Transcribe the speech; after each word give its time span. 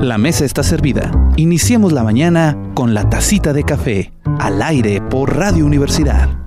La 0.00 0.16
mesa 0.16 0.46
está 0.46 0.62
servida. 0.62 1.10
Iniciemos 1.36 1.92
la 1.92 2.02
mañana 2.02 2.56
con 2.72 2.94
la 2.94 3.10
tacita 3.10 3.52
de 3.52 3.64
café, 3.64 4.12
al 4.38 4.62
aire 4.62 5.02
por 5.02 5.36
Radio 5.36 5.66
Universidad. 5.66 6.39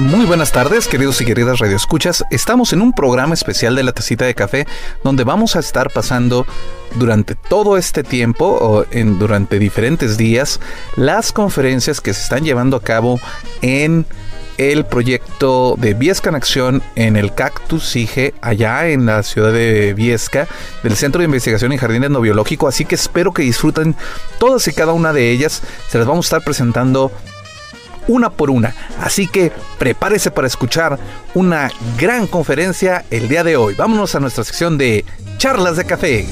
Muy 0.00 0.24
buenas 0.24 0.50
tardes, 0.50 0.88
queridos 0.88 1.20
y 1.20 1.26
queridas 1.26 1.58
radioescuchas. 1.58 2.24
Estamos 2.30 2.72
en 2.72 2.80
un 2.80 2.94
programa 2.94 3.34
especial 3.34 3.76
de 3.76 3.82
la 3.82 3.92
tacita 3.92 4.24
de 4.24 4.34
café 4.34 4.66
donde 5.04 5.24
vamos 5.24 5.56
a 5.56 5.58
estar 5.58 5.90
pasando 5.90 6.46
durante 6.94 7.34
todo 7.34 7.76
este 7.76 8.02
tiempo 8.02 8.46
o 8.46 8.86
en, 8.92 9.18
durante 9.18 9.58
diferentes 9.58 10.16
días 10.16 10.58
las 10.96 11.32
conferencias 11.32 12.00
que 12.00 12.14
se 12.14 12.22
están 12.22 12.44
llevando 12.44 12.78
a 12.78 12.82
cabo 12.82 13.20
en 13.60 14.06
el 14.56 14.86
proyecto 14.86 15.76
de 15.78 15.92
Viesca 15.92 16.30
en 16.30 16.34
Acción 16.34 16.82
en 16.96 17.16
el 17.16 17.34
Cactus 17.34 17.84
SIGE, 17.84 18.32
allá 18.40 18.88
en 18.88 19.04
la 19.04 19.22
ciudad 19.22 19.52
de 19.52 19.92
Viesca, 19.92 20.48
del 20.82 20.96
Centro 20.96 21.18
de 21.18 21.26
Investigación 21.26 21.72
en 21.72 21.78
Jardines 21.78 22.10
No 22.10 22.22
Biológico. 22.22 22.68
Así 22.68 22.86
que 22.86 22.94
espero 22.94 23.32
que 23.34 23.42
disfruten 23.42 23.94
todas 24.38 24.66
y 24.66 24.72
cada 24.72 24.94
una 24.94 25.12
de 25.12 25.30
ellas. 25.30 25.62
Se 25.88 25.98
las 25.98 26.06
vamos 26.06 26.24
a 26.24 26.28
estar 26.28 26.42
presentando 26.44 27.12
una 28.10 28.30
por 28.30 28.50
una. 28.50 28.74
Así 29.00 29.26
que 29.26 29.52
prepárese 29.78 30.30
para 30.30 30.46
escuchar 30.46 30.98
una 31.34 31.70
gran 31.98 32.26
conferencia 32.26 33.04
el 33.10 33.28
día 33.28 33.44
de 33.44 33.56
hoy. 33.56 33.74
Vámonos 33.74 34.14
a 34.14 34.20
nuestra 34.20 34.44
sección 34.44 34.76
de 34.76 35.04
charlas 35.38 35.76
de 35.76 35.84
café. 35.84 36.26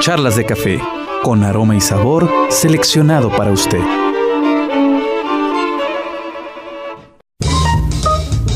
Charlas 0.00 0.36
de 0.36 0.46
café, 0.46 0.80
con 1.22 1.42
aroma 1.42 1.76
y 1.76 1.80
sabor 1.80 2.30
seleccionado 2.50 3.30
para 3.36 3.50
usted. 3.50 4.07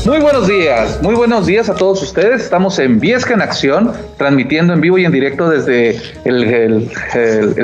Muy 0.05 0.19
buenos 0.19 0.47
días, 0.49 1.01
muy 1.01 1.15
buenos 1.15 1.45
días 1.45 1.69
a 1.69 1.75
todos 1.75 2.03
ustedes. 2.03 2.41
Estamos 2.41 2.77
en 2.77 2.99
Viesca 2.99 3.35
en 3.35 3.41
Acción, 3.41 3.93
transmitiendo 4.17 4.73
en 4.73 4.81
vivo 4.81 4.97
y 4.97 5.05
en 5.05 5.13
directo 5.13 5.49
desde 5.49 5.97
el, 6.25 6.89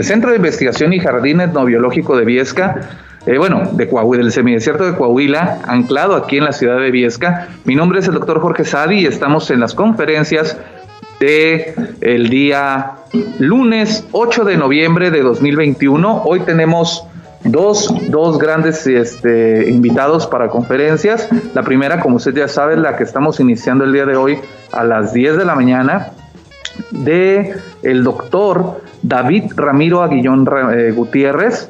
Centro 0.04 0.30
de 0.30 0.38
Investigación 0.38 0.94
y 0.94 1.00
Jardín 1.00 1.42
Etnobiológico 1.42 2.16
de 2.16 2.24
Viesca. 2.24 2.90
Eh, 3.26 3.38
bueno, 3.38 3.70
de 3.74 3.90
Coahuila, 3.90 4.24
del 4.24 4.32
semidesierto 4.32 4.86
de 4.86 4.96
Coahuila, 4.96 5.60
anclado 5.68 6.16
aquí 6.16 6.38
en 6.38 6.46
la 6.46 6.54
ciudad 6.54 6.80
de 6.80 6.92
Viesca. 6.92 7.50
Mi 7.66 7.76
nombre 7.76 8.00
es 8.00 8.08
el 8.08 8.14
doctor 8.14 8.40
Jorge 8.40 8.64
Sadi 8.64 9.02
y 9.02 9.06
estamos 9.06 9.52
en 9.52 9.60
las 9.60 9.74
conferencias 9.74 10.58
de 11.20 11.74
el 12.00 12.30
día 12.30 12.94
lunes 13.40 14.06
8 14.14 14.46
de 14.46 14.56
noviembre 14.56 15.12
de 15.12 15.24
2021. 15.24 16.24
Hoy 16.24 16.40
tenemos 16.40 17.04
dos, 17.44 17.94
dos 18.10 18.38
grandes 18.38 18.86
este, 18.88 19.70
invitados 19.70 20.28
para 20.28 20.50
conferencias. 20.50 21.30
La 21.54 21.64
primera, 21.64 22.02
como 22.02 22.18
usted 22.18 22.36
ya 22.36 22.48
sabe, 22.48 22.78
la 22.78 22.96
que 22.98 23.04
estamos 23.04 23.40
iniciando 23.40 23.84
el 23.84 23.94
día 23.94 24.06
de 24.06 24.16
hoy 24.16 24.40
a 24.72 24.84
las 24.84 25.14
10 25.14 25.38
de 25.38 25.46
la 25.46 25.56
mañana, 25.56 26.12
de 26.92 27.56
el 27.84 28.04
doctor 28.04 28.82
David 29.02 29.54
Ramiro 29.56 30.02
Aguillón 30.02 30.48
eh, 30.74 30.92
Gutiérrez, 30.92 31.70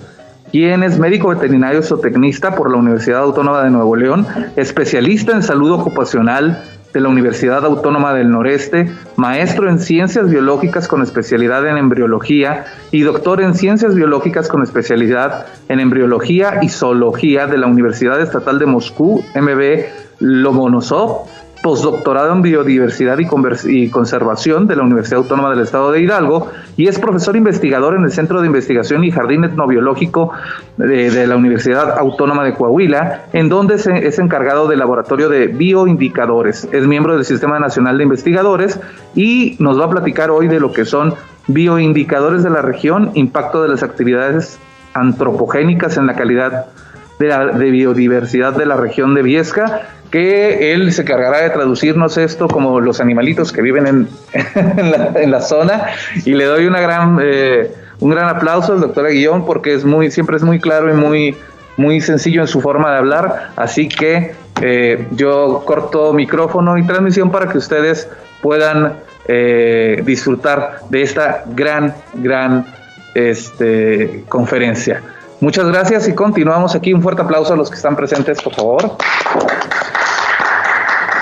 quien 0.52 0.84
es 0.84 0.98
médico 0.98 1.30
veterinario 1.30 1.83
zootecnista 1.83 2.56
por 2.56 2.72
la 2.72 2.78
Universidad 2.78 3.22
Autónoma 3.22 3.64
de 3.64 3.70
Nuevo 3.70 3.95
León, 3.95 4.26
especialista 4.56 5.31
en 5.33 5.44
salud 5.44 5.72
ocupacional 5.72 6.64
de 6.94 7.00
la 7.00 7.09
Universidad 7.09 7.66
Autónoma 7.66 8.14
del 8.14 8.32
Noreste, 8.32 8.92
maestro 9.16 9.70
en 9.70 9.80
ciencias 9.80 10.30
biológicas 10.30 10.88
con 10.88 11.02
especialidad 11.02 11.68
en 11.68 11.78
embriología 11.78 12.66
y 12.92 13.02
doctor 13.02 13.42
en 13.42 13.54
ciencias 13.54 13.94
biológicas 13.95 14.48
con 14.48 14.64
especialidad 14.64 15.45
en 15.67 15.80
embriología 15.80 16.60
y 16.62 16.70
zoología 16.70 17.48
de 17.48 17.58
la 17.58 17.67
Universidad 17.67 18.20
Estatal 18.22 18.60
de 18.60 18.66
Moscú, 18.66 19.23
MB 19.36 19.86
Lomonosov 20.20 21.28
postdoctorado 21.61 22.31
en 22.31 22.42
biodiversidad 22.42 23.17
y, 23.20 23.89
conservación 23.89 24.67
de 24.67 24.75
la 24.75 24.83
Universidad 24.83 25.20
Autónoma 25.20 25.49
del 25.49 25.59
Estado 25.59 25.92
de 25.92 26.02
Hidalgo 26.02 26.47
y 26.77 26.87
es 26.87 26.99
profesor 26.99 27.36
investigador 27.36 27.95
en 27.95 28.03
el 28.03 28.11
Centro 28.11 28.39
de 28.42 28.47
Investigación 28.47 29.03
y 29.03 29.11
Jardín 29.11 29.43
Etnobiológico 29.43 30.31
de, 30.77 31.27
la 31.27 31.36
Universidad 31.36 31.98
Autónoma 31.98 32.43
de 32.43 32.53
Coahuila, 32.53 33.25
en 33.33 33.49
donde 33.49 33.75
es 33.75 34.19
encargado 34.19 34.67
del 34.67 34.80
laboratorio 34.80 35.27
de 35.27 35.48
bioindicadores. 35.48 36.67
Es 36.71 36.87
miembro 36.87 37.15
del 37.15 37.25
Sistema 37.25 37.59
Nacional 37.59 37.98
de 37.98 38.03
Investigadores 38.03 38.80
y 39.15 39.58
nos 39.59 39.80
va 39.80 39.86
a 39.86 39.89
platicar 39.89 40.31
hoy 40.31 40.48
de 40.48 40.59
lo 40.59 40.71
que 40.71 40.86
son 40.86 41.14
bioindicadores 41.48 42.43
de 42.43 42.52
la 42.52 42.61
región, 42.61 43.11
impacto 43.15 43.61
de 43.64 43.69
las 43.69 43.83
actividades 43.83 44.59
antropogénicas 44.93 45.98
en 45.98 46.08
la 46.08 46.15
calidad 46.15 46.67
de, 47.19 47.27
la, 47.27 47.45
de 47.47 47.69
biodiversidad 47.69 48.53
de 48.53 48.65
la 48.65 48.75
región 48.75 49.13
de 49.13 49.21
Viesca 49.21 49.89
que 50.09 50.73
él 50.73 50.91
se 50.91 51.05
cargará 51.05 51.41
de 51.41 51.49
traducirnos 51.52 52.17
esto 52.17 52.47
como 52.47 52.80
los 52.80 52.99
animalitos 52.99 53.52
que 53.52 53.61
viven 53.61 53.85
en, 53.85 54.07
en, 55.15 55.31
la, 55.31 55.41
zona 55.41 55.87
y 56.25 56.33
le 56.33 56.45
doy 56.45 56.65
una 56.65 56.80
gran, 56.80 57.19
eh, 57.21 57.71
un 57.99 58.09
gran 58.09 58.27
aplauso 58.27 58.73
al 58.73 58.81
doctor 58.81 59.05
Aguillón 59.05 59.45
porque 59.45 59.73
es 59.73 59.85
muy, 59.85 60.09
siempre 60.09 60.37
es 60.37 60.43
muy 60.43 60.59
claro 60.59 60.89
y 60.89 60.93
muy, 60.95 61.37
muy 61.77 62.02
sencillo 62.02 62.41
en 62.41 62.47
su 62.47 62.61
forma 62.61 62.91
de 62.91 62.97
hablar, 62.97 63.51
así 63.55 63.87
que 63.87 64.33
eh, 64.61 65.07
yo 65.11 65.63
corto 65.65 66.11
micrófono 66.13 66.77
y 66.77 66.86
transmisión 66.86 67.31
para 67.31 67.47
que 67.47 67.57
ustedes 67.57 68.09
puedan 68.41 68.93
eh, 69.27 70.01
disfrutar 70.05 70.80
de 70.89 71.03
esta 71.03 71.43
gran, 71.53 71.93
gran 72.15 72.65
este, 73.13 74.23
conferencia. 74.27 75.01
Muchas 75.42 75.67
gracias 75.67 76.08
y 76.08 76.14
continuamos 76.14 76.76
aquí. 76.76 76.94
Un 76.94 77.02
fuerte 77.02 77.22
aplauso 77.22 77.54
a 77.54 77.55
los 77.55 77.70
que 77.70 77.76
están 77.77 77.95
presentes, 77.95 78.42
por 78.42 78.54
favor. 78.54 78.92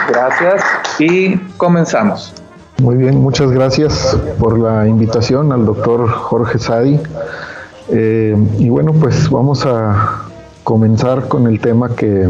Gracias 0.09 0.63
y 0.99 1.37
comenzamos. 1.57 2.33
Muy 2.81 2.95
bien, 2.95 3.17
muchas 3.17 3.51
gracias 3.51 4.17
por 4.39 4.57
la 4.57 4.87
invitación 4.87 5.51
al 5.51 5.65
doctor 5.65 6.07
Jorge 6.09 6.57
Sadi. 6.57 6.99
Eh, 7.89 8.35
y 8.57 8.69
bueno, 8.69 8.93
pues 8.93 9.29
vamos 9.29 9.65
a 9.65 10.23
comenzar 10.63 11.27
con 11.27 11.47
el 11.47 11.59
tema 11.59 11.95
que 11.95 12.27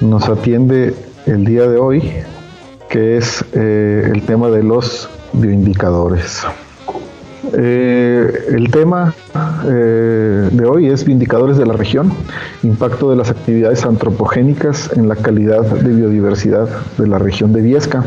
nos 0.00 0.28
atiende 0.28 0.94
el 1.26 1.44
día 1.44 1.68
de 1.68 1.78
hoy, 1.78 2.12
que 2.88 3.16
es 3.16 3.44
eh, 3.52 4.10
el 4.12 4.22
tema 4.22 4.48
de 4.48 4.62
los 4.62 5.08
bioindicadores. 5.32 6.44
Eh, 7.54 8.46
el 8.48 8.70
tema 8.70 9.14
eh, 9.66 10.48
de 10.50 10.66
hoy 10.66 10.88
es 10.88 11.06
Indicadores 11.06 11.56
de 11.56 11.66
la 11.66 11.74
región, 11.74 12.12
impacto 12.62 13.10
de 13.10 13.16
las 13.16 13.30
actividades 13.30 13.84
antropogénicas 13.84 14.90
en 14.96 15.08
la 15.08 15.16
calidad 15.16 15.62
de 15.62 15.94
biodiversidad 15.94 16.68
de 16.98 17.06
la 17.06 17.18
región 17.18 17.52
de 17.52 17.62
Viesca. 17.62 18.04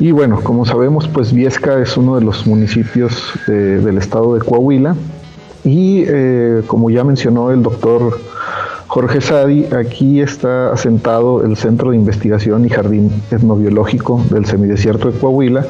Y 0.00 0.12
bueno, 0.12 0.40
como 0.42 0.64
sabemos, 0.64 1.08
pues 1.08 1.32
Viesca 1.32 1.80
es 1.80 1.96
uno 1.96 2.16
de 2.16 2.24
los 2.24 2.46
municipios 2.46 3.32
del 3.46 3.98
estado 3.98 4.34
de 4.34 4.40
Coahuila 4.40 4.94
y 5.64 6.04
eh, 6.06 6.62
como 6.66 6.90
ya 6.90 7.04
mencionó 7.04 7.50
el 7.50 7.62
doctor 7.62 8.18
Jorge 8.86 9.20
Sadi, 9.20 9.66
aquí 9.66 10.20
está 10.20 10.72
asentado 10.72 11.44
el 11.44 11.56
Centro 11.56 11.90
de 11.90 11.96
Investigación 11.96 12.64
y 12.64 12.70
Jardín 12.70 13.10
Etnobiológico 13.30 14.24
del 14.30 14.46
Semidesierto 14.46 15.10
de 15.10 15.18
Coahuila, 15.18 15.66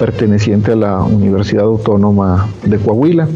perteneciente 0.00 0.72
a 0.72 0.76
la 0.76 1.02
Universidad 1.02 1.64
Autónoma 1.64 2.48
de 2.64 2.78
Coahuila. 2.78 3.28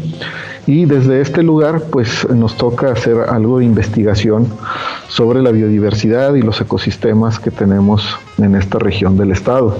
Y 0.65 0.85
desde 0.85 1.21
este 1.21 1.43
lugar, 1.43 1.83
pues 1.91 2.27
nos 2.27 2.57
toca 2.57 2.91
hacer 2.91 3.17
algo 3.29 3.59
de 3.59 3.65
investigación 3.65 4.47
sobre 5.07 5.43
la 5.43 5.51
biodiversidad 5.51 6.33
y 6.33 6.41
los 6.41 6.59
ecosistemas 6.59 7.39
que 7.39 7.51
tenemos 7.51 8.17
en 8.39 8.55
esta 8.55 8.79
región 8.79 9.15
del 9.15 9.31
estado. 9.31 9.77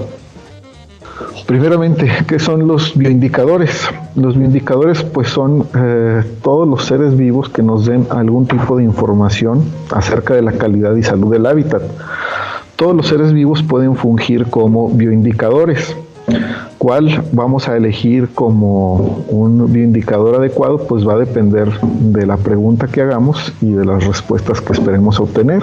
Primeramente, 1.46 2.08
¿qué 2.28 2.38
son 2.38 2.68
los 2.68 2.96
bioindicadores? 2.96 3.88
Los 4.14 4.36
bioindicadores 4.36 5.02
pues 5.02 5.28
son 5.28 5.66
eh, 5.76 6.22
todos 6.42 6.68
los 6.68 6.84
seres 6.84 7.16
vivos 7.16 7.48
que 7.48 7.64
nos 7.64 7.84
den 7.84 8.06
algún 8.10 8.46
tipo 8.46 8.76
de 8.76 8.84
información 8.84 9.64
acerca 9.90 10.34
de 10.34 10.42
la 10.42 10.52
calidad 10.52 10.94
y 10.94 11.02
salud 11.02 11.32
del 11.32 11.46
hábitat. 11.46 11.82
Todos 12.76 12.94
los 12.94 13.08
seres 13.08 13.32
vivos 13.32 13.64
pueden 13.64 13.96
fungir 13.96 14.46
como 14.50 14.88
bioindicadores. 14.90 15.96
¿Cuál 16.78 17.24
vamos 17.32 17.68
a 17.68 17.76
elegir 17.76 18.28
como 18.34 19.24
un 19.28 19.72
bioindicador 19.72 20.36
adecuado? 20.36 20.78
Pues 20.78 21.06
va 21.08 21.14
a 21.14 21.18
depender 21.18 21.68
de 21.80 22.26
la 22.26 22.36
pregunta 22.36 22.86
que 22.86 23.00
hagamos 23.00 23.52
y 23.62 23.72
de 23.72 23.84
las 23.84 24.06
respuestas 24.06 24.60
que 24.60 24.74
esperemos 24.74 25.18
obtener. 25.18 25.62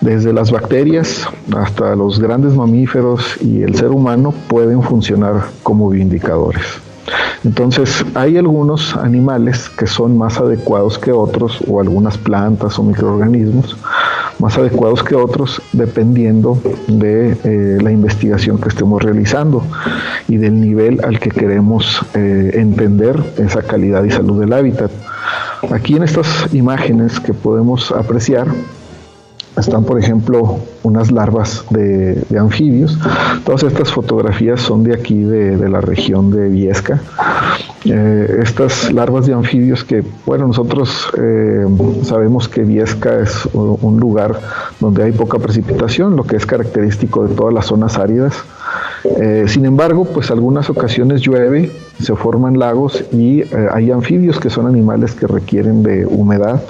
Desde 0.00 0.32
las 0.32 0.50
bacterias 0.50 1.26
hasta 1.56 1.96
los 1.96 2.20
grandes 2.20 2.54
mamíferos 2.54 3.36
y 3.40 3.62
el 3.62 3.74
ser 3.74 3.90
humano 3.90 4.32
pueden 4.48 4.82
funcionar 4.82 5.46
como 5.62 5.90
bioindicadores. 5.90 6.62
Entonces, 7.44 8.04
hay 8.14 8.38
algunos 8.38 8.96
animales 8.96 9.68
que 9.68 9.86
son 9.86 10.16
más 10.16 10.38
adecuados 10.38 10.98
que 10.98 11.12
otros, 11.12 11.58
o 11.68 11.80
algunas 11.80 12.16
plantas 12.16 12.78
o 12.78 12.82
microorganismos 12.82 13.76
más 14.44 14.58
adecuados 14.58 15.02
que 15.02 15.14
otros 15.14 15.62
dependiendo 15.72 16.60
de 16.86 17.34
eh, 17.44 17.78
la 17.80 17.90
investigación 17.90 18.58
que 18.58 18.68
estemos 18.68 19.02
realizando 19.02 19.64
y 20.28 20.36
del 20.36 20.60
nivel 20.60 21.02
al 21.02 21.18
que 21.18 21.30
queremos 21.30 22.04
eh, 22.12 22.50
entender 22.52 23.18
esa 23.38 23.62
calidad 23.62 24.04
y 24.04 24.10
salud 24.10 24.38
del 24.38 24.52
hábitat. 24.52 24.90
Aquí 25.70 25.96
en 25.96 26.02
estas 26.02 26.52
imágenes 26.52 27.20
que 27.20 27.32
podemos 27.32 27.90
apreciar, 27.90 28.48
están, 29.56 29.84
por 29.84 29.98
ejemplo, 29.98 30.58
unas 30.82 31.10
larvas 31.10 31.64
de, 31.70 32.24
anfibios. 32.38 32.98
Todas 33.44 33.62
estas 33.62 33.92
fotografías 33.92 34.60
son 34.60 34.82
de 34.82 34.94
aquí, 34.94 35.22
de, 35.22 35.68
la 35.68 35.80
región 35.80 36.30
de 36.30 36.48
Viesca. 36.48 37.00
Eh, 37.84 38.40
estas 38.42 38.92
larvas 38.92 39.26
de 39.26 39.34
anfibios 39.34 39.84
que, 39.84 40.02
bueno, 40.26 40.46
nosotros 40.46 41.08
eh, 41.18 41.66
sabemos 42.02 42.48
que 42.48 42.62
Viesca 42.62 43.20
es 43.20 43.46
un 43.52 44.00
lugar 44.00 44.40
donde 44.80 45.04
hay 45.04 45.12
poca 45.12 45.38
precipitación, 45.38 46.16
lo 46.16 46.24
que 46.24 46.36
es 46.36 46.46
característico 46.46 47.26
de 47.26 47.34
todas 47.34 47.54
las 47.54 47.66
zonas 47.66 47.98
áridas. 47.98 48.34
Eh, 49.20 49.44
sin 49.46 49.66
embargo, 49.66 50.06
pues 50.06 50.30
algunas 50.30 50.70
ocasiones 50.70 51.20
llueve, 51.20 51.70
se 52.00 52.16
forman 52.16 52.58
lagos 52.58 53.04
y 53.12 53.44
hay 53.70 53.90
anfibios 53.90 54.40
que 54.40 54.50
son 54.50 54.66
animales 54.66 55.14
que 55.14 55.26
requieren 55.26 55.82
de 55.82 56.06
humedad 56.06 56.62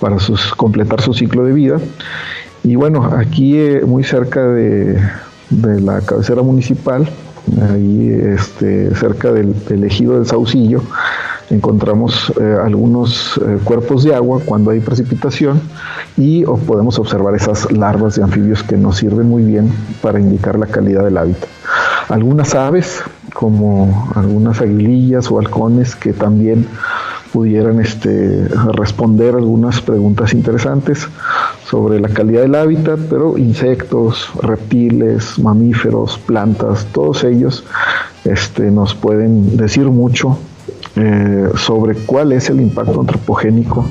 para 0.00 0.18
sus, 0.18 0.54
completar 0.54 1.00
su 1.00 1.12
ciclo 1.12 1.44
de 1.44 1.52
vida. 1.52 1.76
Y 2.62 2.76
bueno, 2.76 3.10
aquí 3.16 3.56
eh, 3.56 3.82
muy 3.86 4.04
cerca 4.04 4.46
de, 4.46 5.00
la 5.50 6.00
cabecera 6.00 6.42
municipal, 6.42 7.08
ahí 7.72 8.08
este, 8.08 8.94
cerca 8.94 9.32
del, 9.32 9.54
ejido 9.84 10.14
del 10.14 10.26
Saucillo, 10.26 10.82
encontramos 11.48 12.32
eh, 12.40 12.56
algunos 12.62 13.38
eh, 13.38 13.58
cuerpos 13.64 14.04
de 14.04 14.14
agua 14.14 14.40
cuando 14.44 14.70
hay 14.70 14.78
precipitación 14.78 15.60
y 16.16 16.44
podemos 16.44 16.98
observar 16.98 17.34
esas 17.34 17.72
larvas 17.72 18.14
de 18.14 18.22
anfibios 18.22 18.62
que 18.62 18.76
nos 18.76 18.98
sirven 18.98 19.28
muy 19.28 19.42
bien 19.42 19.72
para 20.00 20.20
indicar 20.20 20.56
la 20.58 20.66
calidad 20.66 21.04
del 21.04 21.18
hábitat. 21.18 21.48
Algunas 22.08 22.54
aves, 22.54 23.02
como 23.34 24.10
algunas 24.14 24.60
aguilillas 24.60 25.30
o 25.30 25.38
halcones 25.38 25.96
que 25.96 26.12
también 26.12 26.66
pudieran 27.32 27.80
este, 27.80 28.48
responder 28.74 29.34
algunas 29.34 29.80
preguntas 29.80 30.32
interesantes 30.32 31.08
sobre 31.66 32.00
la 32.00 32.08
calidad 32.08 32.42
del 32.42 32.54
hábitat, 32.54 32.98
pero 33.08 33.38
insectos, 33.38 34.30
reptiles, 34.42 35.38
mamíferos, 35.38 36.18
plantas, 36.18 36.86
todos 36.92 37.24
ellos 37.24 37.64
este, 38.24 38.70
nos 38.70 38.94
pueden 38.94 39.56
decir 39.56 39.86
mucho 39.86 40.38
eh, 40.96 41.48
sobre 41.56 41.94
cuál 41.94 42.32
es 42.32 42.50
el 42.50 42.60
impacto 42.60 43.00
antropogénico 43.00 43.86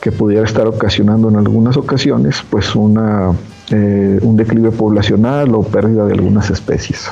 que 0.00 0.12
pudiera 0.12 0.44
estar 0.44 0.66
ocasionando 0.66 1.28
en 1.28 1.36
algunas 1.36 1.76
ocasiones 1.76 2.42
pues 2.50 2.74
una, 2.74 3.32
eh, 3.70 4.18
un 4.22 4.36
declive 4.36 4.70
poblacional 4.70 5.54
o 5.54 5.62
pérdida 5.62 6.06
de 6.06 6.12
algunas 6.12 6.50
especies. 6.50 7.10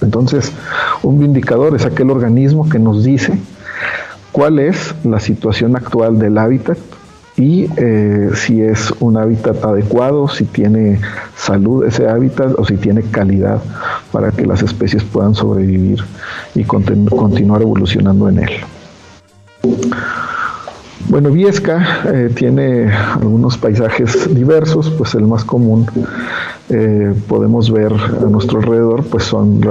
Entonces, 0.00 0.52
un 1.02 1.22
indicador 1.24 1.74
es 1.74 1.84
aquel 1.84 2.10
organismo 2.10 2.68
que 2.68 2.78
nos 2.78 3.02
dice 3.02 3.38
cuál 4.36 4.58
es 4.58 4.94
la 5.02 5.18
situación 5.18 5.76
actual 5.76 6.18
del 6.18 6.36
hábitat 6.36 6.76
y 7.38 7.70
eh, 7.78 8.28
si 8.34 8.60
es 8.60 8.92
un 9.00 9.16
hábitat 9.16 9.64
adecuado, 9.64 10.28
si 10.28 10.44
tiene 10.44 11.00
salud 11.34 11.86
ese 11.86 12.06
hábitat 12.06 12.52
o 12.58 12.62
si 12.66 12.76
tiene 12.76 13.00
calidad 13.00 13.62
para 14.12 14.32
que 14.32 14.44
las 14.44 14.62
especies 14.62 15.02
puedan 15.04 15.34
sobrevivir 15.34 16.04
y 16.54 16.64
continuar 16.64 17.62
evolucionando 17.62 18.28
en 18.28 18.40
él. 18.40 18.50
Bueno, 21.08 21.30
Viesca 21.30 22.02
eh, 22.04 22.30
tiene 22.34 22.92
algunos 22.92 23.56
paisajes 23.56 24.34
diversos, 24.34 24.90
pues 24.98 25.14
el 25.14 25.26
más 25.26 25.44
común 25.46 25.86
eh, 26.68 27.14
podemos 27.26 27.70
ver 27.70 27.94
a 27.94 28.28
nuestro 28.28 28.58
alrededor, 28.58 29.02
pues 29.06 29.24
son 29.24 29.62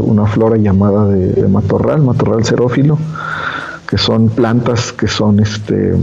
una 0.00 0.26
flora 0.26 0.56
llamada 0.56 1.06
de, 1.06 1.28
de 1.28 1.46
matorral, 1.46 2.02
matorral 2.02 2.44
xerófilo, 2.44 2.98
que 3.94 3.98
son 3.98 4.28
plantas 4.28 4.92
que 4.92 5.06
son 5.06 5.38
este 5.38 5.94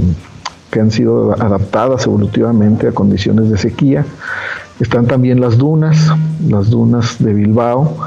que 0.72 0.80
han 0.80 0.92
sido 0.92 1.34
adaptadas 1.34 2.06
evolutivamente 2.06 2.88
a 2.88 2.94
condiciones 2.94 3.50
de 3.50 3.58
sequía. 3.58 4.06
Están 4.80 5.08
también 5.08 5.42
las 5.42 5.58
dunas, 5.58 5.98
las 6.48 6.70
dunas 6.70 7.22
de 7.22 7.34
Bilbao, 7.34 7.98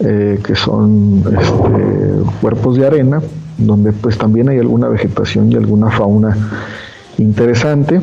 eh, 0.00 0.40
que 0.42 0.56
son 0.56 1.22
este, 1.40 2.40
cuerpos 2.40 2.78
de 2.78 2.88
arena, 2.88 3.22
donde 3.58 3.92
pues 3.92 4.18
también 4.18 4.48
hay 4.48 4.58
alguna 4.58 4.88
vegetación 4.88 5.52
y 5.52 5.54
alguna 5.54 5.92
fauna 5.92 6.36
interesante. 7.16 8.00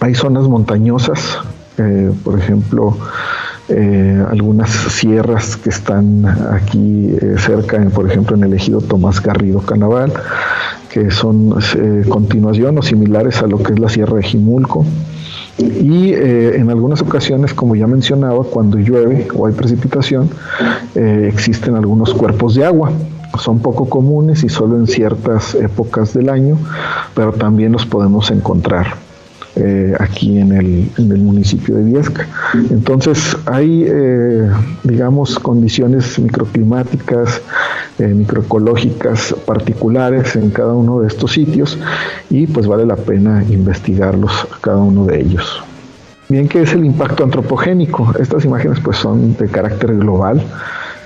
Hay 0.00 0.14
zonas 0.14 0.46
montañosas, 0.46 1.38
eh, 1.78 2.12
por 2.22 2.38
ejemplo, 2.38 2.98
eh, 3.74 4.24
algunas 4.30 4.70
sierras 4.90 5.56
que 5.56 5.70
están 5.70 6.26
aquí 6.26 7.16
eh, 7.20 7.36
cerca, 7.38 7.82
por 7.94 8.10
ejemplo 8.10 8.36
en 8.36 8.44
el 8.44 8.52
ejido 8.52 8.80
Tomás 8.80 9.22
Garrido 9.22 9.60
Canaval, 9.60 10.12
que 10.90 11.10
son 11.10 11.56
eh, 11.76 12.04
continuación 12.08 12.76
o 12.78 12.82
similares 12.82 13.42
a 13.42 13.46
lo 13.46 13.62
que 13.62 13.72
es 13.72 13.78
la 13.78 13.88
sierra 13.88 14.16
de 14.16 14.22
Jimulco. 14.22 14.84
Y 15.58 16.14
en 16.14 16.70
algunas 16.70 17.02
ocasiones, 17.02 17.52
como 17.52 17.76
ya 17.76 17.86
mencionaba, 17.86 18.42
cuando 18.42 18.78
llueve 18.78 19.28
o 19.36 19.46
hay 19.46 19.52
precipitación, 19.52 20.30
existen 20.94 21.76
algunos 21.76 22.14
cuerpos 22.14 22.54
de 22.54 22.64
agua. 22.64 22.90
Son 23.38 23.60
poco 23.60 23.88
comunes 23.88 24.42
y 24.44 24.48
solo 24.48 24.76
en 24.76 24.86
ciertas 24.86 25.54
épocas 25.54 26.14
del 26.14 26.30
año, 26.30 26.56
pero 27.14 27.32
también 27.32 27.70
los 27.70 27.84
podemos 27.84 28.30
encontrar. 28.30 28.94
Eh, 29.54 29.94
aquí 30.00 30.38
en 30.38 30.52
el, 30.52 31.18
municipio 31.18 31.74
de 31.76 31.82
Viesca. 31.84 32.26
Entonces 32.70 33.36
hay, 33.44 33.84
eh, 33.86 34.48
digamos, 34.82 35.38
condiciones 35.38 36.18
microclimáticas, 36.18 37.42
eh, 37.98 38.06
microecológicas 38.06 39.34
particulares 39.44 40.36
en 40.36 40.48
cada 40.48 40.72
uno 40.72 41.00
de 41.00 41.08
estos 41.08 41.32
sitios 41.32 41.78
y 42.30 42.46
pues 42.46 42.66
vale 42.66 42.86
la 42.86 42.96
pena 42.96 43.44
investigarlos 43.50 44.32
cada 44.62 44.78
uno 44.78 45.04
de 45.04 45.20
ellos. 45.20 45.62
Bien, 46.30 46.48
¿qué 46.48 46.62
es 46.62 46.72
el 46.72 46.86
impacto 46.86 47.22
antropogénico? 47.22 48.14
Estas 48.18 48.46
imágenes 48.46 48.80
pues 48.80 48.96
son 48.96 49.36
de 49.36 49.48
carácter 49.48 49.94
global. 49.98 50.42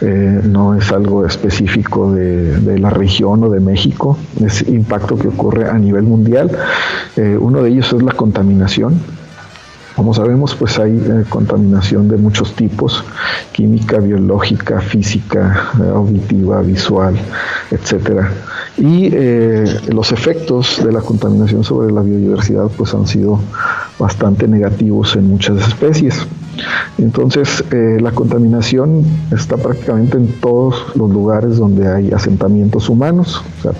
Eh, 0.02 0.40
no 0.44 0.75
es 0.75 0.93
algo 0.93 1.25
específico 1.25 2.12
de, 2.12 2.78
la 2.78 2.90
región 2.90 3.43
o 3.44 3.48
de 3.48 3.60
México, 3.60 4.19
es 4.44 4.60
impacto 4.69 5.16
que 5.16 5.28
ocurre 5.28 5.70
a 5.70 5.78
nivel 5.78 6.02
mundial. 6.02 6.50
Eh, 7.16 7.37
uno 7.40 7.62
de 7.62 7.70
ellos 7.70 7.93
es 7.93 8.02
la 8.02 8.12
contaminación. 8.12 9.00
Como 9.94 10.12
sabemos, 10.12 10.54
pues 10.54 10.78
hay 10.78 10.93
eh, 10.93 11.25
contaminación 11.31 12.08
de 12.08 12.19
muchos 12.19 12.52
tipos, 12.52 13.02
química, 13.52 13.98
biológica, 13.98 14.82
física, 14.82 15.70
auditiva, 15.94 16.60
visual, 16.60 17.14
etcétera. 17.70 18.31
Y 18.76 19.08
los 19.88 20.12
efectos 20.12 20.84
de 20.84 20.93
la 20.93 21.00
contaminación 21.00 21.65
sobre 21.65 21.91
la 21.91 22.03
biodiversidad 22.03 22.67
pues 22.76 22.93
han 22.93 23.06
sido 23.06 23.41
bastante 23.98 24.46
negativos 24.46 25.17
en 25.17 25.29
muchas 25.29 25.67
especies. 25.67 26.26
Entonces, 26.98 27.65
eh, 27.70 27.98
la 28.01 28.13
contaminación 28.13 29.05
está 29.32 29.56
prácticamente 29.56 30.17
en 30.17 30.29
todos 30.41 30.96
los 30.96 31.10
lugares 31.10 31.56
donde 31.56 31.89
hay 31.89 32.10
asentamientos 32.13 32.89
humanos, 32.89 33.43
o 33.58 33.63
sea, 33.63 33.72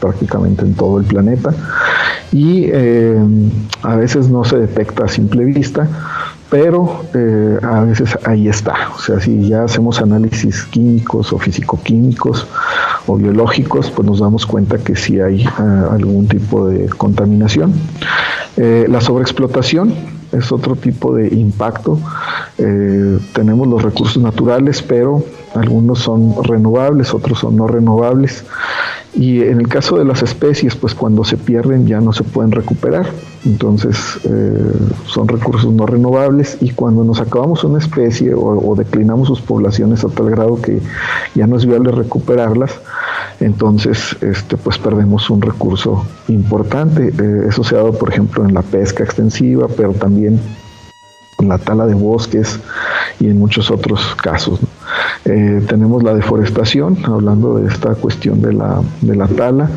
prácticamente 0.00 0.62
en 0.62 0.74
todo 0.74 0.98
el 0.98 1.04
planeta, 1.04 1.52
y 2.32 2.66
eh, 2.72 3.18
a 3.82 3.96
veces 3.96 4.28
no 4.28 4.44
se 4.44 4.56
detecta 4.58 5.04
a 5.04 5.08
simple 5.08 5.44
vista, 5.44 5.88
pero 6.48 7.04
eh, 7.14 7.58
a 7.62 7.82
veces 7.82 8.16
ahí 8.24 8.48
está. 8.48 8.90
O 8.96 8.98
sea, 8.98 9.20
si 9.20 9.48
ya 9.48 9.64
hacemos 9.64 10.00
análisis 10.00 10.64
químicos 10.64 11.32
o 11.32 11.38
físico-químicos 11.38 12.46
o 13.06 13.16
biológicos, 13.16 13.90
pues 13.90 14.06
nos 14.06 14.20
damos 14.20 14.46
cuenta 14.46 14.78
que 14.78 14.96
sí 14.96 15.20
hay 15.20 15.44
algún 15.90 16.26
tipo 16.28 16.66
de 16.68 16.88
contaminación. 16.88 17.72
la 18.56 19.00
sobreexplotación 19.00 19.94
es 20.32 20.52
otro 20.52 20.76
tipo 20.76 21.14
de 21.14 21.28
impacto. 21.28 21.98
Eh, 22.58 23.18
tenemos 23.32 23.66
los 23.68 23.82
recursos 23.82 24.22
naturales, 24.22 24.82
pero 24.82 25.24
algunos 25.54 26.00
son 26.00 26.34
renovables, 26.44 27.12
otros 27.14 27.40
son 27.40 27.56
no 27.56 27.66
renovables. 27.66 28.44
Y 29.12 29.42
en 29.42 29.60
el 29.60 29.68
caso 29.68 29.98
de 29.98 30.04
las 30.04 30.22
especies, 30.22 30.76
pues 30.76 30.94
cuando 30.94 31.24
se 31.24 31.36
pierden 31.36 31.86
ya 31.86 32.00
no 32.00 32.12
se 32.12 32.22
pueden 32.22 32.52
recuperar. 32.52 33.06
Entonces 33.44 33.96
eh, 34.24 34.72
son 35.06 35.26
recursos 35.26 35.72
no 35.72 35.86
renovables 35.86 36.58
y 36.60 36.70
cuando 36.70 37.04
nos 37.04 37.20
acabamos 37.20 37.64
una 37.64 37.78
especie 37.78 38.32
o, 38.34 38.74
declinamos 38.76 39.28
sus 39.28 39.40
poblaciones 39.40 40.04
a 40.04 40.08
tal 40.08 40.30
grado 40.30 40.60
que 40.60 40.80
ya 41.34 41.46
no 41.46 41.56
es 41.56 41.64
viable 41.64 41.90
recuperarlas, 41.90 42.78
entonces 43.40 44.16
este, 44.20 44.56
pues 44.56 44.78
perdemos 44.78 45.30
un 45.30 45.40
recurso 45.42 46.06
importante. 46.28 47.08
Eh, 47.08 47.46
eso 47.48 47.64
se 47.64 47.74
ha 47.74 47.78
dado, 47.78 47.92
por 47.92 48.10
ejemplo, 48.10 48.44
en 48.44 48.54
la 48.54 48.62
pesca 48.62 49.02
extensiva, 49.02 49.66
pero 49.76 49.92
también 49.94 50.40
en 51.38 51.48
la 51.48 51.58
tala 51.58 51.86
de 51.86 51.94
bosques 51.94 52.60
y 53.18 53.28
en 53.28 53.38
muchos 53.38 53.70
otros 53.70 54.14
casos. 54.16 54.60
Eh, 55.24 55.62
tenemos 55.68 56.02
la 56.02 56.14
deforestación, 56.14 56.98
hablando 57.04 57.56
de 57.56 57.68
esta 57.68 57.94
cuestión 57.94 58.42
de 58.42 58.52
la, 58.52 58.82
de 59.00 59.16
la 59.16 59.26
tala. 59.26 59.70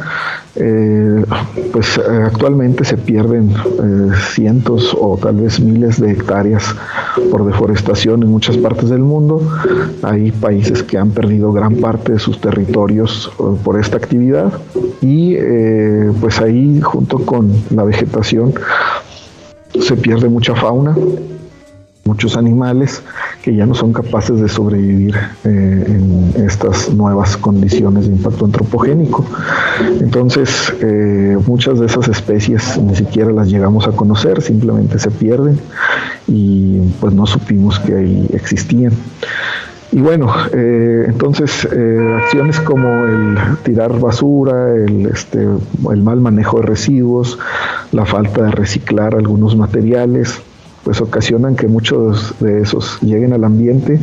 Eh, 0.56 1.26
pues 1.72 1.98
eh, 1.98 2.02
actualmente 2.26 2.86
se 2.86 2.96
pierden 2.96 3.50
eh, 3.50 4.12
cientos 4.34 4.96
o 5.00 5.18
tal 5.18 5.38
vez 5.38 5.60
miles 5.60 6.00
de 6.00 6.12
hectáreas 6.12 6.76
por 7.32 7.44
deforestación 7.44 8.22
en 8.22 8.30
muchas 8.30 8.58
partes 8.58 8.90
del 8.90 9.00
mundo. 9.00 9.42
Hay 10.04 10.32
países 10.32 10.84
que 10.84 10.98
han 10.98 11.10
perdido 11.10 11.52
gran 11.52 11.78
parte 11.78 12.14
de 12.14 12.20
sus 12.20 12.40
territorios 12.40 13.32
por 13.64 13.80
esta 13.80 13.98
actividad 13.98 14.54
y 15.02 15.36
pues 16.22 16.40
ahí 16.40 16.80
junto 16.82 17.20
con 17.20 17.52
la 17.72 17.84
vegetación 17.84 18.54
se 19.80 19.96
pierde 19.96 20.30
mucha 20.30 20.56
fauna 20.56 20.96
muchos 22.06 22.36
animales 22.36 23.02
que 23.42 23.56
ya 23.56 23.66
no 23.66 23.76
son 23.76 23.94
capaces 23.94 24.40
de 24.40 24.50
sobrevivir 24.50 25.16
eh, 25.46 25.84
en 25.88 26.34
estas 26.46 26.90
nuevas 26.94 27.38
condiciones 27.38 28.08
de 28.08 28.14
impacto 28.14 28.46
antropogénico. 28.46 29.26
Entonces, 30.02 30.74
eh, 30.82 31.38
muchas 31.48 31.80
de 31.80 31.86
esas 31.86 32.08
especies 32.10 32.78
ni 32.78 32.96
siquiera 32.96 33.32
las 33.32 33.48
llegamos 33.50 33.88
a 33.88 33.92
conocer, 33.92 34.42
simplemente 34.42 35.00
se 35.00 35.12
pierden 35.12 35.60
y 36.28 36.80
pues 37.00 37.14
no 37.14 37.26
supimos 37.26 37.80
que 37.80 37.96
ahí 37.96 38.30
existían. 38.34 38.94
Y 39.94 40.00
bueno, 40.00 40.34
eh, 40.52 41.06
entonces 41.08 41.66
acciones 41.66 42.60
como 42.62 43.06
el 43.06 43.38
tirar 43.64 43.98
basura, 44.00 44.74
el, 44.76 45.06
este, 45.06 45.48
el 45.92 46.04
mal 46.04 46.20
manejo 46.20 46.58
de 46.58 46.64
residuos, 46.64 47.38
la 47.92 48.06
falta 48.06 48.44
de 48.44 48.52
reciclar 48.52 49.14
algunos 49.14 49.56
materiales, 49.56 50.42
pues 50.84 51.02
ocasionan 51.02 51.56
que 51.56 51.68
muchos 51.68 52.36
de 52.40 52.62
esos 52.62 53.00
lleguen 53.02 53.34
al 53.34 53.44
ambiente 53.44 54.00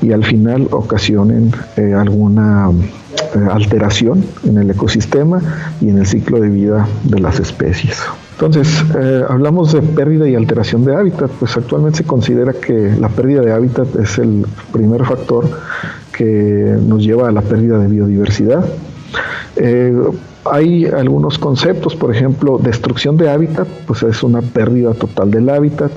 y 0.00 0.12
al 0.12 0.24
final 0.24 0.68
ocasionen 0.70 1.52
eh, 1.76 1.92
alguna 1.94 2.70
eh, 2.70 3.48
alteración 3.50 4.24
en 4.44 4.58
el 4.58 4.70
ecosistema 4.70 5.40
y 5.80 5.88
en 5.88 5.98
el 5.98 6.06
ciclo 6.06 6.40
de 6.40 6.48
vida 6.48 6.88
de 7.04 7.18
las 7.18 7.40
especies. 7.40 7.98
Entonces, 8.32 8.84
eh, 8.98 9.22
hablamos 9.28 9.72
de 9.72 9.82
pérdida 9.82 10.28
y 10.28 10.34
alteración 10.34 10.84
de 10.84 10.94
hábitat, 10.94 11.30
pues 11.32 11.56
actualmente 11.56 11.98
se 11.98 12.04
considera 12.04 12.54
que 12.54 12.94
la 12.98 13.08
pérdida 13.08 13.42
de 13.42 13.52
hábitat 13.52 13.94
es 13.96 14.18
el 14.18 14.46
primer 14.72 15.04
factor 15.04 15.50
que 16.12 16.76
nos 16.86 17.02
lleva 17.02 17.28
a 17.28 17.32
la 17.32 17.42
pérdida 17.42 17.78
de 17.78 17.88
biodiversidad. 17.88 18.64
Hay 20.44 20.86
algunos 20.86 21.38
conceptos, 21.38 21.94
por 21.94 22.14
ejemplo, 22.14 22.58
destrucción 22.58 23.16
de 23.16 23.30
hábitat, 23.30 23.68
pues 23.86 24.02
es 24.02 24.22
una 24.22 24.40
pérdida 24.40 24.94
total 24.94 25.30
del 25.30 25.48
hábitat. 25.50 25.92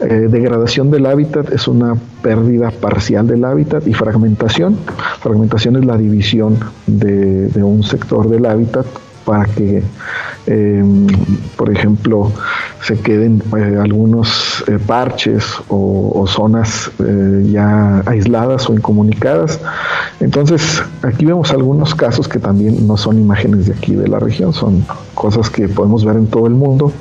Eh, 0.00 0.28
degradación 0.30 0.90
del 0.90 1.04
hábitat 1.04 1.52
es 1.52 1.68
una 1.68 1.94
pérdida 2.22 2.70
parcial 2.70 3.26
del 3.26 3.44
hábitat 3.44 3.86
y 3.86 3.92
fragmentación. 3.92 4.78
Fragmentación 5.20 5.76
es 5.76 5.84
la 5.84 5.98
división 5.98 6.58
de, 6.86 7.50
un 7.62 7.82
sector 7.82 8.28
del 8.28 8.46
hábitat 8.46 8.86
para 9.26 9.44
que, 9.44 9.82
em, 10.46 11.06
por 11.56 11.70
ejemplo, 11.70 12.32
se 12.82 12.98
queden 12.98 13.42
eh, 13.56 13.78
algunos 13.78 14.64
eh, 14.66 14.78
parches 14.84 15.44
o, 15.68 16.24
zonas 16.26 16.90
ya 17.44 18.02
aisladas 18.06 18.68
o 18.70 18.74
incomunicadas. 18.74 19.60
Entonces, 20.20 20.82
aquí 21.02 21.24
vemos 21.24 21.50
algunos 21.50 21.94
casos 21.94 22.28
que 22.28 22.38
también 22.38 22.86
no 22.86 22.96
son 22.96 23.18
imágenes 23.18 23.66
de 23.66 23.72
aquí 23.72 23.94
de 23.94 24.06
la 24.06 24.18
región, 24.18 24.52
son 24.52 24.84
cosas 25.14 25.48
que 25.48 25.66
podemos 25.68 26.04
ver 26.04 26.16
en 26.16 26.26
todo 26.26 26.46
el 26.46 26.54
mundo 26.54 26.92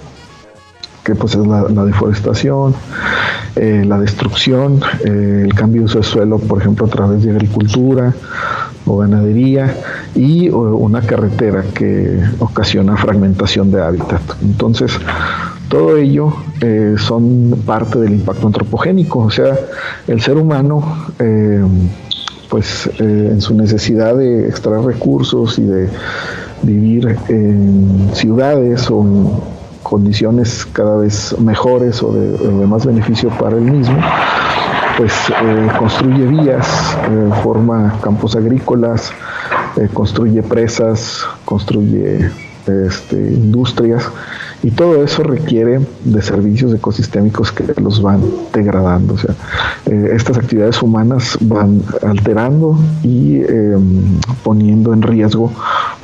que 1.04 1.16
pues 1.16 1.34
es 1.34 1.48
la, 1.48 1.86
deforestación, 1.86 2.76
eh, 3.56 3.84
la 3.86 3.98
destrucción, 4.00 4.82
eh, 5.04 5.42
el 5.46 5.54
cambio 5.56 5.82
de 5.82 5.86
uso 5.86 5.98
de 6.00 6.04
suelo, 6.04 6.38
por 6.38 6.60
ejemplo, 6.60 6.86
a 6.86 6.90
través 6.90 7.24
de 7.24 7.32
agricultura 7.32 8.14
o 8.86 8.98
ganadería 8.98 9.76
y 10.16 10.50
una 10.50 11.02
carretera 11.02 11.64
que 11.74 12.20
ocasiona 12.40 12.96
fragmentación 12.96 13.72
de 13.72 13.82
hábitat. 13.82 14.22
Entonces, 14.42 14.92
todo 15.68 15.98
ello 15.98 16.34
eh, 16.62 16.96
son 16.98 17.60
parte 17.66 18.00
del 18.00 18.14
impacto 18.14 18.48
antropogénico, 18.48 19.20
o 19.20 19.32
sea, 19.32 19.58
el 20.08 20.22
ser 20.22 20.38
humano, 20.38 21.08
pues 22.50 22.90
en 23.00 23.42
su 23.42 23.54
necesidad 23.54 24.16
de 24.16 24.48
extraer 24.48 24.82
recursos 24.82 25.60
y 25.60 25.64
de 25.64 25.90
vivir 26.64 27.18
en 27.30 28.10
ciudades 28.14 28.90
o 28.90 29.06
condiciones 29.84 30.68
cada 30.72 30.98
vez 30.98 31.36
mejores 31.40 32.04
o 32.04 32.12
de, 32.14 32.68
más 32.68 32.86
beneficio 32.86 33.30
para 33.30 33.58
él 33.58 33.64
mismo, 33.64 33.98
pues 34.98 35.14
eh, 35.30 35.68
construye 35.78 36.26
vías, 36.26 36.98
eh, 37.10 37.30
forma 37.44 37.96
campos 38.02 38.36
agrícolas, 38.36 39.12
eh, 39.78 39.88
construye 39.94 40.44
presas, 40.44 41.26
construye 41.46 42.30
este, 42.68 43.16
industrias 43.16 44.04
y 44.62 44.72
todo 44.72 45.04
eso 45.04 45.24
requiere 45.24 45.80
de 46.04 46.22
servicios 46.22 46.74
ecosistémicos 46.74 47.52
que 47.52 47.80
los 47.82 48.02
van 48.02 48.22
degradando. 48.54 49.14
O 49.14 49.18
sea, 49.18 49.36
estas 49.86 50.38
actividades 50.38 50.82
humanas 50.82 51.38
van 51.42 51.82
alterando 52.06 52.78
y 53.04 53.42
em, 53.42 54.20
poniendo 54.44 54.94
en 54.94 55.02
riesgo 55.02 55.52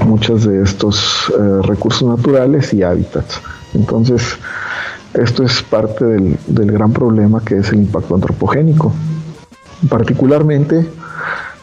muchos 0.06 0.46
de 0.46 0.62
estos 0.62 1.34
recursos 1.64 2.08
naturales 2.08 2.74
y 2.74 2.84
hábitats. 2.84 3.42
Entonces, 3.74 4.38
esto 5.16 5.44
es 5.44 5.62
parte 5.64 6.04
del, 6.06 6.72
gran 6.72 6.92
problema 6.92 7.42
que 7.44 7.58
es 7.58 7.70
el 7.72 7.80
impacto 7.80 8.16
antropogénico. 8.16 8.94
Particularmente, 9.90 10.86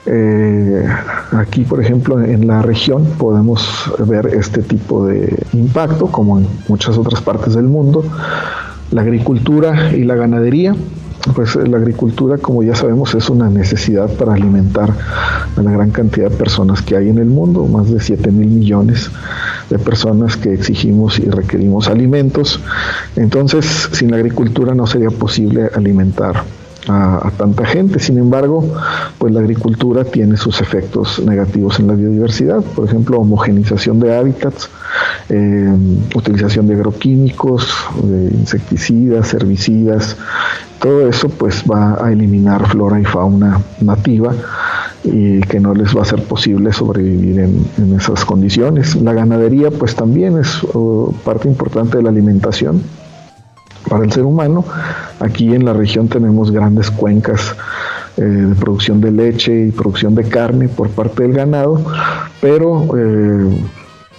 eh, 0.06 0.84
aquí, 1.32 1.64
por 1.64 1.80
ejemplo, 1.80 2.20
en 2.20 2.46
la 2.46 2.62
región 2.62 3.04
podemos 3.18 3.92
ver 4.06 4.26
este 4.34 4.62
tipo 4.62 5.06
de 5.06 5.44
impacto, 5.52 6.06
como 6.06 6.38
en 6.38 6.46
muchas 6.68 6.98
otras 6.98 7.20
partes 7.20 7.54
del 7.54 7.66
mundo. 7.66 8.04
La 8.90 9.02
agricultura 9.02 9.92
y 9.92 10.04
la 10.04 10.16
ganadería 10.16 10.74
pues 11.34 11.54
la 11.54 11.76
agricultura, 11.76 12.38
como 12.38 12.62
ya 12.62 12.74
sabemos, 12.74 13.14
es 13.14 13.30
una 13.30 13.48
necesidad 13.48 14.10
para 14.16 14.34
alimentar 14.34 14.92
a 15.56 15.62
la 15.62 15.70
gran 15.70 15.90
cantidad 15.90 16.30
de 16.30 16.36
personas 16.36 16.82
que 16.82 16.96
hay 16.96 17.08
en 17.08 17.18
el 17.18 17.26
mundo, 17.26 17.64
más 17.66 17.90
de 17.90 18.00
7 18.00 18.30
mil 18.32 18.48
millones 18.48 19.10
de 19.70 19.78
personas 19.78 20.36
que 20.36 20.52
exigimos 20.52 21.18
y 21.18 21.30
requerimos 21.30 21.88
alimentos. 21.88 22.60
Entonces, 23.14 23.88
sin 23.92 24.10
la 24.10 24.16
agricultura 24.16 24.74
no 24.74 24.86
sería 24.86 25.10
posible 25.10 25.70
alimentar 25.74 26.42
a, 26.88 27.30
tanta 27.36 27.64
gente. 27.64 27.98
Sin 27.98 28.18
embargo, 28.18 28.64
pues 29.18 29.32
la 29.32 29.40
agricultura 29.40 30.04
tiene 30.04 30.36
sus 30.36 30.60
efectos 30.60 31.20
negativos 31.24 31.78
en 31.78 31.88
la 31.88 31.94
biodiversidad, 31.94 32.62
por 32.62 32.86
ejemplo, 32.86 33.18
homogenización 33.18 34.00
de 34.00 34.16
hábitats, 34.16 34.68
eh, 35.28 35.72
utilización 36.14 36.66
de 36.66 36.74
agroquímicos, 36.74 37.72
de 38.02 38.34
insecticidas, 38.34 39.32
herbicidas, 39.34 40.16
todo 40.80 41.08
eso 41.08 41.28
pues 41.28 41.62
va 41.70 42.04
a 42.04 42.10
eliminar 42.10 42.66
flora 42.66 43.00
y 43.00 43.04
fauna 43.04 43.60
nativa 43.80 44.34
y 45.04 45.40
que 45.42 45.60
no 45.60 45.74
les 45.74 45.96
va 45.96 46.02
a 46.02 46.04
ser 46.04 46.24
posible 46.24 46.72
sobrevivir 46.72 47.38
en, 47.38 47.94
esas 47.94 48.24
condiciones. 48.24 48.96
La 48.96 49.12
ganadería 49.12 49.70
pues 49.70 49.94
también 49.94 50.38
es 50.38 50.62
uh, 50.74 51.14
parte 51.24 51.48
importante 51.48 51.98
de 51.98 52.02
la 52.02 52.10
alimentación 52.10 52.82
para 53.92 54.04
el 54.06 54.10
ser 54.10 54.24
humano. 54.24 54.64
Aquí 55.20 55.54
en 55.54 55.66
la 55.66 55.74
región 55.74 56.08
tenemos 56.08 56.50
grandes 56.50 56.90
cuencas 56.90 57.54
eh, 58.16 58.22
de 58.22 58.54
producción 58.54 59.02
de 59.02 59.10
leche 59.10 59.66
y 59.66 59.70
producción 59.70 60.14
de 60.14 60.24
carne 60.24 60.68
por 60.68 60.88
parte 60.88 61.24
del 61.24 61.34
ganado, 61.34 61.78
pero 62.40 62.88
eh, 62.96 63.54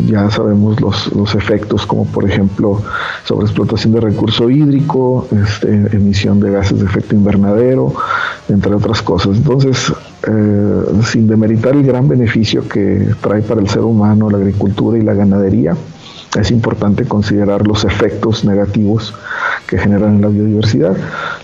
ya 0.06 0.30
sabemos 0.30 0.80
los, 0.80 1.34
efectos 1.34 1.88
como 1.88 2.06
por 2.06 2.30
ejemplo 2.30 2.84
sobreexplotación 3.24 3.94
de 3.94 4.02
recurso 4.02 4.48
hídrico, 4.48 5.28
este, 5.32 5.74
emisión 5.96 6.40
de 6.40 6.52
gases 6.52 6.80
de 6.80 6.86
efecto 6.86 7.16
invernadero, 7.16 7.96
entre 8.50 8.76
otras 8.76 9.02
cosas. 9.02 9.38
Entonces, 9.38 9.92
eh, 10.28 10.84
sin 11.04 11.28
demeritar 11.28 11.74
el 11.74 11.84
gran 11.84 12.08
beneficio 12.08 12.68
que 12.70 13.08
trae 13.22 13.42
para 13.42 13.60
el 13.60 13.68
ser 13.68 13.82
humano 13.82 14.30
la 14.30 14.38
agricultura 14.38 15.00
y 15.00 15.02
la 15.02 15.16
ganadería, 15.16 15.76
es 16.40 16.52
importante 16.52 17.06
considerar 17.06 17.68
los 17.68 17.86
efectos 17.86 18.44
negativos 18.44 19.14
que 19.74 19.80
generan 19.80 20.18
en 20.18 20.22
la 20.22 20.28
biodiversidad. 20.28 20.96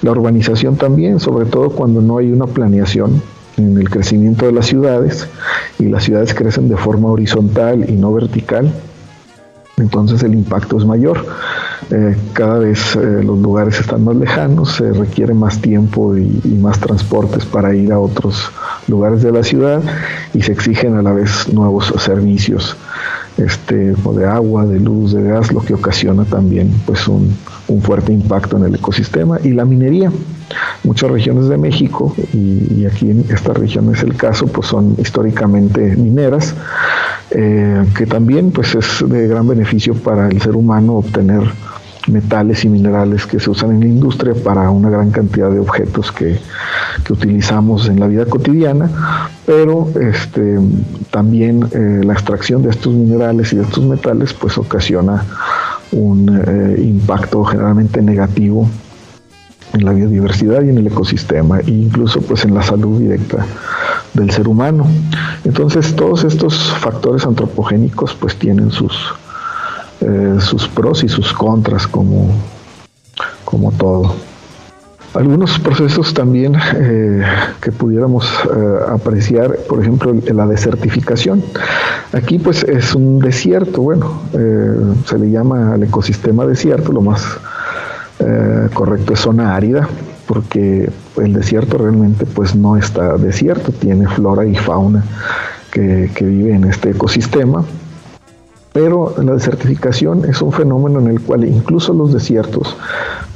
La 0.03 0.11
urbanización 0.11 0.75
también, 0.75 1.19
sobre 1.19 1.47
todo 1.47 1.71
cuando 1.71 1.99
no 1.99 2.19
hay 2.19 2.31
una 2.31 2.45
planeación 2.45 3.23
en 3.57 3.75
el 3.75 3.89
crecimiento 3.89 4.45
de 4.45 4.51
las 4.51 4.67
ciudades 4.67 5.27
y 5.79 5.85
las 5.85 6.03
ciudades 6.03 6.35
crecen 6.35 6.69
de 6.69 6.77
forma 6.77 7.09
horizontal 7.09 7.89
y 7.89 7.93
no 7.93 8.13
vertical, 8.13 8.71
entonces 9.77 10.21
el 10.21 10.35
impacto 10.35 10.77
es 10.77 10.85
mayor. 10.85 11.25
Eh, 11.89 12.15
cada 12.33 12.59
vez 12.59 12.95
eh, 12.95 13.23
los 13.23 13.39
lugares 13.39 13.79
están 13.79 14.03
más 14.03 14.15
lejanos, 14.15 14.75
se 14.75 14.93
requiere 14.93 15.33
más 15.33 15.59
tiempo 15.59 16.15
y, 16.15 16.29
más 16.61 16.79
transportes 16.79 17.45
para 17.45 17.73
ir 17.73 17.91
a 17.91 17.97
otros 17.97 18.51
lugares 18.87 19.23
de 19.23 19.31
la 19.31 19.41
ciudad 19.41 19.81
y 20.35 20.43
se 20.43 20.51
exigen 20.51 20.95
a 20.97 21.01
la 21.01 21.13
vez 21.13 21.51
nuevos 21.51 21.91
servicios 21.97 22.77
este, 23.39 23.93
o 24.03 24.13
de 24.13 24.25
agua, 24.25 24.65
de 24.65 24.79
luz, 24.79 25.13
de 25.13 25.23
gas, 25.23 25.51
lo 25.51 25.61
que 25.61 25.73
ocasiona 25.73 26.25
también 26.25 26.71
pues 26.85 27.07
un, 27.07 27.35
fuerte 27.81 28.11
impacto 28.11 28.57
en 28.57 28.63
el 28.63 28.75
ecosistema 28.75 29.39
y 29.43 29.51
la 29.51 29.63
minería. 29.63 30.11
Muchas 30.83 31.11
regiones 31.11 31.47
de 31.47 31.57
México, 31.57 32.15
y, 32.33 32.85
aquí 32.85 33.11
en 33.11 33.25
esta 33.29 33.53
región 33.53 33.93
es 33.93 34.01
el 34.01 34.15
caso, 34.15 34.47
pues 34.47 34.67
son 34.67 34.95
históricamente 34.97 35.95
mineras 35.95 36.55
eh, 37.31 37.85
que 37.95 38.07
también 38.07 38.49
pues 38.49 38.73
es 38.73 39.07
de 39.07 39.27
gran 39.27 39.47
beneficio 39.47 39.93
para 39.93 40.27
el 40.29 40.41
ser 40.41 40.55
humano 40.55 40.95
obtener 40.95 41.43
metales 42.07 42.65
y 42.65 42.69
minerales 42.69 43.25
que 43.25 43.39
se 43.39 43.49
usan 43.49 43.71
en 43.71 43.79
la 43.81 43.85
industria 43.85 44.33
para 44.33 44.69
una 44.69 44.89
gran 44.89 45.11
cantidad 45.11 45.51
de 45.51 45.59
objetos 45.59 46.11
que, 46.11 46.39
utilizamos 47.09 47.87
en 47.87 47.99
la 47.99 48.07
vida 48.07 48.25
cotidiana, 48.25 48.89
pero 49.49 49.89
este, 49.99 50.59
también 51.09 51.67
eh, 51.71 52.03
la 52.05 52.13
extracción 52.13 52.61
de 52.61 52.69
estos 52.69 52.93
minerales 52.93 53.51
y 53.51 53.55
de 53.55 53.63
estos 53.63 53.83
metales 53.83 54.31
pues 54.31 54.59
ocasiona 54.59 55.25
un 55.91 56.39
eh, 56.45 56.79
impacto 56.79 57.43
generalmente 57.43 57.99
negativo 58.03 58.69
en 59.73 59.85
la 59.85 59.93
biodiversidad 59.93 60.61
y 60.61 60.69
en 60.69 60.77
el 60.77 60.85
ecosistema 60.85 61.61
e 61.61 61.71
incluso 61.71 62.21
pues 62.21 62.45
en 62.45 62.53
la 62.53 62.61
salud 62.61 62.99
directa 62.99 63.43
del 64.13 64.29
ser 64.29 64.47
humano. 64.47 64.85
Entonces 65.43 65.95
todos 65.95 66.25
estos 66.25 66.55
factores 66.73 67.25
antropogénicos 67.25 68.13
pues 68.13 68.35
tienen 68.35 68.69
sus, 68.69 68.93
eh, 70.01 70.35
sus 70.37 70.67
pros 70.67 71.03
y 71.03 71.09
sus 71.09 71.33
contras 71.33 71.87
como, 71.87 72.35
como 73.45 73.71
todo. 73.71 74.28
Algunos 75.13 75.57
procesos 75.59 76.13
también 76.13 76.55
eh, 76.75 77.23
que 77.61 77.71
pudiéramos 77.71 78.25
eh, 78.25 78.79
apreciar, 78.89 79.55
por 79.67 79.81
ejemplo, 79.81 80.13
la 80.13 80.45
desertificación. 80.45 81.43
Aquí 82.13 82.37
pues 82.37 82.63
es 82.63 82.93
un 82.93 83.19
desierto, 83.19 83.81
bueno, 83.81 84.21
se 85.05 85.17
le 85.17 85.29
llama 85.29 85.73
al 85.73 85.83
ecosistema 85.83 86.45
desierto, 86.45 86.91
lo 86.91 87.01
más 87.01 87.23
correcto 88.73 89.13
es 89.13 89.19
zona 89.19 89.55
árida, 89.55 89.87
porque 90.27 90.89
el 91.17 91.33
desierto 91.33 91.77
realmente 91.77 92.25
pues 92.25 92.55
no 92.55 92.77
está 92.77 93.15
desierto, 93.17 93.71
tiene 93.71 94.07
flora 94.07 94.45
y 94.45 94.55
fauna 94.55 95.03
que, 95.71 96.11
que 96.13 96.25
vive 96.25 96.53
en 96.53 96.65
este 96.65 96.91
ecosistema 96.91 97.63
pero 98.73 99.15
la 99.21 99.33
desertificación 99.33 100.25
es 100.25 100.41
un 100.41 100.51
fenómeno 100.51 100.99
en 100.99 101.07
el 101.07 101.21
cual 101.21 101.43
incluso 101.43 101.93
los 101.93 102.13
desiertos 102.13 102.75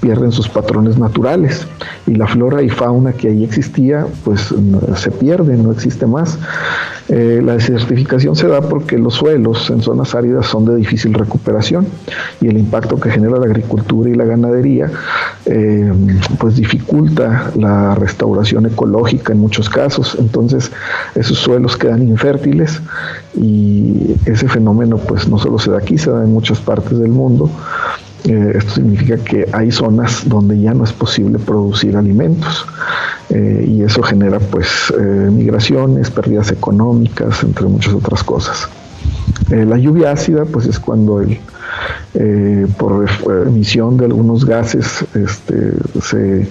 pierden 0.04 0.34
sus 0.34 0.50
patrones 0.50 1.00
naturales 1.00 1.66
y 2.06 2.16
la 2.16 2.28
flora 2.28 2.62
y 2.62 2.70
fauna 2.70 3.14
que 3.14 3.30
ahí 3.30 3.46
existía 3.46 4.06
pues 4.26 4.54
se 4.98 5.12
pierde, 5.12 5.56
no 5.56 5.72
existe 5.72 6.06
más. 6.06 6.38
Eh, 7.08 7.42
la 7.44 7.54
desertificación 7.54 8.36
se 8.36 8.48
da 8.48 8.62
porque 8.62 8.98
los 8.98 9.16
suelos 9.16 9.70
en 9.70 9.82
zonas 9.82 10.14
áridas 10.14 10.48
son 10.48 10.66
de 10.66 10.76
difícil 10.76 11.14
recuperación 11.14 11.86
y 12.42 12.48
el 12.48 12.58
impacto 12.58 12.98
que 12.98 13.12
genera 13.12 13.38
la 13.38 13.46
agricultura 13.46 14.10
y 14.10 14.14
la 14.14 14.26
ganadería 14.26 14.92
eh, 15.46 15.92
pues 16.38 16.56
dificulta 16.58 17.52
la 17.56 17.96
restauración 17.96 18.66
ecológica 18.66 19.32
en 19.32 19.40
muchos 19.40 19.70
casos. 19.70 20.18
Entonces 20.20 20.70
esos 21.16 21.38
suelos 21.38 21.78
quedan 21.78 22.04
infértiles 22.04 22.82
y 23.36 24.16
ese 24.26 24.50
fenómeno 24.50 24.98
pues 24.98 25.30
no 25.30 25.38
solo 25.38 25.60
se 25.60 25.72
da 25.72 25.78
aquí, 25.78 25.98
se 25.98 26.12
da 26.12 26.24
en 26.24 26.34
muchas 26.34 26.60
partes 26.60 27.00
del 27.00 27.12
mundo. 27.12 27.50
Eh, 28.26 28.54
esto 28.56 28.76
significa 28.76 29.18
que 29.18 29.50
hay 29.52 29.70
zonas 29.72 30.28
donde 30.28 30.60
ya 30.60 30.74
no 30.74 30.86
es 30.86 30.94
posible 30.94 31.40
producir 31.40 31.98
alimentos 31.98 32.66
eh, 33.30 33.66
y 33.68 33.84
eso 33.84 34.02
genera 34.02 34.40
pues 34.40 34.94
eh, 34.98 35.30
migraciones, 35.30 36.10
pérdidas 36.10 36.50
económicas, 36.52 37.44
entre 37.44 37.66
muchas 37.68 37.94
otras 37.94 38.24
cosas. 38.24 38.70
la 39.50 39.78
lluvia 39.78 40.12
ácida 40.12 40.46
pues 40.46 40.68
es 40.68 40.80
cuando 40.80 41.20
el, 41.22 41.38
por 42.78 43.06
emisión 43.46 43.98
de 43.98 44.06
algunos 44.06 44.46
gases 44.46 45.04
este, 45.16 45.74
se 46.02 46.48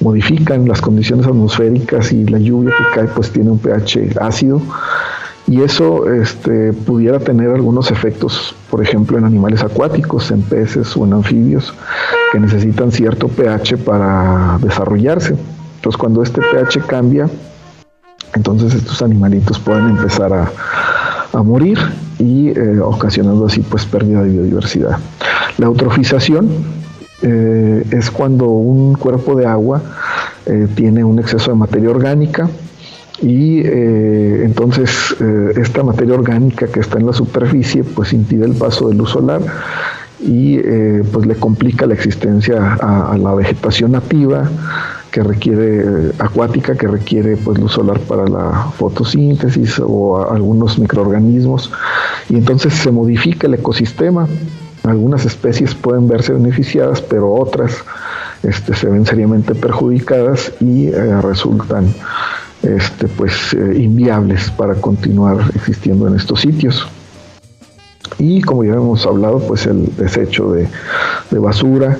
modifican 0.00 0.66
las 0.66 0.80
condiciones 0.80 1.26
atmosféricas 1.26 2.12
y 2.12 2.24
la 2.24 2.38
lluvia 2.38 2.72
que 2.76 3.00
cae 3.00 3.08
pues 3.14 3.30
tiene 3.30 3.50
un 3.50 3.58
pH 3.58 4.18
ácido 4.20 4.60
y 5.46 5.62
eso 5.62 6.10
este, 6.10 6.72
pudiera 6.72 7.18
tener 7.18 7.50
algunos 7.50 7.90
efectos, 7.90 8.54
por 8.70 8.82
ejemplo, 8.82 9.18
en 9.18 9.24
animales 9.24 9.62
acuáticos, 9.62 10.30
en 10.30 10.42
peces 10.42 10.96
o 10.96 11.04
en 11.04 11.14
anfibios, 11.14 11.74
que 12.30 12.38
necesitan 12.38 12.92
cierto 12.92 13.28
pH 13.28 13.76
para 13.78 14.58
desarrollarse. 14.62 15.36
Entonces, 15.76 15.98
cuando 15.98 16.22
este 16.22 16.40
pH 16.40 16.86
cambia, 16.86 17.28
entonces 18.34 18.74
estos 18.74 19.02
animalitos 19.02 19.58
pueden 19.58 19.90
empezar 19.90 20.32
a, 20.32 20.50
morir 21.42 21.78
y 22.18 22.50
eh, 22.50 22.78
ocasionando 22.78 23.46
así 23.46 23.62
pues 23.62 23.86
pérdida 23.86 24.22
de 24.22 24.28
biodiversidad. 24.28 24.98
La 25.56 25.64
eutrofización 25.64 26.50
eh, 27.22 27.86
es 27.90 28.10
cuando 28.10 28.48
un 28.48 28.94
cuerpo 28.96 29.34
de 29.34 29.46
agua 29.46 29.80
eh, 30.44 30.68
tiene 30.74 31.04
un 31.04 31.18
exceso 31.18 31.50
de 31.50 31.56
materia 31.56 31.88
orgánica 31.88 32.50
y 33.22 33.60
eh, 33.60 34.42
entonces 34.44 35.14
eh, 35.20 35.52
esta 35.56 35.84
materia 35.84 36.14
orgánica 36.14 36.66
que 36.66 36.80
está 36.80 36.98
en 36.98 37.06
la 37.06 37.12
superficie 37.12 37.84
pues 37.84 38.12
impide 38.12 38.44
el 38.44 38.54
paso 38.54 38.88
de 38.88 38.96
luz 38.96 39.10
solar 39.10 39.40
y 40.20 40.58
eh, 40.58 41.04
pues 41.12 41.26
le 41.26 41.36
complica 41.36 41.86
la 41.86 41.94
existencia 41.94 42.74
a, 42.74 43.16
la 43.16 43.34
vegetación 43.34 43.92
nativa 43.92 44.50
que 45.12 45.22
requiere 45.22 46.10
acuática 46.18 46.74
que 46.74 46.88
requiere 46.88 47.36
pues 47.36 47.58
luz 47.58 47.72
solar 47.72 48.00
para 48.00 48.26
la 48.26 48.72
fotosíntesis 48.76 49.80
o 49.84 50.28
algunos 50.30 50.78
microorganismos. 50.78 51.70
Y 52.28 52.36
entonces 52.36 52.72
se 52.72 52.90
modifica 52.90 53.46
el 53.46 53.54
ecosistema. 53.54 54.26
Algunas 54.84 55.26
especies 55.26 55.74
pueden 55.74 56.08
verse 56.08 56.32
beneficiadas 56.32 57.02
pero 57.02 57.32
otras 57.34 57.76
este, 58.42 58.74
se 58.74 58.88
ven 58.88 59.04
seriamente 59.04 59.54
perjudicadas 59.54 60.52
y 60.60 60.90
resultan 60.90 61.92
este, 62.62 63.08
pues, 63.08 63.52
eh, 63.54 63.78
inviables 63.78 64.50
para 64.50 64.74
continuar 64.74 65.38
existiendo 65.54 66.06
en 66.06 66.16
estos 66.16 66.40
sitios. 66.40 66.86
Y 68.18 68.42
como 68.42 68.64
ya 68.64 68.74
hemos 68.74 69.06
hablado, 69.06 69.40
pues 69.40 69.66
el 69.66 69.94
desecho 69.96 70.52
de, 70.52 70.68
basura, 71.30 71.98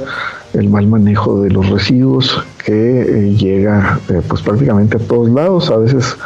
el 0.53 0.69
mal 0.69 0.87
manejo 0.87 1.41
de 1.41 1.51
los 1.51 1.69
residuos 1.71 2.45
que 2.65 3.01
eh, 3.01 3.35
llega 3.35 3.99
eh, 4.09 4.21
pues 4.29 4.43
prácticamente 4.43 4.99
a 4.99 5.01
todos 5.01 5.31
lados. 5.31 5.71
A 5.71 5.79
veces 5.79 6.17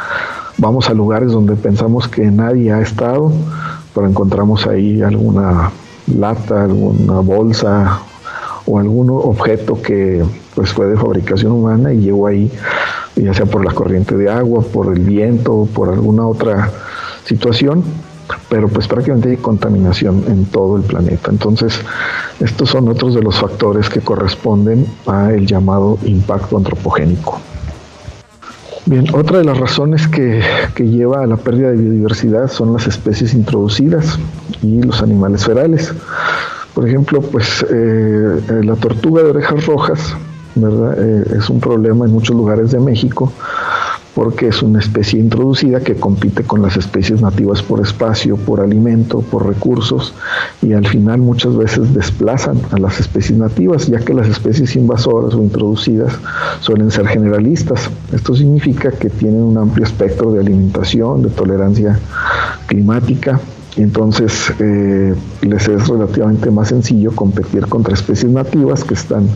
vamos 0.57 0.89
a 0.89 0.93
lugares 0.93 1.31
donde 1.31 1.55
pensamos 1.55 2.07
que 2.07 2.29
nadie 2.29 2.71
ha 2.71 2.81
estado, 2.81 3.31
pero 3.95 4.07
encontramos 4.07 4.67
ahí 4.67 5.01
alguna 5.01 5.71
lata, 6.13 6.65
alguna 6.65 7.19
bolsa 7.21 8.01
o 8.65 8.77
algún 8.77 9.09
objeto 9.09 9.81
que 9.81 10.23
pues 10.53 10.73
fue 10.73 10.87
de 10.87 10.97
fabricación 10.97 11.53
humana 11.53 11.93
y 11.93 12.01
llegó 12.01 12.27
ahí 12.27 12.51
ya 13.23 13.33
sea 13.33 13.45
por 13.45 13.65
la 13.65 13.73
corriente 13.73 14.15
de 14.15 14.29
agua, 14.29 14.61
por 14.61 14.95
el 14.95 15.03
viento, 15.03 15.67
por 15.73 15.89
alguna 15.89 16.27
otra 16.27 16.71
situación, 17.25 17.83
pero 18.49 18.67
pues 18.67 18.87
prácticamente 18.87 19.29
hay 19.29 19.37
contaminación 19.37 20.23
en 20.27 20.45
todo 20.45 20.77
el 20.77 20.83
planeta. 20.83 21.31
Entonces, 21.31 21.79
estos 22.39 22.69
son 22.69 22.87
otros 22.89 23.15
de 23.15 23.21
los 23.21 23.35
factores 23.35 23.89
que 23.89 24.01
corresponden 24.01 24.85
a 25.05 25.31
el 25.31 25.45
llamado 25.45 25.97
impacto 26.03 26.57
antropogénico. 26.57 27.39
Bien, 28.85 29.05
otra 29.13 29.39
de 29.39 29.43
las 29.43 29.57
razones 29.57 30.07
que, 30.07 30.41
lleva 30.77 31.21
a 31.21 31.27
la 31.27 31.35
pérdida 31.35 31.71
de 31.71 31.75
biodiversidad 31.75 32.49
son 32.49 32.71
las 32.71 32.87
especies 32.87 33.33
introducidas 33.33 34.17
y 34.61 34.81
los 34.81 35.01
animales 35.01 35.43
ferales. 35.43 35.93
Por 36.73 36.87
ejemplo, 36.87 37.21
pues 37.21 37.65
eh, 37.69 38.41
la 38.63 38.75
tortuga 38.75 39.23
de 39.23 39.31
orejas 39.31 39.65
rojas 39.65 40.15
eh, 40.97 41.23
es 41.37 41.49
un 41.49 41.59
problema 41.59 42.05
en 42.05 42.11
muchos 42.11 42.35
lugares 42.35 42.71
de 42.71 42.79
México 42.79 43.31
porque 44.17 44.47
es 44.47 44.63
una 44.63 44.79
especie 44.79 45.19
introducida 45.19 45.79
que 45.81 45.93
compite 45.93 46.41
con 46.41 46.63
las 46.63 46.75
especies 46.75 47.21
nativas 47.21 47.61
por 47.61 47.81
espacio, 47.81 48.35
por 48.35 48.61
alimento, 48.61 49.19
por 49.21 49.45
recursos 49.45 50.11
y 50.63 50.73
al 50.73 50.87
final 50.87 51.19
muchas 51.19 51.55
veces 51.55 51.93
desplazan 51.93 52.59
a 52.71 52.79
las 52.79 52.99
especies 52.99 53.37
nativas, 53.37 53.85
ya 53.85 53.99
que 53.99 54.15
las 54.15 54.27
especies 54.27 54.75
invasoras 54.75 55.35
o 55.35 55.43
introducidas 55.43 56.17
suelen 56.61 56.89
ser 56.89 57.07
generalistas. 57.07 57.91
Esto 58.11 58.35
significa 58.35 58.89
que 58.89 59.11
tienen 59.11 59.43
un 59.43 59.55
amplio 59.55 59.85
espectro 59.85 60.31
de 60.31 60.39
alimentación, 60.39 61.21
de 61.21 61.29
tolerancia 61.29 61.99
climática, 62.65 63.39
entonces 63.75 64.51
eh, 64.59 65.13
les 65.41 65.67
es 65.67 65.87
relativamente 65.87 66.49
más 66.49 66.69
sencillo 66.69 67.11
competir 67.15 67.67
contra 67.67 67.93
especies 67.93 68.31
nativas 68.31 68.83
que 68.83 68.95
están 68.95 69.27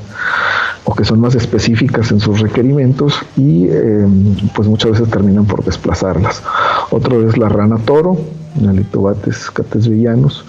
o 0.83 0.95
que 0.95 1.05
son 1.05 1.19
más 1.19 1.35
específicas 1.35 2.11
en 2.11 2.19
sus 2.19 2.39
requerimientos 2.39 3.19
y 3.37 3.67
eh, 3.69 4.07
pues 4.55 4.67
muchas 4.67 4.91
veces 4.91 5.09
terminan 5.09 5.45
por 5.45 5.63
desplazarlas. 5.63 6.41
Otro 6.89 7.27
es 7.27 7.37
la 7.37 7.49
rana 7.49 7.77
toro, 7.77 8.17
Nalitobates 8.59 9.49
catesvillanos, 9.51 10.45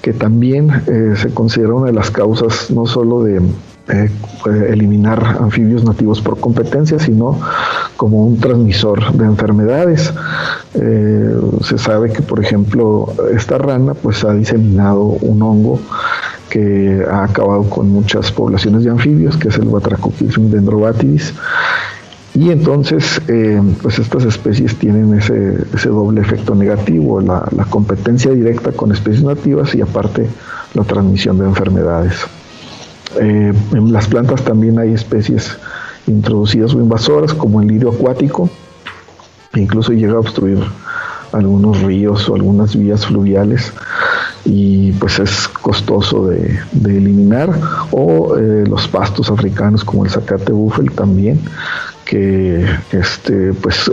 que 0.00 0.12
también 0.12 0.70
eh, 0.86 1.14
se 1.16 1.32
considera 1.32 1.74
una 1.74 1.86
de 1.86 1.92
las 1.92 2.10
causas 2.10 2.70
no 2.70 2.86
solo 2.86 3.24
de 3.24 3.40
eh, 3.88 4.10
eliminar 4.68 5.38
anfibios 5.40 5.84
nativos 5.84 6.20
por 6.20 6.38
competencia, 6.38 6.98
sino 6.98 7.40
como 7.96 8.26
un 8.26 8.38
transmisor 8.38 9.12
de 9.12 9.24
enfermedades. 9.24 10.12
se 10.72 11.78
sabe 11.78 12.12
que, 12.12 12.22
por 12.22 12.40
ejemplo, 12.40 13.12
esta 13.34 13.58
rana 13.58 13.94
pues 13.94 14.24
ha 14.24 14.32
diseminado 14.34 15.02
un 15.02 15.42
hongo 15.42 15.80
que 16.52 17.02
ha 17.10 17.24
acabado 17.24 17.62
con 17.70 17.88
muchas 17.88 18.30
poblaciones 18.30 18.84
de 18.84 18.90
anfibios, 18.90 19.38
que 19.38 19.48
es 19.48 19.56
el 19.56 19.68
Batrachophyllum 19.68 20.50
dendrobatidis, 20.50 21.32
Y 22.34 22.50
entonces, 22.50 23.20
eh, 23.28 23.60
pues 23.82 23.98
estas 23.98 24.24
especies 24.24 24.76
tienen 24.76 25.14
ese, 25.14 25.64
ese 25.74 25.88
doble 25.88 26.20
efecto 26.20 26.54
negativo, 26.54 27.20
la, 27.22 27.42
competencia 27.70 28.30
directa 28.32 28.72
con 28.72 28.92
especies 28.92 29.22
nativas 29.22 29.74
y 29.74 29.80
aparte 29.80 30.28
la 30.74 30.84
transmisión 30.84 31.38
de 31.38 31.46
enfermedades. 31.46 32.14
Eh, 33.18 33.52
en 33.72 33.92
las 33.92 34.08
plantas 34.08 34.42
también 34.42 34.78
hay 34.78 34.92
especies 34.92 35.56
introducidas 36.06 36.74
o 36.74 36.80
invasoras, 36.80 37.32
como 37.32 37.62
el 37.62 37.68
lirio 37.68 37.90
acuático, 37.90 38.50
e 39.54 39.60
incluso 39.60 39.92
llega 39.92 40.14
a 40.14 40.20
obstruir 40.20 40.58
algunos 41.32 41.80
ríos 41.80 42.28
o 42.28 42.34
algunas 42.34 42.76
vías 42.76 43.06
fluviales 43.06 43.72
y 44.44 44.92
pues 44.92 45.18
es 45.18 45.48
costoso 45.48 46.28
de, 46.28 46.58
eliminar. 46.84 47.50
O 47.90 48.36
eh, 48.36 48.64
los 48.66 48.88
pastos 48.88 49.30
africanos 49.30 49.84
como 49.84 50.04
el 50.04 50.10
zacate 50.10 50.52
buffel 50.52 50.90
también 50.92 51.40
que 52.04 52.66
este 52.90 53.54
pues 53.54 53.90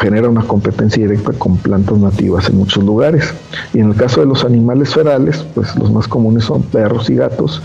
genera 0.00 0.28
una 0.28 0.42
competencia 0.42 1.06
directa 1.06 1.32
con 1.32 1.58
plantas 1.58 1.98
nativas 1.98 2.48
en 2.48 2.56
muchos 2.56 2.82
lugares. 2.82 3.32
Y 3.74 3.80
en 3.80 3.90
el 3.90 3.96
caso 3.96 4.20
de 4.20 4.26
los 4.26 4.44
animales 4.44 4.94
ferales 4.94 5.44
pues 5.54 5.76
los 5.76 5.92
más 5.92 6.08
comunes 6.08 6.44
son 6.44 6.62
perros 6.62 7.10
y 7.10 7.16
gatos 7.16 7.62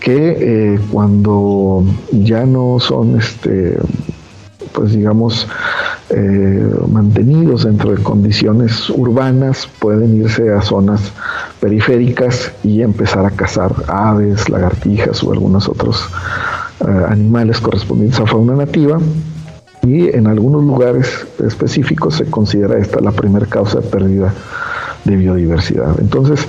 que 0.00 0.74
eh, 0.74 0.80
cuando 0.90 1.84
ya 2.10 2.46
no 2.46 2.78
son 2.80 3.18
este 3.18 3.78
pues 4.72 4.92
digamos 4.92 5.46
eh, 6.10 6.74
mantenidos 6.88 7.64
dentro 7.64 7.94
de 7.94 8.02
condiciones 8.02 8.90
urbanas, 8.90 9.68
pueden 9.78 10.16
irse 10.16 10.52
a 10.52 10.60
zonas 10.60 11.12
periféricas 11.60 12.52
y 12.64 12.82
empezar 12.82 13.24
a 13.24 13.30
cazar 13.30 13.72
aves, 13.86 14.48
lagartijas 14.48 15.22
o 15.22 15.32
algunos 15.32 15.68
otros 15.68 16.08
eh, 16.80 17.04
animales 17.08 17.60
correspondientes 17.60 18.18
a 18.18 18.26
fauna 18.26 18.54
nativa. 18.54 18.98
Y 19.82 20.08
en 20.08 20.26
algunos 20.26 20.64
lugares 20.64 21.26
específicos 21.42 22.16
se 22.16 22.26
considera 22.26 22.76
esta 22.78 23.00
la 23.00 23.12
primera 23.12 23.46
causa 23.46 23.80
de 23.80 23.86
pérdida 23.86 24.34
de 25.04 25.16
biodiversidad. 25.16 25.98
Entonces, 26.00 26.46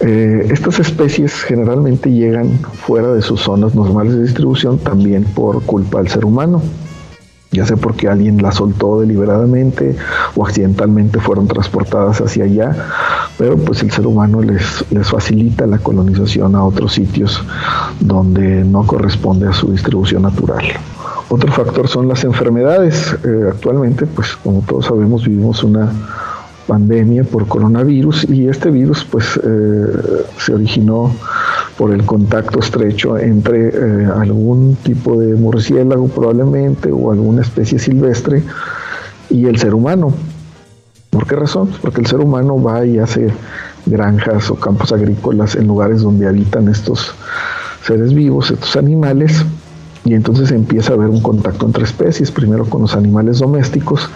eh, 0.00 0.48
estas 0.50 0.80
especies 0.80 1.42
generalmente 1.42 2.10
llegan 2.10 2.58
fuera 2.58 3.14
de 3.14 3.22
sus 3.22 3.40
zonas 3.40 3.74
normales 3.74 4.14
de 4.14 4.22
distribución 4.22 4.78
también 4.78 5.24
por 5.24 5.62
culpa 5.62 5.98
del 5.98 6.08
ser 6.08 6.24
humano 6.24 6.60
ya 7.52 7.66
sea 7.66 7.76
porque 7.76 8.08
alguien 8.08 8.42
la 8.42 8.52
soltó 8.52 9.00
deliberadamente 9.00 9.96
o 10.36 10.46
accidentalmente 10.46 11.18
fueron 11.18 11.48
transportadas 11.48 12.20
hacia 12.20 12.44
allá, 12.44 12.76
pero 13.38 13.56
pues 13.56 13.82
el 13.82 13.90
ser 13.90 14.06
humano 14.06 14.40
les, 14.40 14.84
les 14.90 15.08
facilita 15.08 15.66
la 15.66 15.78
colonización 15.78 16.54
a 16.54 16.64
otros 16.64 16.92
sitios 16.92 17.42
donde 17.98 18.64
no 18.64 18.86
corresponde 18.86 19.48
a 19.48 19.52
su 19.52 19.72
distribución 19.72 20.22
natural. 20.22 20.62
Otro 21.28 21.52
factor 21.52 21.86
son 21.86 22.08
las 22.08 22.24
enfermedades. 22.24 23.16
Eh, 23.24 23.44
actualmente, 23.48 24.04
pues 24.06 24.36
como 24.42 24.62
todos 24.62 24.86
sabemos, 24.86 25.24
vivimos 25.24 25.62
una 25.62 25.92
pandemia 26.66 27.24
por 27.24 27.46
coronavirus 27.46 28.28
y 28.30 28.48
este 28.48 28.70
virus 28.70 29.04
pues 29.04 29.38
eh, 29.42 29.86
se 30.38 30.54
originó 30.54 31.12
por 31.80 31.92
el 31.92 32.04
contacto 32.04 32.58
estrecho 32.58 33.16
entre 33.16 33.68
eh, 33.68 34.06
algún 34.14 34.76
tipo 34.82 35.18
de 35.18 35.34
murciélago 35.34 36.08
probablemente 36.08 36.92
o 36.92 37.10
alguna 37.10 37.40
especie 37.40 37.78
silvestre 37.78 38.42
y 39.30 39.46
el 39.46 39.58
ser 39.58 39.74
humano. 39.74 40.12
¿Por 41.08 41.26
qué 41.26 41.36
razón? 41.36 41.70
Porque 41.80 42.02
el 42.02 42.06
ser 42.06 42.20
humano 42.20 42.62
va 42.62 42.84
y 42.84 42.98
hace 42.98 43.32
granjas 43.86 44.50
o 44.50 44.56
campos 44.56 44.92
agrícolas 44.92 45.54
en 45.54 45.68
lugares 45.68 46.02
donde 46.02 46.28
habitan 46.28 46.68
estos 46.68 47.14
seres 47.82 48.12
vivos, 48.12 48.50
estos 48.50 48.76
animales, 48.76 49.42
y 50.04 50.12
entonces 50.12 50.50
empieza 50.50 50.92
a 50.92 50.96
haber 50.96 51.08
un 51.08 51.22
contacto 51.22 51.64
entre 51.64 51.84
especies, 51.84 52.30
primero 52.30 52.66
con 52.66 52.82
los 52.82 52.94
animales 52.94 53.38
domésticos 53.38 54.10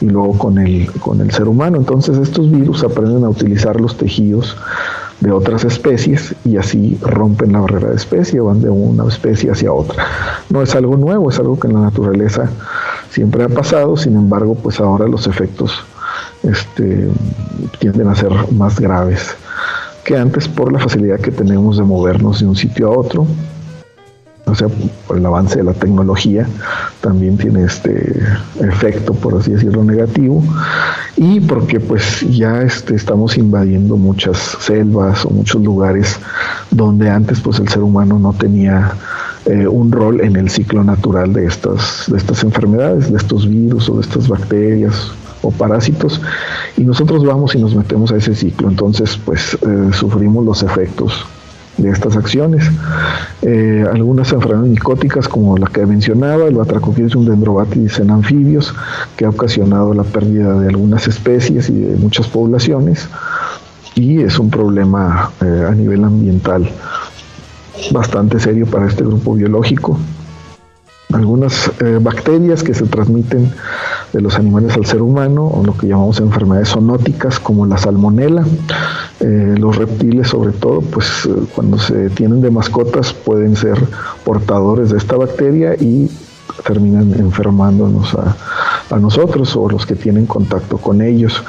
y 0.00 0.06
luego 0.06 0.38
con 0.38 0.58
el, 0.58 0.88
con 1.00 1.20
el 1.20 1.32
ser 1.32 1.48
humano. 1.48 1.78
Entonces 1.78 2.16
estos 2.18 2.48
virus 2.48 2.84
aprenden 2.84 3.24
a 3.24 3.28
utilizar 3.28 3.80
los 3.80 3.96
tejidos 3.96 4.56
de 5.20 5.32
otras 5.32 5.64
especies 5.64 6.34
y 6.44 6.56
así 6.56 6.98
rompen 7.02 7.52
la 7.52 7.60
barrera 7.60 7.88
de 7.88 7.96
especie, 7.96 8.40
van 8.40 8.60
de 8.60 8.70
una 8.70 9.06
especie 9.06 9.50
hacia 9.50 9.72
otra. 9.72 10.04
No 10.50 10.62
es 10.62 10.74
algo 10.74 10.96
nuevo, 10.96 11.30
es 11.30 11.38
algo 11.38 11.58
que 11.58 11.66
en 11.66 11.74
la 11.74 11.80
naturaleza 11.80 12.50
siempre 13.10 13.42
ha 13.42 13.48
pasado, 13.48 13.96
sin 13.96 14.14
embargo, 14.14 14.54
pues 14.54 14.80
ahora 14.80 15.06
los 15.08 15.26
efectos 15.26 15.72
este, 16.42 17.08
tienden 17.78 18.08
a 18.08 18.14
ser 18.14 18.32
más 18.52 18.78
graves 18.78 19.34
que 20.04 20.16
antes 20.16 20.48
por 20.48 20.72
la 20.72 20.78
facilidad 20.78 21.20
que 21.20 21.30
tenemos 21.30 21.76
de 21.76 21.82
movernos 21.82 22.40
de 22.40 22.46
un 22.46 22.56
sitio 22.56 22.88
a 22.88 22.98
otro, 22.98 23.26
o 24.46 24.54
sea, 24.54 24.68
el 25.14 25.26
avance 25.26 25.58
de 25.58 25.64
la 25.64 25.74
tecnología 25.74 26.48
también 27.02 27.36
tiene 27.36 27.64
este 27.64 28.22
efecto, 28.60 29.12
por 29.12 29.34
así 29.34 29.52
decirlo, 29.52 29.84
negativo, 29.84 30.42
y 31.20 31.40
porque 31.40 31.80
pues 31.80 32.20
ya 32.30 32.62
este, 32.62 32.94
estamos 32.94 33.36
invadiendo 33.36 33.96
muchas 33.96 34.38
selvas 34.60 35.24
o 35.26 35.30
muchos 35.30 35.60
lugares 35.62 36.16
donde 36.70 37.10
antes 37.10 37.40
pues 37.40 37.58
el 37.58 37.68
ser 37.68 37.82
humano 37.82 38.20
no 38.20 38.32
tenía 38.32 38.92
eh, 39.46 39.66
un 39.66 39.90
rol 39.90 40.20
en 40.20 40.36
el 40.36 40.48
ciclo 40.48 40.84
natural 40.84 41.32
de 41.32 41.46
estas, 41.46 42.04
de 42.06 42.18
estas 42.18 42.44
enfermedades, 42.44 43.10
de 43.10 43.18
estos 43.18 43.48
virus 43.48 43.88
o 43.88 43.96
de 43.96 44.02
estas 44.02 44.28
bacterias 44.28 45.10
o 45.42 45.50
parásitos. 45.50 46.20
Y 46.76 46.84
nosotros 46.84 47.26
vamos 47.26 47.52
y 47.56 47.58
nos 47.58 47.74
metemos 47.74 48.12
a 48.12 48.16
ese 48.16 48.36
ciclo. 48.36 48.68
Entonces 48.68 49.18
pues 49.24 49.54
eh, 49.54 49.90
sufrimos 49.92 50.44
los 50.44 50.62
efectos 50.62 51.26
de 51.78 51.90
estas 51.90 52.16
acciones. 52.16 52.70
Eh, 53.42 53.84
algunas 53.92 54.32
enfermedades 54.32 54.70
micóticas, 54.70 55.28
como 55.28 55.56
la 55.56 55.68
que 55.68 55.86
mencionaba, 55.86 56.46
el 56.46 56.56
un 56.56 57.24
dendrobatis 57.24 57.98
en 57.98 58.10
anfibios, 58.10 58.74
que 59.16 59.24
ha 59.24 59.30
ocasionado 59.30 59.94
la 59.94 60.04
pérdida 60.04 60.60
de 60.60 60.68
algunas 60.68 61.08
especies 61.08 61.70
y 61.70 61.80
de 61.80 61.96
muchas 61.96 62.26
poblaciones, 62.28 63.08
y 63.94 64.20
es 64.20 64.38
un 64.38 64.50
problema 64.50 65.30
eh, 65.40 65.66
a 65.68 65.74
nivel 65.74 66.04
ambiental 66.04 66.70
bastante 67.92 68.38
serio 68.38 68.66
para 68.66 68.86
este 68.86 69.04
grupo 69.04 69.34
biológico 69.34 69.98
algunas 71.12 71.70
eh, 71.80 71.98
bacterias 72.00 72.62
que 72.62 72.74
se 72.74 72.86
transmiten 72.86 73.52
de 74.12 74.20
los 74.20 74.36
animales 74.36 74.74
al 74.76 74.86
ser 74.86 75.02
humano, 75.02 75.46
o 75.46 75.64
lo 75.64 75.76
que 75.76 75.86
llamamos 75.86 76.20
enfermedades 76.20 76.70
zoonóticas, 76.70 77.40
como 77.40 77.66
la 77.66 77.78
salmonela. 77.78 78.44
Los 79.68 79.76
reptiles, 79.76 80.28
sobre 80.28 80.52
todo, 80.52 80.80
pues 80.80 81.26
eh, 81.26 81.30
cuando 81.54 81.78
se 81.78 82.08
tienen 82.08 82.40
de 82.40 82.50
mascotas, 82.50 83.12
pueden 83.12 83.54
ser 83.54 83.76
portadores 84.24 84.88
de 84.88 84.96
esta 84.96 85.14
bacteria 85.14 85.74
y 85.74 86.10
terminan 86.64 87.12
enfermándonos 87.12 88.14
a, 88.14 88.34
a 88.88 88.98
nosotros 88.98 89.54
o 89.56 89.68
los 89.68 89.84
que 89.84 89.94
tienen 89.94 90.24
contacto 90.24 90.78
con 90.78 91.02
ellos 91.02 91.44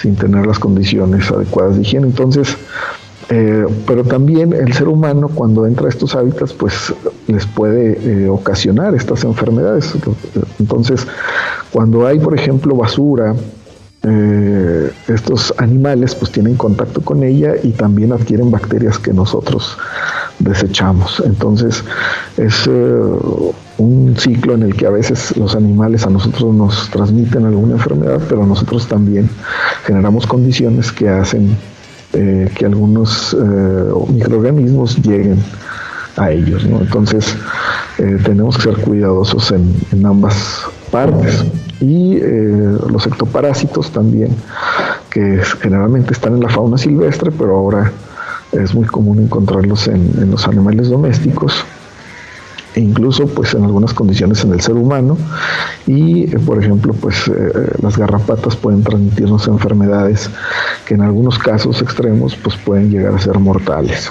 sin 0.00 0.14
tener 0.14 0.46
las 0.46 0.60
condiciones 0.60 1.28
adecuadas 1.32 1.74
de 1.74 1.82
higiene. 1.82 2.06
Entonces, 2.06 2.56
eh, 3.28 3.66
pero 3.88 4.04
también 4.04 4.52
el 4.52 4.72
ser 4.72 4.86
humano 4.86 5.28
cuando 5.34 5.66
entra 5.66 5.86
a 5.86 5.88
estos 5.88 6.14
hábitats 6.14 6.52
pues 6.52 6.94
les 7.26 7.44
puede 7.44 7.98
eh, 8.24 8.28
ocasionar 8.28 8.94
estas 8.94 9.24
enfermedades. 9.24 9.92
Entonces, 10.60 11.08
cuando 11.72 12.06
hay, 12.06 12.20
por 12.20 12.38
ejemplo, 12.38 12.76
basura, 12.76 13.34
eh, 14.04 14.92
estos 15.08 15.54
animales 15.58 16.14
pues 16.14 16.30
tienen 16.30 16.56
contacto 16.56 17.00
con 17.00 17.22
ella 17.22 17.54
y 17.62 17.70
también 17.70 18.12
adquieren 18.12 18.50
bacterias 18.50 18.98
que 18.98 19.12
nosotros 19.12 19.76
desechamos. 20.38 21.22
Entonces, 21.24 21.82
es 22.36 22.68
un 23.78 24.14
ciclo 24.16 24.54
en 24.54 24.62
el 24.62 24.76
que 24.76 24.86
a 24.86 24.90
veces 24.90 25.36
los 25.36 25.56
animales 25.56 26.06
a 26.06 26.10
nosotros 26.10 26.54
nos 26.54 26.90
transmiten 26.90 27.44
alguna 27.44 27.74
enfermedad, 27.74 28.20
pero 28.28 28.46
nosotros 28.46 28.86
también 28.86 29.28
generamos 29.84 30.26
condiciones 30.26 30.92
que 30.92 31.08
hacen 31.08 31.56
eh, 32.12 32.48
que 32.54 32.66
algunos 32.66 33.34
eh, 33.34 33.92
microorganismos 34.08 34.98
lleguen 34.98 35.38
a 36.16 36.30
ellos. 36.30 36.64
Entonces, 36.64 37.36
eh, 37.98 38.18
tenemos 38.24 38.56
que 38.56 38.62
ser 38.62 38.76
cuidadosos 38.76 39.50
en, 39.50 40.06
ambas 40.06 40.62
partes. 40.92 41.44
Y 41.84 42.18
los 42.90 43.06
ectoparásitos 43.06 43.90
también, 43.90 44.34
que 45.10 45.42
generalmente 45.60 46.14
están 46.14 46.34
en 46.34 46.40
la 46.40 46.48
fauna 46.48 46.78
silvestre, 46.78 47.30
pero 47.30 47.56
ahora 47.56 47.92
es 48.52 48.74
muy 48.74 48.86
común 48.86 49.18
encontrarlos 49.18 49.86
en 49.88 50.30
los 50.30 50.48
animales 50.48 50.88
domésticos 50.88 51.64
e 52.74 52.80
incluso 52.80 53.26
pues 53.26 53.54
en 53.54 53.64
algunas 53.64 53.94
condiciones 53.94 54.42
en 54.44 54.52
el 54.52 54.60
ser 54.60 54.74
humano 54.74 55.16
y 55.86 56.24
eh, 56.24 56.38
por 56.44 56.62
ejemplo 56.62 56.92
pues 56.92 57.28
eh, 57.28 57.70
las 57.80 57.96
garrapatas 57.96 58.56
pueden 58.56 58.82
transmitirnos 58.82 59.46
enfermedades 59.46 60.28
que 60.84 60.94
en 60.94 61.02
algunos 61.02 61.38
casos 61.38 61.80
extremos 61.82 62.34
pues 62.36 62.56
pueden 62.56 62.90
llegar 62.90 63.14
a 63.14 63.18
ser 63.18 63.38
mortales. 63.38 64.10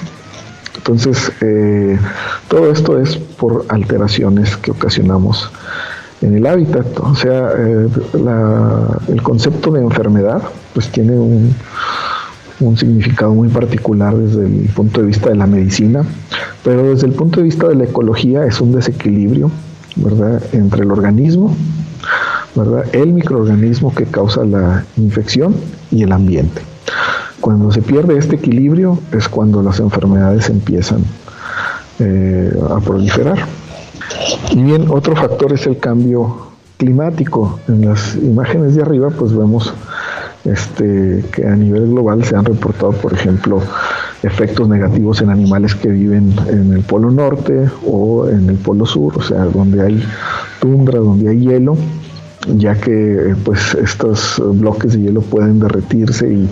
Entonces 0.78 1.32
eh, 1.42 2.00
todo 2.48 2.72
esto 2.72 3.00
es 3.00 3.18
por 3.18 3.66
alteraciones 3.70 4.56
que 4.58 4.72
ocasionamos 4.72 5.50
en 6.24 6.36
el 6.36 6.46
hábitat. 6.46 6.88
O 7.00 7.16
sea, 7.16 7.52
el 9.08 9.22
concepto 9.22 9.72
de 9.72 9.82
enfermedad 9.82 10.42
pues 10.74 10.90
tiene 10.90 11.14
un, 11.14 11.54
un 12.60 12.78
significado 12.78 13.34
muy 13.34 13.50
particular 13.50 14.16
desde 14.16 14.46
el 14.46 14.70
punto 14.76 15.02
de 15.02 15.08
vista 15.08 15.30
de 15.30 15.36
la 15.36 15.48
medicina, 15.48 16.04
pero 16.64 16.90
desde 16.90 17.08
el 17.08 17.14
punto 17.14 17.40
de 17.40 17.44
vista 17.44 17.68
de 17.68 17.76
la 17.76 17.84
ecología 17.84 18.46
es 18.46 18.62
un 18.62 18.72
desequilibrio 18.74 19.52
¿verdad? 19.96 20.42
Entre 20.54 20.84
el 20.84 20.92
organismo, 20.92 21.56
¿verdad? 22.56 22.86
El 22.94 23.14
microorganismo 23.14 23.94
que 23.94 24.06
causa 24.06 24.44
la 24.44 24.86
infección 24.98 25.56
y 25.92 26.04
el 26.04 26.12
ambiente. 26.12 26.62
Cuando 27.40 27.72
se 27.72 27.82
pierde 27.82 28.18
este 28.18 28.38
equilibrio 28.38 29.00
es 29.12 29.28
cuando 29.28 29.62
las 29.62 29.80
enfermedades 29.80 30.50
empiezan 30.50 31.04
eh, 32.00 32.52
a 32.70 32.80
proliferar. 32.80 33.46
Y 34.52 34.64
bien, 34.64 34.88
otro 34.90 35.16
factor 35.16 35.54
es 35.54 35.66
el 35.68 35.78
cambio 35.80 36.48
climático. 36.78 37.60
En 37.68 37.86
las 37.86 38.16
imágenes 38.16 38.76
de 38.76 38.82
arriba, 38.82 39.10
pues 39.10 39.36
vemos 39.36 39.74
este, 40.46 41.24
que 41.32 41.46
a 41.46 41.56
nivel 41.56 41.88
global 41.88 42.24
se 42.24 42.36
han 42.36 42.46
reportado, 42.46 42.92
por 42.92 43.14
ejemplo, 43.14 43.62
efectos 44.24 44.68
negativos 44.68 45.22
en 45.22 45.30
animales 45.30 45.76
que 45.76 45.90
viven 45.90 46.34
en 46.48 46.74
el 46.74 46.82
polo 46.82 47.12
norte 47.12 47.70
o 47.86 48.28
en 48.28 48.50
el 48.50 48.58
polo 48.58 48.86
sur, 48.86 49.18
o 49.18 49.22
sea, 49.22 49.46
donde 49.46 49.82
hay 49.82 50.04
tundra, 50.60 51.00
donde 51.00 51.30
hay 51.30 51.40
hielo, 51.40 51.78
ya 52.58 52.76
que 52.76 53.36
pues 53.44 53.74
estos 53.76 54.42
bloques 54.46 54.94
de 54.94 55.02
hielo 55.02 55.22
pueden 55.22 55.60
derretirse 55.60 56.28
y 56.32 56.50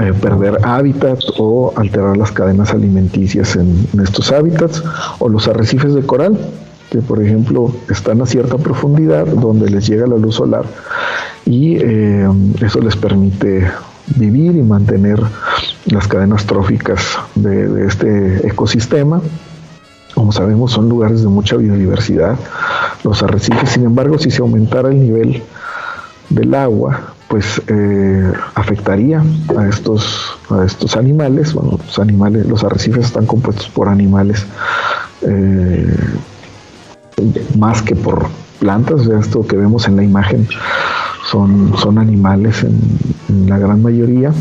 eh, 0.00 0.12
perder 0.12 0.58
hábitat 0.64 1.20
o 1.38 1.72
alterar 1.76 2.16
las 2.16 2.30
cadenas 2.32 2.70
alimenticias 2.70 3.56
en, 3.56 3.88
estos 4.02 4.30
hábitats, 4.30 4.82
o 5.18 5.28
los 5.28 5.48
arrecifes 5.48 5.94
de 5.94 6.02
coral, 6.02 6.38
que 6.90 6.98
por 6.98 7.22
ejemplo 7.22 7.72
están 7.90 8.22
a 8.22 8.26
cierta 8.26 8.58
profundidad 8.58 9.26
donde 9.26 9.68
les 9.68 9.86
llega 9.86 10.06
la 10.06 10.16
luz 10.16 10.36
solar 10.36 10.64
y 11.44 11.76
eh, 11.76 12.28
eso 12.60 12.80
les 12.80 12.96
permite 12.96 13.68
vivir 14.16 14.56
y 14.56 14.62
mantener 14.62 15.20
las 15.86 16.06
cadenas 16.06 16.46
tróficas 16.46 17.18
de, 17.34 17.86
este 17.86 18.46
ecosistema. 18.46 19.20
Como 20.14 20.32
sabemos, 20.32 20.72
son 20.72 20.88
lugares 20.88 21.22
de 21.22 21.28
mucha 21.28 21.56
biodiversidad. 21.56 22.36
Los 23.04 23.22
arrecifes, 23.22 23.70
sin 23.70 23.84
embargo, 23.84 24.18
si 24.18 24.30
se 24.30 24.42
aumentara 24.42 24.90
el 24.90 25.00
nivel 25.00 25.42
del 26.30 26.54
agua, 26.54 27.14
pues 27.28 27.60
eh, 27.68 28.32
afectaría 28.54 29.22
a 29.56 29.68
estos, 29.68 30.38
a 30.50 30.64
estos 30.64 30.96
animales. 30.96 31.52
Bueno, 31.52 31.78
los 31.84 31.98
animales, 31.98 32.46
los 32.46 32.64
arrecifes 32.64 33.06
están 33.06 33.26
compuestos 33.26 33.68
por 33.68 33.88
animales 33.88 34.46
eh, 35.22 35.94
más 37.56 37.82
que 37.82 37.94
por 37.94 38.28
plantas. 38.58 39.06
esto 39.06 39.46
que 39.46 39.56
vemos 39.56 39.86
en 39.86 39.96
la 39.96 40.02
imagen 40.02 40.48
son, 41.30 41.76
son 41.76 41.98
animales 41.98 42.64
en 42.64 43.48
la 43.48 43.58
gran 43.58 43.82
mayoría. 43.82 44.32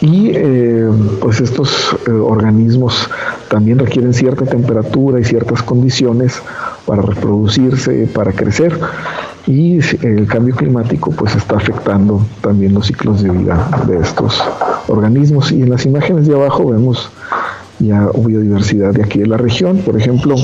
Y 0.00 0.32
eh, 0.34 0.88
pues 1.20 1.40
estos 1.40 1.96
organismos 2.08 3.08
también 3.48 3.78
requieren 3.78 4.12
cierta 4.12 4.44
temperatura 4.46 5.20
y 5.20 5.24
ciertas 5.24 5.62
condiciones 5.62 6.42
para 6.86 7.02
reproducirse, 7.02 8.08
para 8.12 8.32
crecer. 8.32 8.76
Y 9.46 9.80
el 10.06 10.26
cambio 10.28 10.54
climático 10.54 11.10
pues 11.10 11.34
está 11.34 11.56
afectando 11.56 12.24
también 12.40 12.74
los 12.74 12.86
ciclos 12.86 13.22
de 13.22 13.30
vida 13.30 13.68
de 13.86 13.98
estos 13.98 14.42
organismos. 14.88 15.50
Y 15.50 15.62
en 15.62 15.70
las 15.70 15.84
imágenes 15.84 16.28
de 16.28 16.34
abajo 16.34 16.66
vemos 16.66 17.10
ya 17.80 18.08
biodiversidad 18.14 18.92
de 18.92 19.02
aquí 19.02 19.18
de 19.18 19.26
la 19.26 19.36
región. 19.36 19.78
Por 19.78 19.96
ejemplo, 19.96 20.36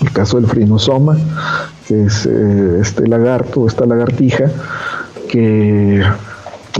el 0.00 0.12
caso 0.12 0.40
del 0.40 0.46
frinosoma, 0.46 1.18
que 1.86 2.04
es 2.04 2.24
eh, 2.26 2.78
este 2.80 3.06
lagarto, 3.06 3.66
esta 3.66 3.84
lagartija, 3.84 4.50
que 5.28 6.02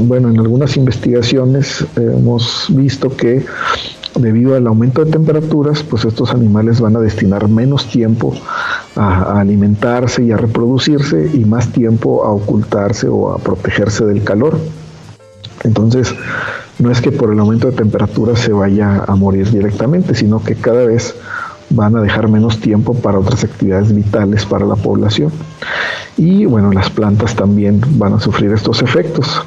bueno, 0.01 0.31
en 0.31 0.38
algunas 0.38 0.77
investigaciones 0.77 1.85
hemos 1.97 2.67
visto 2.71 3.14
que 3.14 3.45
debido 4.14 4.57
al 4.57 4.67
aumento 4.67 5.05
de 5.05 5.11
temperaturas, 5.11 5.83
pues 5.83 6.05
estos 6.05 6.31
animales 6.33 6.81
van 6.81 6.97
a 6.97 7.01
destinar 7.01 7.49
menos 7.49 7.88
tiempo 7.88 8.35
a, 8.99 9.41
alimentarse 9.41 10.25
y 10.25 10.33
a 10.33 10.37
reproducirse 10.37 11.31
y 11.33 11.45
más 11.45 11.69
tiempo 11.69 12.25
a 12.25 12.31
ocultarse 12.31 13.09
o 13.09 13.33
a 13.33 13.39
protegerse 13.39 14.05
del 14.05 14.25
calor. 14.25 14.59
Entonces, 15.65 16.15
no 16.79 16.91
es 16.91 17.01
que 17.01 17.13
por 17.13 17.33
el 17.33 17.39
aumento 17.39 17.71
de 17.71 17.77
temperatura 17.77 18.37
se 18.37 18.53
vaya 18.53 19.05
a 19.07 19.15
morir 19.15 19.51
directamente, 19.51 20.15
sino 20.15 20.43
que 20.43 20.55
cada 20.55 20.85
vez 20.85 21.15
van 21.71 21.97
a 21.97 22.01
dejar 22.01 22.29
menos 22.29 22.61
tiempo 22.61 22.95
para 22.95 23.19
otras 23.19 23.45
actividades 23.45 23.95
vitales 23.95 24.45
para 24.45 24.67
la 24.67 24.77
población. 24.77 25.33
Y 26.17 26.47
bueno, 26.47 26.73
las 26.73 26.91
plantas 26.91 27.37
también 27.37 27.81
van 27.91 28.15
a 28.15 28.21
sufrir 28.21 28.53
estos 28.53 28.83
efectos. 28.83 29.43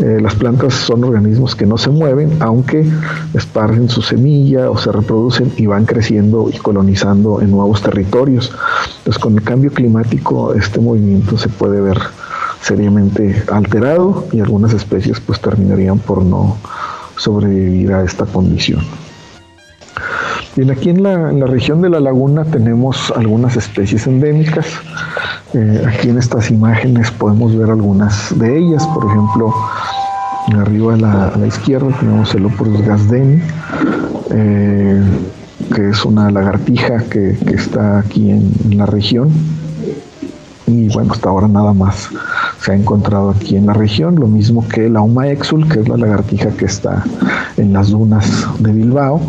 Eh, 0.00 0.18
las 0.20 0.34
plantas 0.34 0.72
son 0.72 1.04
organismos 1.04 1.54
que 1.54 1.66
no 1.66 1.76
se 1.76 1.90
mueven, 1.90 2.38
aunque 2.40 2.90
esparcen 3.34 3.90
su 3.90 4.00
semilla 4.00 4.70
o 4.70 4.78
se 4.78 4.90
reproducen 4.90 5.52
y 5.58 5.66
van 5.66 5.84
creciendo 5.84 6.48
y 6.50 6.56
colonizando 6.56 7.42
en 7.42 7.50
nuevos 7.50 7.82
territorios. 7.82 8.50
Entonces, 8.98 9.22
con 9.22 9.34
el 9.34 9.42
cambio 9.42 9.70
climático, 9.70 10.54
este 10.54 10.80
movimiento 10.80 11.36
se 11.36 11.50
puede 11.50 11.82
ver 11.82 11.98
seriamente 12.62 13.42
alterado 13.52 14.26
y 14.32 14.40
algunas 14.40 14.72
especies 14.72 15.20
pues 15.20 15.40
terminarían 15.40 15.98
por 15.98 16.22
no 16.22 16.56
sobrevivir 17.16 17.92
a 17.92 18.02
esta 18.02 18.24
condición. 18.24 18.80
Bien, 20.56 20.70
aquí 20.70 20.90
en 20.90 21.02
la, 21.02 21.46
región 21.46 21.80
de 21.80 21.90
la 21.90 22.00
laguna 22.00 22.44
tenemos 22.44 23.12
algunas 23.16 23.56
especies 23.56 24.06
endémicas. 24.06 24.66
Eh, 25.52 25.84
aquí 25.86 26.08
en 26.08 26.18
estas 26.18 26.50
imágenes 26.50 27.10
podemos 27.10 27.56
ver 27.56 27.70
algunas 27.70 28.36
de 28.38 28.58
ellas, 28.58 28.86
por 28.88 29.04
ejemplo, 29.06 29.54
Arriba 30.58 30.94
a 30.94 31.36
la, 31.36 31.46
izquierda 31.46 31.88
tenemos 31.98 32.34
el 32.34 32.46
Opus 32.46 32.80
gasdeni, 32.82 33.40
eh, 34.30 35.02
que 35.74 35.90
es 35.90 36.04
una 36.04 36.30
lagartija 36.30 37.04
que, 37.04 37.38
está 37.54 37.98
aquí 38.00 38.30
en, 38.30 38.52
la 38.76 38.86
región. 38.86 39.30
Y 40.66 40.88
bueno, 40.88 41.12
hasta 41.12 41.28
ahora 41.28 41.48
nada 41.48 41.72
más 41.72 42.08
se 42.60 42.72
ha 42.72 42.74
encontrado 42.74 43.30
aquí 43.30 43.56
en 43.56 43.66
la 43.66 43.72
región, 43.72 44.16
lo 44.16 44.26
mismo 44.26 44.66
que 44.66 44.88
la 44.88 45.00
Uma 45.00 45.28
exul, 45.28 45.68
que 45.68 45.80
es 45.80 45.88
la 45.88 45.96
lagartija 45.96 46.50
que 46.50 46.64
está 46.64 47.04
en 47.56 47.72
las 47.72 47.90
dunas 47.90 48.46
de 48.58 48.72
Bilbao, 48.72 49.20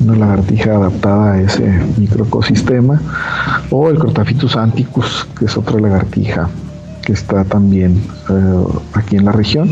una 0.00 0.16
lagartija 0.16 0.76
adaptada 0.76 1.32
a 1.32 1.40
ese 1.40 1.80
microecosistema, 1.96 3.00
o 3.70 3.88
el 3.88 3.98
Crotaphytus 3.98 4.56
anticus, 4.56 5.26
que 5.38 5.46
es 5.46 5.56
otra 5.56 5.80
lagartija 5.80 6.48
que 7.06 7.12
está 7.12 7.44
también 7.44 8.02
eh, 8.28 8.64
aquí 8.94 9.16
en 9.16 9.24
la 9.24 9.32
región. 9.32 9.70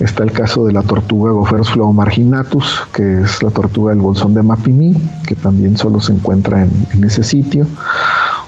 Está 0.00 0.22
el 0.22 0.30
caso 0.30 0.64
de 0.64 0.72
la 0.72 0.82
tortuga 0.82 1.32
Gopherus 1.32 1.76
marginatus, 1.92 2.86
que 2.92 3.22
es 3.22 3.42
la 3.42 3.50
tortuga 3.50 3.90
del 3.90 4.00
bolsón 4.00 4.32
de 4.32 4.44
Mapimí, 4.44 4.94
que 5.26 5.34
también 5.34 5.76
solo 5.76 6.00
se 6.00 6.12
encuentra 6.12 6.62
en, 6.62 7.04
ese 7.04 7.24
sitio. 7.24 7.66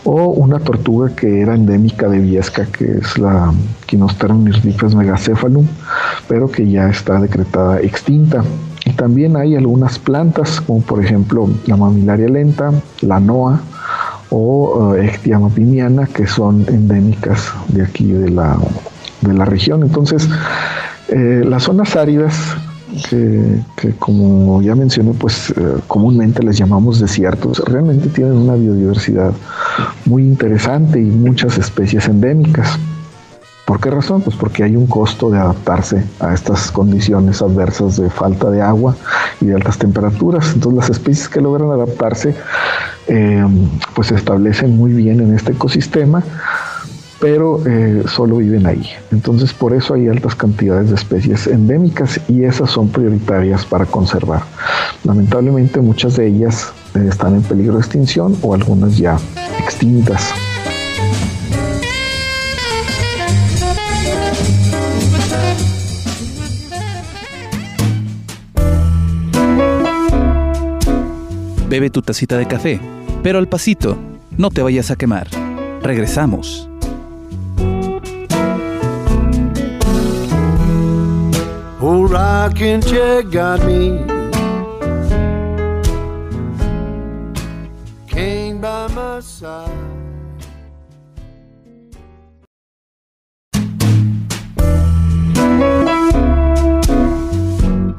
O 0.04 0.28
una 0.28 0.60
tortuga 0.60 1.10
que 1.14 1.40
era 1.40 1.56
endémica 1.56 2.08
de 2.08 2.20
Viesca, 2.20 2.66
que 2.66 2.98
es 2.98 3.18
la 3.18 3.52
Quinosterum 3.86 4.44
nirdipes 4.44 4.94
megacephalum, 4.94 5.66
pero 6.28 6.48
que 6.48 6.70
ya 6.70 6.88
está 6.88 7.20
decretada 7.20 7.80
extinta. 7.80 8.44
Y 8.86 8.92
también 8.92 9.36
hay 9.36 9.56
algunas 9.56 9.98
plantas, 9.98 10.60
como 10.60 10.82
por 10.82 11.04
ejemplo 11.04 11.48
la 11.66 11.76
mamilaria 11.76 12.28
lenta, 12.28 12.72
la 13.00 13.18
noa 13.18 13.60
o 14.30 14.94
uh, 14.94 15.40
Mapimiana, 15.40 16.06
que 16.06 16.28
son 16.28 16.64
endémicas 16.68 17.52
de 17.68 17.82
aquí 17.82 18.12
de 18.12 18.30
la, 18.30 18.56
de 19.22 19.34
la 19.34 19.44
región. 19.44 19.82
Entonces, 19.82 20.28
eh, 21.10 21.42
las 21.44 21.64
zonas 21.64 21.96
áridas, 21.96 22.56
que, 23.08 23.94
como 23.98 24.62
ya 24.62 24.74
mencioné, 24.74 25.12
pues 25.12 25.50
eh, 25.50 25.76
comúnmente 25.86 26.42
les 26.42 26.56
llamamos 26.56 27.00
desiertos, 27.00 27.58
realmente 27.66 28.08
tienen 28.08 28.36
una 28.36 28.54
biodiversidad 28.54 29.32
muy 30.04 30.22
interesante 30.22 31.00
y 31.00 31.06
muchas 31.06 31.58
especies 31.58 32.06
endémicas. 32.06 32.78
¿Por 33.64 33.80
qué 33.80 33.90
razón? 33.90 34.22
Pues 34.22 34.36
porque 34.36 34.64
hay 34.64 34.74
un 34.74 34.86
costo 34.86 35.30
de 35.30 35.38
adaptarse 35.38 36.04
a 36.18 36.34
estas 36.34 36.72
condiciones 36.72 37.40
adversas 37.40 37.96
de 37.96 38.10
falta 38.10 38.50
de 38.50 38.62
agua 38.62 38.96
y 39.40 39.46
de 39.46 39.54
altas 39.54 39.78
temperaturas. 39.78 40.52
Entonces 40.54 40.78
las 40.78 40.90
especies 40.90 41.28
que 41.28 41.40
logran 41.40 41.70
adaptarse 41.70 42.34
eh, 43.06 43.46
pues 43.94 44.08
se 44.08 44.16
establecen 44.16 44.76
muy 44.76 44.92
bien 44.92 45.20
en 45.20 45.34
este 45.34 45.52
ecosistema 45.52 46.24
pero 47.20 47.62
eh, 47.66 48.02
solo 48.08 48.38
viven 48.38 48.66
ahí. 48.66 48.84
Entonces 49.12 49.52
por 49.52 49.74
eso 49.74 49.94
hay 49.94 50.08
altas 50.08 50.34
cantidades 50.34 50.88
de 50.88 50.96
especies 50.96 51.46
endémicas 51.46 52.20
y 52.28 52.44
esas 52.44 52.70
son 52.70 52.88
prioritarias 52.88 53.64
para 53.64 53.86
conservar. 53.86 54.42
Lamentablemente 55.04 55.80
muchas 55.80 56.16
de 56.16 56.26
ellas 56.26 56.72
eh, 56.94 57.06
están 57.08 57.34
en 57.34 57.42
peligro 57.42 57.74
de 57.74 57.80
extinción 57.80 58.36
o 58.42 58.54
algunas 58.54 58.96
ya 58.96 59.18
extintas. 59.58 60.32
Bebe 71.68 71.88
tu 71.88 72.02
tacita 72.02 72.36
de 72.36 72.46
café, 72.46 72.80
pero 73.22 73.38
al 73.38 73.48
pasito, 73.48 73.96
no 74.36 74.50
te 74.50 74.60
vayas 74.60 74.90
a 74.90 74.96
quemar. 74.96 75.28
Regresamos. 75.82 76.69
rocking 82.50 82.80
chair 82.82 83.22
got 83.22 83.64
me. 83.64 83.98
By 88.60 88.88
my 88.94 89.22
side. 89.22 89.70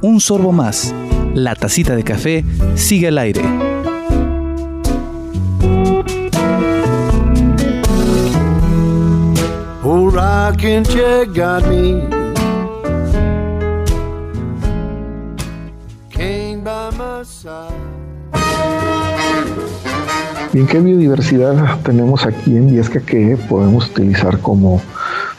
Un 0.03 0.19
sorbo 0.19 0.51
más. 0.51 0.93
La 1.33 1.55
tacita 1.55 1.95
de 1.95 2.03
café 2.03 2.43
sigue 2.75 3.07
al 3.07 3.17
aire. 3.17 3.41
Bien, 20.53 20.67
¿qué 20.67 20.79
biodiversidad 20.79 21.79
tenemos 21.83 22.25
aquí 22.25 22.57
en 22.57 22.71
Viesca 22.71 22.99
que 22.99 23.37
podemos 23.49 23.89
utilizar 23.89 24.39
como 24.39 24.81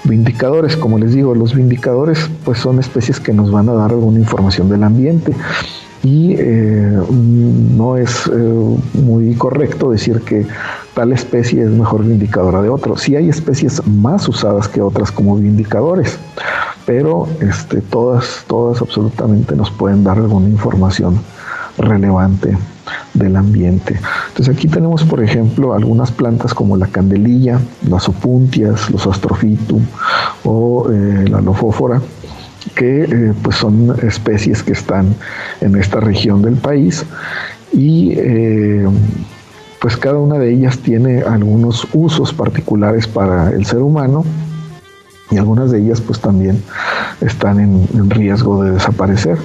Vindicadores, 0.05 0.77
como 0.77 0.99
les 0.99 1.12
digo, 1.12 1.35
los 1.35 1.55
vindicadores 1.55 2.29
pues 2.45 2.59
son 2.59 2.81
especies 2.81 3.21
que 3.21 3.33
nos 3.33 3.53
van 3.53 3.68
a 3.68 3.73
dar 3.73 3.92
alguna 3.92 4.18
información 4.18 4.68
del 4.68 4.83
ambiente. 4.83 5.33
Y 6.03 6.35
eh, 6.37 6.99
no 7.11 7.97
es 7.97 8.27
eh, 8.27 8.77
muy 8.95 9.35
correcto 9.37 9.92
decir 9.92 10.21
que 10.23 10.45
tal 10.95 11.12
especie 11.12 11.62
es 11.62 11.71
mejor 11.71 12.05
vindicadora 12.05 12.61
de 12.61 12.68
otro. 12.68 12.97
Sí 12.97 13.14
hay 13.14 13.29
especies 13.29 13.87
más 13.87 14.29
usadas 14.29 14.66
que 14.66 14.83
otras 14.83 15.12
como 15.12 15.37
vindicadores, 15.37 16.18
pero 16.85 17.29
este, 17.40 17.81
todas, 17.81 18.45
todas 18.49 18.83
absolutamente 18.83 19.55
nos 19.55 19.71
pueden 19.71 20.03
dar 20.03 20.18
alguna 20.18 20.49
información 20.49 21.21
relevante 21.78 22.56
del 23.14 23.37
ambiente. 23.37 23.98
Entonces 24.28 24.54
aquí 24.54 24.68
tenemos, 24.68 25.04
por 25.04 25.22
ejemplo, 25.22 25.74
algunas 25.74 26.11
plantas 26.11 26.54
como 26.54 26.76
la 26.76 26.87
candelilla, 26.87 27.61
las 27.88 28.08
opuntias, 28.08 28.90
los 28.90 29.06
astrofitum 29.06 29.85
o 30.44 30.90
eh, 30.90 31.26
la 31.28 31.40
lofófora, 31.40 32.00
que 32.74 33.04
eh, 33.04 33.35
pues 33.42 33.56
son 33.56 33.96
especies 34.02 34.62
que 34.62 34.72
están 34.72 35.14
en 35.61 35.76
esta 35.76 36.00
región 36.00 36.42
del 36.42 36.56
país 36.56 37.04
y 37.72 38.12
eh, 38.16 38.87
pues 39.80 39.96
cada 39.96 40.18
una 40.18 40.38
de 40.38 40.52
ellas 40.52 40.78
tiene 40.78 41.22
algunos 41.22 41.87
usos 41.92 42.32
particulares 42.32 43.06
para 43.06 43.50
el 43.50 43.66
ser 43.66 43.80
humano 43.80 44.24
y 45.30 45.38
algunas 45.38 45.70
de 45.70 45.80
ellas 45.80 46.00
pues 46.00 46.20
también 46.20 46.62
están 47.20 47.61
en, 47.61 48.11
riesgo 48.11 48.62
de 48.62 48.72
desaparecer. 48.72 49.38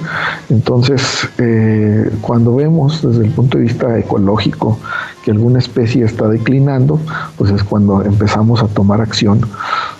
Entonces, 0.50 1.28
eh, 1.38 2.10
cuando 2.20 2.56
vemos 2.56 3.02
desde 3.02 3.24
el 3.24 3.30
punto 3.30 3.58
de 3.58 3.64
vista 3.64 3.98
ecológico 3.98 4.78
que 5.24 5.30
alguna 5.30 5.58
especie 5.58 6.04
está 6.04 6.28
declinando, 6.28 7.00
pues 7.36 7.50
es 7.50 7.62
cuando 7.64 8.02
empezamos 8.02 8.62
a 8.62 8.68
tomar 8.68 9.00
acción 9.00 9.40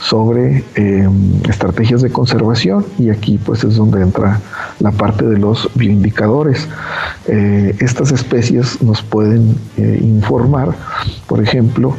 sobre 0.00 0.64
em, 0.74 1.42
estrategias 1.48 2.02
de 2.02 2.10
conservación 2.10 2.84
y 2.98 3.10
aquí 3.10 3.38
pues 3.38 3.64
es 3.64 3.76
donde 3.76 4.02
entra 4.02 4.40
la 4.80 4.92
parte 4.92 5.26
de 5.26 5.38
los 5.38 5.68
bioindicadores. 5.74 6.68
Eh, 7.26 7.76
estas 7.80 8.12
especies 8.12 8.80
nos 8.82 9.02
pueden 9.02 9.56
eh, 9.76 10.00
informar, 10.02 10.74
por 11.26 11.42
ejemplo, 11.42 11.94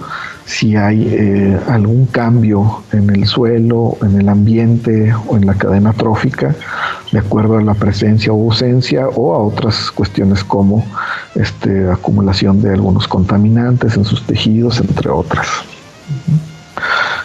si 0.50 0.76
hay 0.76 1.08
eh, 1.12 1.60
algún 1.68 2.08
cambio 2.08 2.82
en 2.92 3.12
el 3.12 3.28
suelo, 3.28 3.98
en 4.02 4.20
el 4.20 4.28
ambiente 4.30 5.14
o 5.28 5.38
en 5.38 5.46
la 5.46 5.54
cadena 5.54 5.94
trófica, 5.94 6.56
de 7.12 7.20
acuerdo 7.20 7.60
a 7.60 7.62
la 7.62 7.76
presencia 7.76 8.34
o 8.34 8.46
ausencia 8.46 9.08
o 9.10 9.36
a 9.36 9.38
otras 9.38 9.92
cuestiones 9.92 10.44
como 10.44 10.84
este, 11.36 11.88
acumulación 11.92 12.64
de 12.64 12.74
algunos 12.74 13.08
contaminantes 13.08 13.96
en 13.96 14.06
sus 14.06 14.26
tejidos, 14.26 14.80
entre 14.80 15.12
otras. 15.12 15.48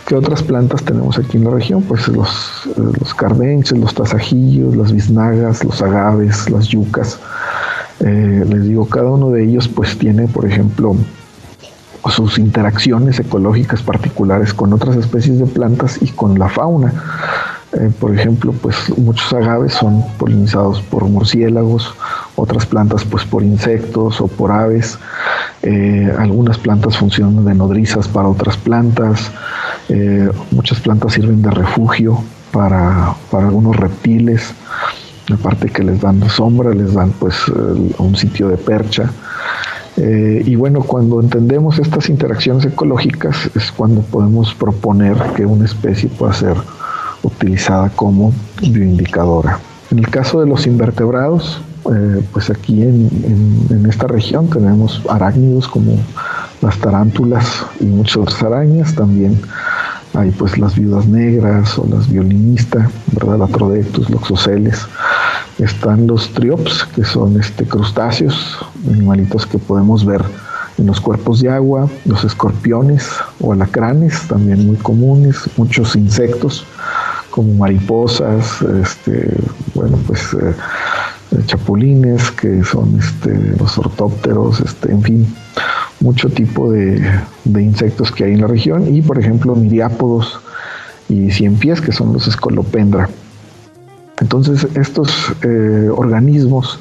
¿Qué 0.06 0.16
otras 0.16 0.42
plantas 0.42 0.84
tenemos 0.84 1.18
aquí 1.18 1.38
en 1.38 1.44
la 1.44 1.50
región? 1.50 1.82
Pues 1.82 2.06
los, 2.08 2.68
eh, 2.76 2.92
los 3.00 3.14
cardenches, 3.14 3.78
los 3.78 3.94
tasajillos, 3.94 4.76
las 4.76 4.92
biznagas, 4.92 5.64
los 5.64 5.80
agaves, 5.80 6.50
las 6.50 6.68
yucas. 6.68 7.18
Eh, 8.00 8.44
les 8.46 8.64
digo, 8.64 8.87
cada 8.87 9.10
uno 9.10 9.30
de 9.30 9.44
ellos 9.44 9.66
pues 9.66 9.96
tiene, 9.96 10.28
por 10.28 10.44
ejemplo, 10.44 10.94
sus 12.10 12.38
interacciones 12.38 13.18
ecológicas 13.18 13.82
particulares 13.82 14.52
con 14.52 14.72
otras 14.72 14.96
especies 14.96 15.38
de 15.38 15.46
plantas 15.46 15.98
y 16.02 16.08
con 16.08 16.38
la 16.38 16.48
fauna. 16.48 16.92
Eh, 17.72 17.90
por 17.98 18.14
ejemplo, 18.14 18.52
pues 18.52 18.76
muchos 18.96 19.32
agaves 19.32 19.72
son 19.72 20.04
polinizados 20.16 20.80
por 20.82 21.04
murciélagos, 21.04 21.92
otras 22.36 22.66
plantas 22.66 23.04
pues 23.04 23.24
por 23.24 23.42
insectos 23.42 24.20
o 24.20 24.28
por 24.28 24.52
aves. 24.52 24.98
Eh, 25.62 26.14
algunas 26.18 26.58
plantas 26.58 26.96
funcionan 26.96 27.44
de 27.44 27.54
nodrizas 27.54 28.06
para 28.06 28.28
otras 28.28 28.56
plantas. 28.56 29.32
Eh, 29.88 30.30
muchas 30.52 30.78
plantas 30.80 31.14
sirven 31.14 31.42
de 31.42 31.50
refugio 31.50 32.22
para, 32.52 33.14
para 33.30 33.46
algunos 33.46 33.74
reptiles. 33.76 34.54
Aparte 35.32 35.70
que 35.70 35.82
les 35.82 36.00
dan 36.00 36.28
sombra, 36.28 36.72
les 36.74 36.92
dan 36.92 37.10
pues 37.18 37.34
un 37.98 38.14
sitio 38.14 38.48
de 38.48 38.58
percha. 38.58 39.10
Eh, 39.96 40.42
y 40.44 40.57
bueno, 40.57 40.80
cuando 40.80 41.20
entendemos 41.20 41.78
estas 41.78 42.09
interacciones 42.09 42.64
ecológicas 42.64 43.50
es 43.54 43.70
cuando 43.70 44.00
podemos 44.00 44.52
proponer 44.54 45.16
que 45.37 45.46
una 45.46 45.64
especie 45.64 46.09
pueda 46.09 46.33
ser 46.33 46.57
utilizada 47.22 47.90
como 47.90 48.33
bioindicadora. 48.61 49.61
En 49.90 49.98
el 50.00 50.09
caso 50.09 50.40
de 50.40 50.46
los 50.46 50.66
invertebrados, 50.66 51.61
eh, 51.92 52.24
pues 52.33 52.50
aquí 52.50 52.83
en, 52.83 53.87
esta 53.88 54.07
región 54.07 54.48
tenemos 54.48 55.02
arácnidos 55.09 55.68
como 55.68 55.98
las 56.62 56.78
tarántulas 56.78 57.64
y 57.80 57.85
muchas 57.85 58.16
otras 58.16 58.42
arañas, 58.42 58.94
también 58.94 59.38
hay 60.14 60.30
pues 60.30 60.59
las 60.59 60.74
viudas 60.76 61.07
negras 61.07 61.78
o 61.78 61.87
las 61.90 62.09
violinistas, 62.09 62.88
¿verdad? 63.12 63.38
La 63.38 63.46
Trodectus, 63.46 64.09
loxoceles. 64.11 64.87
Están 65.64 66.07
los 66.07 66.29
triops, 66.35 66.85
que 66.94 67.05
son 67.05 67.40
este, 67.40 67.64
crustáceos, 67.64 68.59
animalitos 68.90 69.46
que 69.46 69.59
podemos 69.59 70.05
ver 70.05 70.22
en 70.77 70.87
los 70.87 71.00
cuerpos 71.00 71.40
de 71.40 71.48
agua, 71.48 71.88
los 72.05 72.22
escorpiones 72.24 73.09
o 73.40 73.53
alacranes, 73.53 74.20
también 74.29 74.66
muy 74.66 74.77
comunes, 74.77 75.38
muchos 75.57 75.96
insectos 75.96 76.66
como 77.31 77.55
mariposas, 77.55 78.62
este, 78.83 79.35
bueno, 79.74 79.98
pues 80.07 80.20
eh, 80.35 80.55
chapulines, 81.46 82.31
que 82.33 82.62
son 82.62 82.98
este, 82.98 83.57
los 83.59 83.79
ortópteros, 83.79 84.61
este, 84.61 84.92
en 84.92 85.03
fin, 85.03 85.35
mucho 86.00 86.29
tipo 86.29 86.70
de, 86.70 87.03
insectos 87.44 88.12
que 88.12 88.24
hay 88.24 88.35
en 88.35 88.42
la 88.42 88.46
región 88.46 88.94
y, 88.94 89.03
por 89.03 89.18
ejemplo, 89.18 89.57
miriápodos 89.57 90.38
y 91.09 91.31
cien 91.31 91.59
que 91.59 91.92
son 91.92 92.12
los 92.12 92.29
escolopendra. 92.29 93.09
Entonces, 94.20 94.66
estos 94.74 95.11
eh, 95.42 95.88
organismos, 95.94 96.79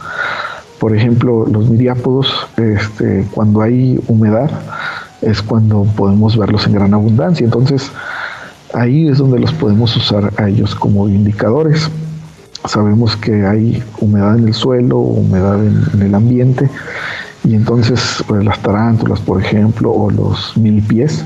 por 0.80 0.96
ejemplo, 0.96 1.46
los 1.46 1.69
miriápodos, 1.69 2.28
este, 2.58 3.26
cuando 3.32 3.62
hay 3.62 4.00
humedad, 4.08 4.52
es 5.22 5.41
cuando 5.41 5.84
podemos 5.96 6.38
verlos 6.38 6.67
en 6.67 6.74
gran 6.74 6.93
abundancia. 6.93 7.46
Entonces, 7.46 7.91
ahí 8.74 9.08
es 9.08 9.17
donde 9.17 9.39
los 9.39 9.54
podemos 9.54 9.96
usar 9.96 10.32
a 10.38 10.50
ellos 10.50 10.76
como 10.76 11.08
indicadores. 11.08 11.89
Sabemos 12.65 13.15
que 13.17 13.46
hay 13.46 13.84
humedad 14.00 14.38
en 14.38 14.48
el 14.48 14.54
suelo, 14.54 14.98
humedad 14.98 15.60
en 15.65 16.02
el 16.02 16.15
ambiente, 16.15 16.69
y 17.46 17.56
entonces 17.56 18.24
pues, 18.28 18.43
las 18.43 18.60
tarántulas, 18.60 19.19
por 19.19 19.41
ejemplo, 19.41 19.91
o 19.91 20.10
los 20.10 20.56
milipies, 20.56 21.26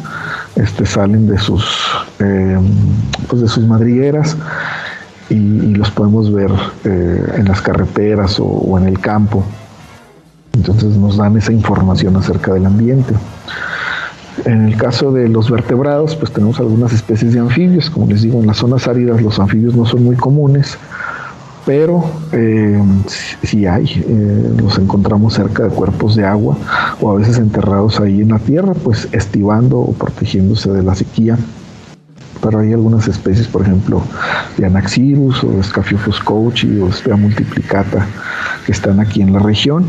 este, 0.55 0.85
salen 0.85 1.27
de 1.27 1.37
sus, 1.37 1.63
em, 2.19 2.65
pues, 3.27 3.41
de 3.41 3.47
sus 3.47 3.63
madrigueras 3.65 4.35
y, 5.29 5.73
los 5.75 5.91
podemos 5.91 6.31
ver 6.31 6.51
eh, 6.83 7.33
en 7.37 7.45
las 7.45 7.61
carreteras 7.61 8.39
o, 8.39 8.77
en 8.77 8.87
el 8.87 8.99
campo. 8.99 9.43
Entonces 10.53 10.95
nos 10.95 11.17
dan 11.17 11.37
esa 11.37 11.51
información 11.51 12.15
acerca 12.17 12.53
del 12.53 12.65
ambiente. 12.65 13.13
En 14.45 14.65
el 14.67 14.77
caso 14.77 15.11
de 15.11 15.29
los 15.29 15.49
vertebrados, 15.49 16.15
pues 16.15 16.31
tenemos 16.31 16.59
algunas 16.59 16.93
especies 16.93 17.33
de 17.33 17.39
anfibios. 17.39 17.89
Como 17.89 18.07
les 18.07 18.21
digo, 18.21 18.39
en 18.39 18.47
las 18.47 18.57
zonas 18.57 18.87
áridas 18.87 19.21
los 19.21 19.39
anfibios 19.39 19.75
no 19.75 19.85
son 19.85 20.03
muy 20.03 20.15
comunes 20.15 20.77
pero 21.67 22.01
eh, 22.31 22.81
si 23.43 23.65
hay, 23.65 24.01
eh, 24.07 24.51
los 24.57 24.77
encontramos 24.79 25.33
cerca 25.33 25.63
de 25.63 25.69
cuerpos 25.69 26.15
de 26.15 26.25
agua 26.25 26.57
o 27.01 27.11
a 27.11 27.15
veces 27.15 27.39
enterrados 27.39 27.99
ahí 27.99 28.21
en 28.21 28.29
la 28.29 28.39
tierra, 28.39 28.73
pues 28.73 29.09
estivando 29.11 29.77
o 29.77 29.91
protegiéndose 29.91 30.71
de 30.71 30.81
la 30.81 30.95
sequía. 30.95 31.37
Pero 32.41 32.59
hay 32.59 32.73
algunas 32.73 33.07
especies, 33.07 33.47
por 33.47 33.63
ejemplo, 33.63 34.01
de 34.57 34.65
Anaxirus 34.65 35.43
o 35.43 35.63
Scaphiopus 35.63 36.19
couchi 36.21 36.79
o 36.79 36.91
Spea 36.91 37.15
multiplicata 37.15 38.05
que 38.65 38.71
están 38.71 38.99
aquí 38.99 39.21
en 39.21 39.33
la 39.33 39.39
región 39.39 39.87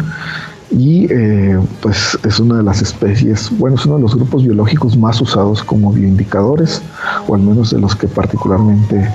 y 0.70 1.06
eh, 1.10 1.58
pues 1.80 2.18
es 2.24 2.40
una 2.40 2.58
de 2.58 2.62
las 2.62 2.82
especies, 2.82 3.50
bueno, 3.58 3.76
es 3.76 3.86
uno 3.86 3.96
de 3.96 4.02
los 4.02 4.14
grupos 4.14 4.42
biológicos 4.42 4.96
más 4.96 5.20
usados 5.20 5.62
como 5.62 5.92
bioindicadores, 5.92 6.82
o 7.26 7.34
al 7.34 7.40
menos 7.40 7.70
de 7.70 7.80
los 7.80 7.96
que 7.96 8.06
particularmente 8.06 9.08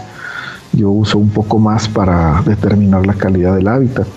yo 0.72 0.90
uso 0.90 1.20
un 1.20 1.30
poco 1.30 1.60
más 1.60 1.88
para 1.88 2.42
determinar 2.44 3.06
la 3.06 3.14
calidad 3.14 3.56
del 3.56 3.68
hábitat. 3.68 4.08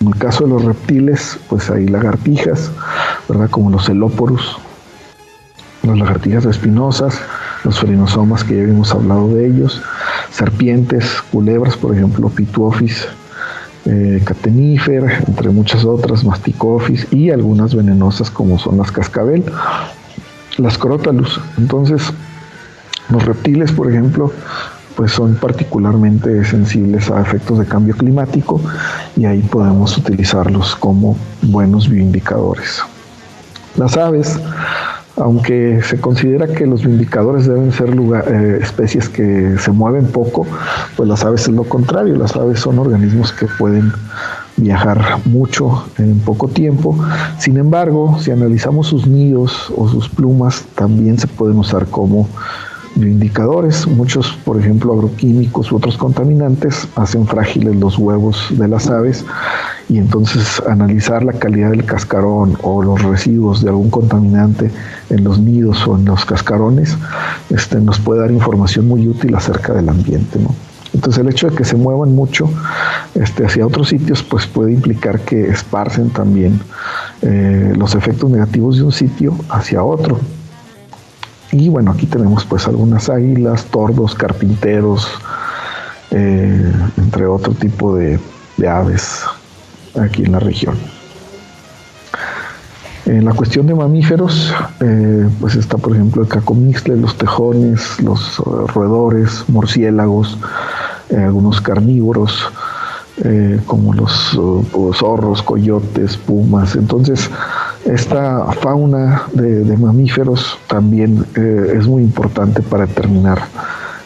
En 0.00 0.08
el 0.08 0.16
caso 0.16 0.44
de 0.44 0.50
los 0.50 0.64
reptiles, 0.64 1.38
pues 1.48 1.70
hay 1.70 1.86
lagartijas, 1.86 2.70
¿verdad? 3.28 3.48
Como 3.48 3.70
los 3.70 3.86
celóporos, 3.86 4.58
las 5.82 5.98
lagartijas 5.98 6.44
espinosas, 6.44 7.18
los 7.64 7.78
ferinosomas 7.78 8.44
que 8.44 8.56
ya 8.56 8.62
habíamos 8.62 8.92
hablado 8.92 9.28
de 9.34 9.46
ellos, 9.46 9.80
serpientes, 10.30 11.22
culebras, 11.30 11.76
por 11.76 11.94
ejemplo, 11.94 12.28
Pituophis 12.28 13.06
eh, 13.84 14.22
catenífer, 14.24 15.24
entre 15.26 15.50
muchas 15.50 15.84
otras, 15.84 16.24
masticophis 16.24 17.12
y 17.12 17.30
algunas 17.30 17.74
venenosas 17.74 18.30
como 18.30 18.56
son 18.56 18.78
las 18.78 18.92
cascabel, 18.92 19.44
las 20.56 20.78
crotalus. 20.78 21.40
Entonces, 21.58 22.12
los 23.10 23.24
reptiles, 23.24 23.72
por 23.72 23.90
ejemplo, 23.90 24.32
pues 24.94 25.10
son 25.10 25.34
particularmente 25.34 26.44
sensibles 26.44 27.10
a 27.10 27.22
efectos 27.22 27.58
de 27.58 27.66
cambio 27.66 27.96
climático 27.96 28.60
y 29.16 29.24
ahí 29.24 29.40
podemos 29.40 29.96
utilizarlos 29.98 30.76
como 30.76 31.16
buenos 31.42 31.88
bioindicadores. 31.88 32.82
Las 33.76 33.96
aves, 33.96 34.38
aunque 35.16 35.80
se 35.82 36.00
considera 36.00 36.46
que 36.46 36.66
los 36.66 36.82
bioindicadores 36.82 37.46
deben 37.46 37.72
ser 37.72 37.90
eh, 37.90 38.58
especies 38.62 39.08
que 39.08 39.56
se 39.58 39.70
mueven 39.70 40.06
poco, 40.06 40.46
pues 40.96 41.08
las 41.08 41.24
aves 41.24 41.42
es 41.42 41.54
lo 41.54 41.64
contrario, 41.64 42.16
las 42.16 42.34
aves 42.36 42.60
son 42.60 42.78
organismos 42.78 43.32
que 43.32 43.46
pueden 43.58 43.92
viajar 44.56 45.18
mucho 45.24 45.84
en 45.98 46.18
poco 46.20 46.48
tiempo. 46.48 46.96
Sin 47.38 47.56
embargo, 47.56 48.18
si 48.20 48.30
analizamos 48.30 48.88
sus 48.88 49.06
nidos 49.06 49.72
o 49.76 49.88
sus 49.88 50.08
plumas, 50.08 50.64
también 50.74 51.18
se 51.18 51.26
pueden 51.26 51.58
usar 51.58 51.86
como 51.86 52.28
indicadores. 52.96 53.86
Muchos, 53.86 54.38
por 54.44 54.58
ejemplo, 54.58 54.92
agroquímicos 54.92 55.72
u 55.72 55.76
otros 55.76 55.96
contaminantes 55.96 56.86
hacen 56.96 57.26
frágiles 57.26 57.76
los 57.76 57.98
huevos 57.98 58.46
de 58.50 58.68
las 58.68 58.88
aves 58.88 59.24
y 59.92 59.98
entonces 59.98 60.62
analizar 60.66 61.22
la 61.22 61.34
calidad 61.34 61.70
del 61.70 61.84
cascarón 61.84 62.56
o 62.62 62.82
los 62.82 63.02
residuos 63.02 63.62
de 63.62 63.68
algún 63.68 63.90
contaminante 63.90 64.70
en 65.10 65.22
los 65.22 65.38
nidos 65.38 65.86
o 65.86 65.98
en 65.98 66.06
los 66.06 66.24
cascarones 66.24 66.96
este, 67.50 67.78
nos 67.78 68.00
puede 68.00 68.22
dar 68.22 68.30
información 68.30 68.88
muy 68.88 69.06
útil 69.06 69.34
acerca 69.34 69.74
del 69.74 69.90
ambiente. 69.90 70.38
Entonces 70.94 71.20
el 71.20 71.28
hecho 71.28 71.50
de 71.50 71.56
que 71.56 71.64
se 71.64 71.76
muevan 71.76 72.14
mucho 72.14 72.48
este, 73.14 73.44
hacia 73.44 73.66
otros 73.66 73.90
sitios 73.90 74.22
pues 74.22 74.46
puede 74.46 74.72
implicar 74.72 75.20
que 75.20 75.48
esparcen 75.48 76.08
también 76.08 76.58
eh, 77.20 77.74
los 77.76 77.94
efectos 77.94 78.30
negativos 78.30 78.78
de 78.78 78.84
un 78.84 78.92
sitio 78.92 79.34
hacia 79.50 79.84
otro. 79.84 80.18
Y 81.50 81.68
bueno, 81.68 81.90
aquí 81.90 82.06
tenemos 82.06 82.46
pues 82.46 82.66
algunas 82.66 83.10
águilas, 83.10 83.66
tordos, 83.66 84.14
carpinteros, 84.14 85.06
eh, 86.12 86.72
entre 86.96 87.26
otro 87.26 87.52
tipo 87.52 87.94
de, 87.94 88.18
aves 88.66 89.22
aquí 90.00 90.24
en 90.24 90.32
la 90.32 90.40
región. 90.40 90.76
En 93.04 93.24
la 93.24 93.32
cuestión 93.32 93.66
de 93.66 93.74
mamíferos, 93.74 94.54
eh, 94.80 95.28
pues 95.40 95.56
está 95.56 95.76
por 95.76 95.92
ejemplo 95.92 96.22
el 96.22 96.28
cacomixle, 96.28 96.96
los 96.96 97.18
tejones, 97.18 98.00
los 98.00 98.38
eh, 98.38 98.42
roedores, 98.68 99.44
murciélagos, 99.48 100.38
algunos 101.16 101.60
carnívoros, 101.60 102.50
como 103.66 103.92
los 103.92 104.38
zorros, 104.96 105.42
coyotes, 105.42 106.16
pumas. 106.16 106.74
Entonces, 106.74 107.30
esta 107.84 108.46
fauna 108.60 109.24
de, 109.32 109.76
mamíferos 109.76 110.58
también 110.68 111.24
eh, 111.34 111.74
es 111.76 111.86
muy 111.86 112.02
importante 112.02 112.62
para 112.62 112.86
determinar 112.86 113.42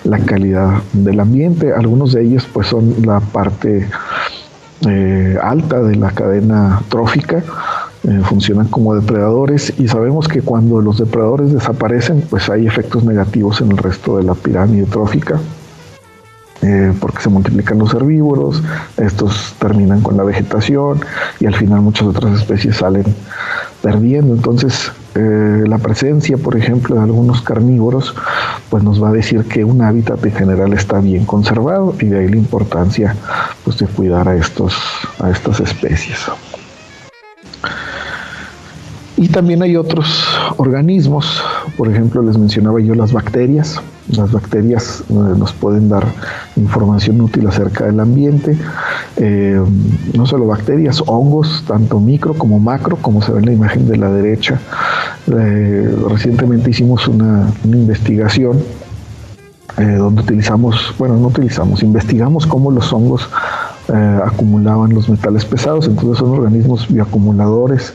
la 0.04 0.18
calidad 0.18 0.82
del 0.94 1.20
ambiente. 1.20 1.74
Algunos 1.74 2.12
de 2.12 2.22
ellos 2.22 2.48
pues 2.52 2.68
son 2.68 2.94
la 3.04 3.20
parte 3.20 3.86
eh, 4.86 5.38
alta 5.42 5.80
de 5.80 5.96
la 5.96 6.10
cadena 6.10 6.82
trófica, 6.88 7.42
eh, 8.04 8.20
funcionan 8.24 8.68
como 8.68 8.94
depredadores 8.94 9.72
y 9.78 9.88
sabemos 9.88 10.28
que 10.28 10.42
cuando 10.42 10.80
los 10.80 10.98
depredadores 10.98 11.52
desaparecen 11.52 12.22
pues 12.28 12.48
hay 12.48 12.66
efectos 12.66 13.04
negativos 13.04 13.60
en 13.60 13.72
el 13.72 13.78
resto 13.78 14.18
de 14.18 14.24
la 14.24 14.34
pirámide 14.34 14.84
trófica. 14.86 15.40
porque 17.00 17.22
se 17.22 17.28
multiplican 17.28 17.78
los 17.78 17.94
herbívoros, 17.94 18.60
estos 18.96 19.54
terminan 19.60 20.00
con 20.00 20.16
la 20.16 20.24
vegetación 20.24 20.98
y 21.38 21.46
al 21.46 21.54
final 21.54 21.80
muchas 21.80 22.08
otras 22.08 22.40
especies 22.40 22.76
salen 22.76 23.04
perdiendo. 23.82 24.34
Entonces, 24.34 24.90
eh, 25.16 25.64
la 25.66 25.78
presencia, 25.78 26.36
por 26.36 26.56
ejemplo, 26.56 26.96
de 26.96 27.02
algunos 27.02 27.40
carnívoros, 27.40 28.14
pues 28.68 28.84
nos 28.84 29.02
va 29.02 29.08
a 29.08 29.12
decir 29.12 29.44
que 29.44 29.64
un 29.64 29.80
hábitat 29.82 30.24
en 30.26 30.32
general 30.32 30.72
está 30.74 31.00
bien 31.00 31.24
conservado 31.24 31.94
y 32.00 32.06
de 32.06 32.18
ahí 32.18 32.28
la 32.28 32.36
importancia 32.36 33.16
pues, 33.64 33.78
de 33.78 33.86
cuidar 33.86 34.28
a, 34.28 34.36
estos, 34.36 34.74
a 35.18 35.30
estas 35.30 35.60
especies. 35.60 36.18
Y 39.18 39.28
también 39.28 39.62
hay 39.62 39.76
otros 39.76 40.26
organismos, 40.58 41.42
por 41.78 41.88
ejemplo, 41.88 42.22
les 42.22 42.36
mencionaba 42.36 42.80
yo 42.80 42.94
las 42.94 43.12
bacterias. 43.12 43.80
Las 44.08 44.30
bacterias 44.30 45.02
eh, 45.08 45.14
nos 45.14 45.54
pueden 45.54 45.88
dar 45.88 46.06
información 46.56 47.20
útil 47.22 47.46
acerca 47.46 47.86
del 47.86 47.98
ambiente. 47.98 48.56
Eh, 49.16 49.60
no 50.14 50.26
solo 50.26 50.46
bacterias, 50.46 51.02
hongos, 51.06 51.64
tanto 51.66 51.98
micro 51.98 52.34
como 52.34 52.60
macro, 52.60 52.98
como 53.00 53.22
se 53.22 53.32
ve 53.32 53.38
en 53.38 53.46
la 53.46 53.52
imagen 53.52 53.88
de 53.88 53.96
la 53.96 54.10
derecha. 54.10 54.60
Eh, 55.28 55.96
recientemente 56.08 56.70
hicimos 56.70 57.08
una, 57.08 57.52
investigación 57.64 58.62
donde 59.76 60.22
utilizamos, 60.22 60.94
bueno, 60.98 61.18
no 61.18 61.26
utilizamos, 61.26 61.82
investigamos 61.82 62.46
cómo 62.46 62.70
los 62.70 62.90
hongos 62.94 63.28
acumulaban 64.24 64.94
los 64.94 65.06
metales 65.10 65.44
pesados. 65.44 65.86
Entonces 65.86 66.16
son 66.18 66.30
organismos 66.30 66.88
bioacumuladores 66.88 67.92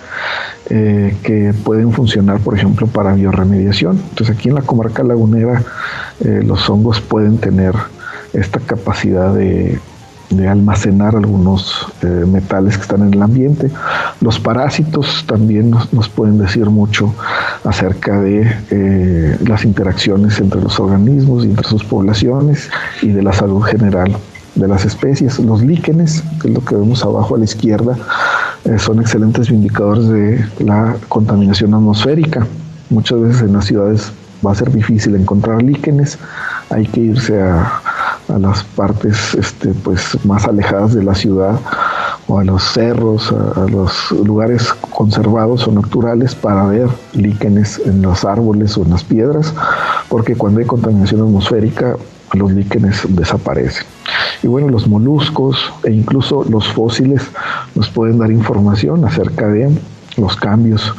eh, 0.74 1.18
que 1.22 1.54
pueden 1.66 1.92
funcionar, 1.92 2.40
por 2.40 2.56
ejemplo, 2.56 2.88
para 2.88 3.14
bioremediación. 3.14 3.98
Entonces 4.10 4.38
aquí 4.38 4.48
en 4.48 4.56
la 4.56 4.62
comarca 4.62 5.04
lagunera 5.04 5.64
eh, 6.24 6.44
los 6.46 6.70
hongos 6.70 7.02
pueden 7.02 7.40
tener 7.40 7.76
esta 8.32 8.62
capacidad 8.62 9.34
de, 9.34 9.80
almacenar 10.48 11.16
algunos 11.16 11.88
eh, 12.02 12.26
metales 12.28 12.78
que 12.78 12.84
están 12.84 13.02
en 13.02 13.14
el 13.14 13.22
ambiente. 13.22 13.70
Los 14.22 14.40
parásitos 14.40 15.26
también 15.28 15.72
nos, 15.72 16.10
pueden 16.10 16.38
decir 16.38 16.70
mucho 16.70 17.14
acerca 17.64 18.22
de 18.22 19.38
las 19.46 19.66
interacciones 19.66 20.40
entre 20.40 20.62
los 20.62 20.80
organismos 20.80 21.46
y 21.46 21.50
entre 21.50 21.68
sus 21.68 21.84
poblaciones 21.84 22.70
y 23.02 23.10
de 23.10 23.22
la 23.22 23.34
salud 23.34 23.62
general 23.62 24.16
de 24.56 24.68
las 24.68 24.86
especies. 24.86 25.40
Los 25.40 25.62
líquenes, 25.62 26.24
que 26.42 26.48
es 26.48 26.54
lo 26.54 26.64
que 26.64 26.76
vemos 26.76 27.04
abajo 27.04 27.36
a 27.36 27.38
la 27.38 27.46
izquierda, 27.46 27.98
eh, 28.66 28.78
son 28.78 29.00
excelentes 29.00 29.50
indicadores 29.50 30.08
de 30.08 30.46
la 30.60 30.96
contaminación 31.08 31.74
atmosférica. 31.74 32.46
Muchas 32.90 33.22
veces 33.22 33.42
en 33.44 33.54
las 33.54 33.66
ciudades 33.66 34.12
va 34.46 34.52
a 34.52 34.56
ser 34.56 34.72
difícil 34.72 35.16
encontrar 35.16 35.62
líquenes, 35.62 36.18
hay 36.70 36.86
que 36.88 37.00
irse 37.00 37.42
a, 37.42 37.82
las 38.40 38.64
partes 38.64 39.34
este, 39.36 39.70
pues, 39.70 40.18
más 40.26 40.46
alejadas 40.46 40.94
de 40.94 41.04
la 41.04 41.16
ciudad 41.16 41.60
o 42.28 42.40
a 42.40 42.44
los 42.44 42.64
cerros, 42.64 43.32
a, 43.32 43.68
los 43.68 44.12
lugares 44.12 44.74
conservados 44.92 45.68
o 45.68 45.72
naturales 45.72 46.36
para 46.36 46.66
ver 46.66 46.90
líquenes 47.14 47.82
en 47.86 48.02
los 48.02 48.24
árboles 48.26 48.78
o 48.78 48.84
en 48.84 48.92
las 48.92 49.04
piedras, 49.04 49.54
porque 50.10 50.36
cuando 50.36 50.60
hay 50.60 50.66
contaminación 50.66 51.22
atmosférica 51.22 51.98
los 52.34 52.52
líquenes 52.52 53.02
desaparecen. 53.10 53.86
Y 54.42 54.48
bueno, 54.48 54.70
los 54.70 54.88
moluscos 54.88 55.72
e 55.84 55.92
incluso 55.92 56.46
los 56.50 56.68
fósiles 56.68 57.24
nos 57.76 57.90
pueden 57.90 58.20
dar 58.20 58.32
información 58.32 59.04
acerca 59.06 59.48
de 59.48 59.70
los 60.18 60.36
cambios 60.36 60.94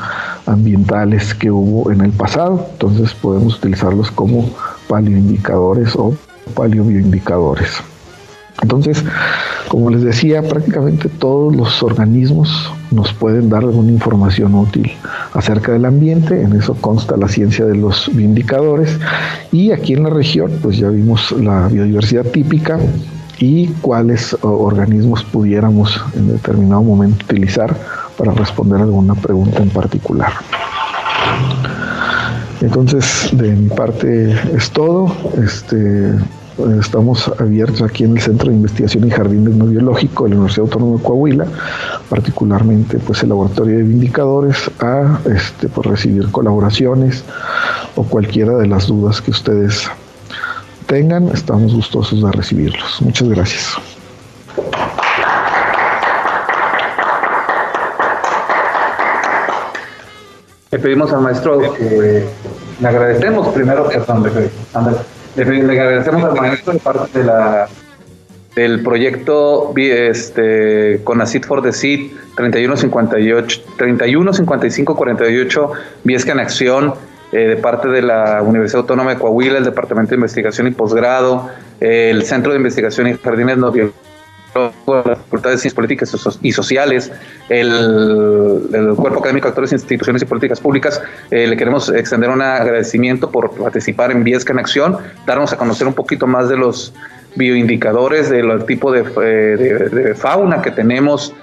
ambientales 0.47 1.35
que 1.35 1.51
hubo 1.51 1.91
en 1.91 2.03
el 2.03 2.12
pasado. 2.12 2.66
Entonces 2.72 3.14
podemos 3.14 3.57
utilizarlos 3.57 4.11
como 4.11 4.49
paleoindicadores 4.89 5.97
o 5.97 6.14
paleobioindicadores. 6.55 7.82
Entonces, 8.62 9.03
como 9.68 9.90
les 9.90 10.03
decía, 10.03 10.43
prácticamente 10.43 11.09
todos 11.09 11.55
los 11.57 11.82
organismos 11.82 12.70
nos 12.90 13.12
pueden 13.12 13.49
dar 13.49 13.62
alguna 13.62 13.90
información 13.90 14.55
útil 14.55 14.93
acerca 15.32 15.72
del 15.72 15.84
ambiente, 15.84 16.43
en 16.43 16.53
eso 16.53 16.74
consta 16.74 17.16
la 17.16 17.28
ciencia 17.28 17.64
de 17.64 17.74
los 17.74 18.11
bioindicadores 18.14 18.99
y 19.51 19.72
aquí 19.72 19.95
en 19.95 20.05
la 20.05 20.11
región 20.11 20.53
pues 20.62 20.76
ya 20.76 20.88
vimos 20.90 21.32
la 21.32 21.68
biodiversidad 21.68 22.26
típica 22.26 22.78
y 23.38 23.68
cuáles 23.80 24.36
organismos 24.43 25.24
pudiéramos 25.24 26.01
en 26.14 26.28
determinado 26.28 26.82
momento 26.82 27.24
utilizar 27.24 27.74
para 28.16 28.32
responder 28.32 28.80
alguna 28.80 29.14
pregunta 29.14 29.62
en 29.62 29.70
particular. 29.70 30.32
Entonces, 32.63 33.29
de 33.33 33.51
mi 33.51 33.69
parte 33.69 34.33
es 34.57 34.71
todo. 34.71 35.15
Este, 35.45 36.13
Estamos 36.79 37.29
abiertos 37.41 37.81
aquí 37.81 38.05
en 38.05 38.17
el 38.17 38.21
Centro 38.21 38.49
de 38.49 38.55
Investigación 38.55 39.07
y 39.07 39.11
Jardín 39.11 39.59
No 39.59 39.65
Biológico 39.65 40.25
de 40.25 40.31
la 40.31 40.37
Universidad 40.37 40.67
Autónoma 40.67 40.99
de 40.99 41.03
Coahuila, 41.03 41.47
particularmente 42.11 42.99
pues 42.99 43.23
el 43.23 43.31
laboratorio 43.31 43.79
de 43.79 43.85
indicadores, 43.85 44.71
a 44.79 45.19
este, 45.25 45.69
pues, 45.69 45.87
recibir 45.87 46.31
colaboraciones 46.31 47.25
o 47.97 48.05
cualquiera 48.05 48.55
de 48.59 48.67
las 48.67 48.87
dudas 48.87 49.23
que 49.23 49.31
ustedes 49.31 49.91
tengan. 50.87 51.29
Estamos 51.29 51.75
gustosos 51.75 52.23
de 52.23 52.31
recibirlos. 52.31 53.01
Muchas 53.01 53.29
gracias. 53.31 53.79
Le 60.71 60.79
pedimos 60.79 61.13
al 61.13 61.23
maestro 61.23 61.61
que 61.75 62.27
le 62.83 62.89
agradecemos 62.89 63.49
primero, 63.49 63.89
perdón, 63.89 64.24
le, 65.37 65.45
le 65.45 65.80
agradecemos 65.80 66.24
al 66.24 66.35
maestro 66.35 66.72
de 66.72 66.78
parte 66.80 67.18
de 67.18 67.24
la 67.24 67.68
del 68.55 68.83
proyecto 68.83 69.72
este, 69.76 71.01
Conacid 71.05 71.45
for 71.45 71.62
the 71.62 71.72
Seed 71.72 72.11
3158, 72.37 73.62
315548 73.78 75.72
Viesca 76.05 76.33
en 76.33 76.41
Acción, 76.41 76.93
eh, 77.33 77.47
de 77.49 77.57
parte 77.57 77.89
de 77.89 78.03
la 78.03 78.43
Universidad 78.43 78.80
Autónoma 78.80 79.14
de 79.14 79.20
Coahuila, 79.20 79.57
el 79.57 79.64
Departamento 79.64 80.11
de 80.11 80.16
Investigación 80.16 80.66
y 80.66 80.72
Posgrado, 80.72 81.49
el 81.80 82.24
Centro 82.24 82.53
de 82.53 82.59
Investigación 82.59 83.09
y 83.09 83.14
Jardines 83.14 83.57
No 83.57 83.72
la 84.55 85.16
Facultad 85.16 85.50
de 85.50 85.57
Ciencias 85.57 85.74
Políticas 85.74 86.38
y 86.42 86.53
Sociales, 86.53 87.12
el, 87.48 88.94
Cuerpo 88.96 89.20
Académico 89.20 89.46
de 89.46 89.50
Actores, 89.50 89.72
Instituciones 89.72 90.22
y 90.22 90.26
Políticas 90.26 90.61
Públicas, 90.61 91.00
eh, 91.30 91.46
le 91.46 91.57
queremos 91.57 91.88
extender 91.88 92.30
un 92.30 92.42
agradecimiento 92.42 93.30
por 93.30 93.50
participar 93.53 94.11
en 94.11 94.24
Viesca 94.24 94.53
en 94.53 94.59
Acción, 94.59 94.98
darnos 95.26 95.53
a 95.53 95.57
conocer 95.57 95.86
un 95.86 95.94
poquito 95.94 96.26
más 96.26 96.48
de 96.48 96.57
los 96.57 96.92
bioindicadores, 97.36 98.28
del 98.28 98.64
tipo 98.66 98.92
de, 98.92 99.05
eh, 99.22 100.14
fauna 100.14 100.61
que 100.62 100.70
tenemos 100.70 101.34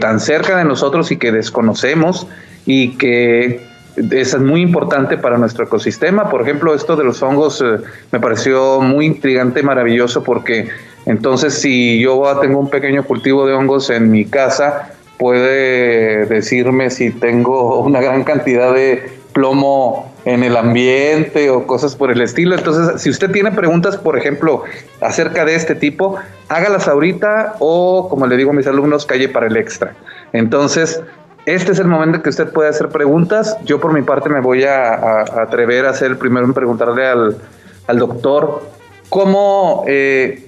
tan 0.00 0.18
cerca 0.18 0.56
de 0.56 0.64
nosotros 0.64 1.12
y 1.12 1.18
que 1.18 1.30
desconocemos 1.30 2.26
y 2.66 2.98
que 2.98 3.68
es 4.10 4.38
muy 4.38 4.62
importante 4.62 5.16
para 5.16 5.38
nuestro 5.38 5.64
ecosistema. 5.64 6.30
Por 6.30 6.42
ejemplo, 6.42 6.74
esto 6.74 6.96
de 6.96 7.04
los 7.04 7.22
hongos 7.22 7.60
eh, 7.60 7.78
me 8.12 8.20
pareció 8.20 8.80
muy 8.80 9.06
intrigante, 9.06 9.62
maravilloso, 9.62 10.22
porque 10.22 10.68
entonces 11.08 11.54
si 11.54 12.00
yo 12.00 12.22
tengo 12.40 12.60
un 12.60 12.70
pequeño 12.70 13.02
cultivo 13.02 13.46
de 13.46 13.54
hongos 13.54 13.90
en 13.90 14.10
mi 14.10 14.24
casa, 14.24 14.92
puede 15.18 16.26
decirme 16.26 16.90
si 16.90 17.10
tengo 17.10 17.80
una 17.84 18.00
gran 18.00 18.24
cantidad 18.24 18.72
de 18.72 19.18
plomo 19.32 20.12
en 20.24 20.42
el 20.42 20.56
ambiente 20.56 21.50
o 21.50 21.66
cosas 21.66 21.96
por 21.96 22.10
el 22.10 22.20
estilo. 22.20 22.54
Entonces, 22.54 23.00
si 23.00 23.08
usted 23.08 23.30
tiene 23.30 23.52
preguntas, 23.52 23.96
por 23.96 24.18
ejemplo, 24.18 24.64
acerca 25.00 25.44
de 25.44 25.54
este 25.54 25.74
tipo, 25.74 26.16
hágalas 26.48 26.88
ahorita 26.88 27.54
o, 27.58 28.08
como 28.08 28.26
le 28.26 28.36
digo 28.36 28.50
a 28.50 28.54
mis 28.54 28.66
alumnos, 28.66 29.06
calle 29.06 29.28
para 29.28 29.46
el 29.46 29.56
extra. 29.56 29.94
Entonces, 30.32 31.02
este 31.46 31.72
es 31.72 31.78
el 31.78 31.86
momento 31.86 32.16
en 32.16 32.22
que 32.22 32.28
usted 32.28 32.52
puede 32.52 32.68
hacer 32.68 32.88
preguntas. 32.90 33.56
Yo 33.64 33.80
por 33.80 33.94
mi 33.94 34.02
parte 34.02 34.28
me 34.28 34.40
voy 34.40 34.64
a, 34.64 35.20
atrever 35.20 35.86
a 35.86 35.92
el 35.92 36.18
primero 36.18 36.44
en 36.44 36.52
preguntarle 36.52 37.06
al, 37.06 37.98
doctor 37.98 38.68
cómo, 39.08 39.84
eh, 39.86 40.47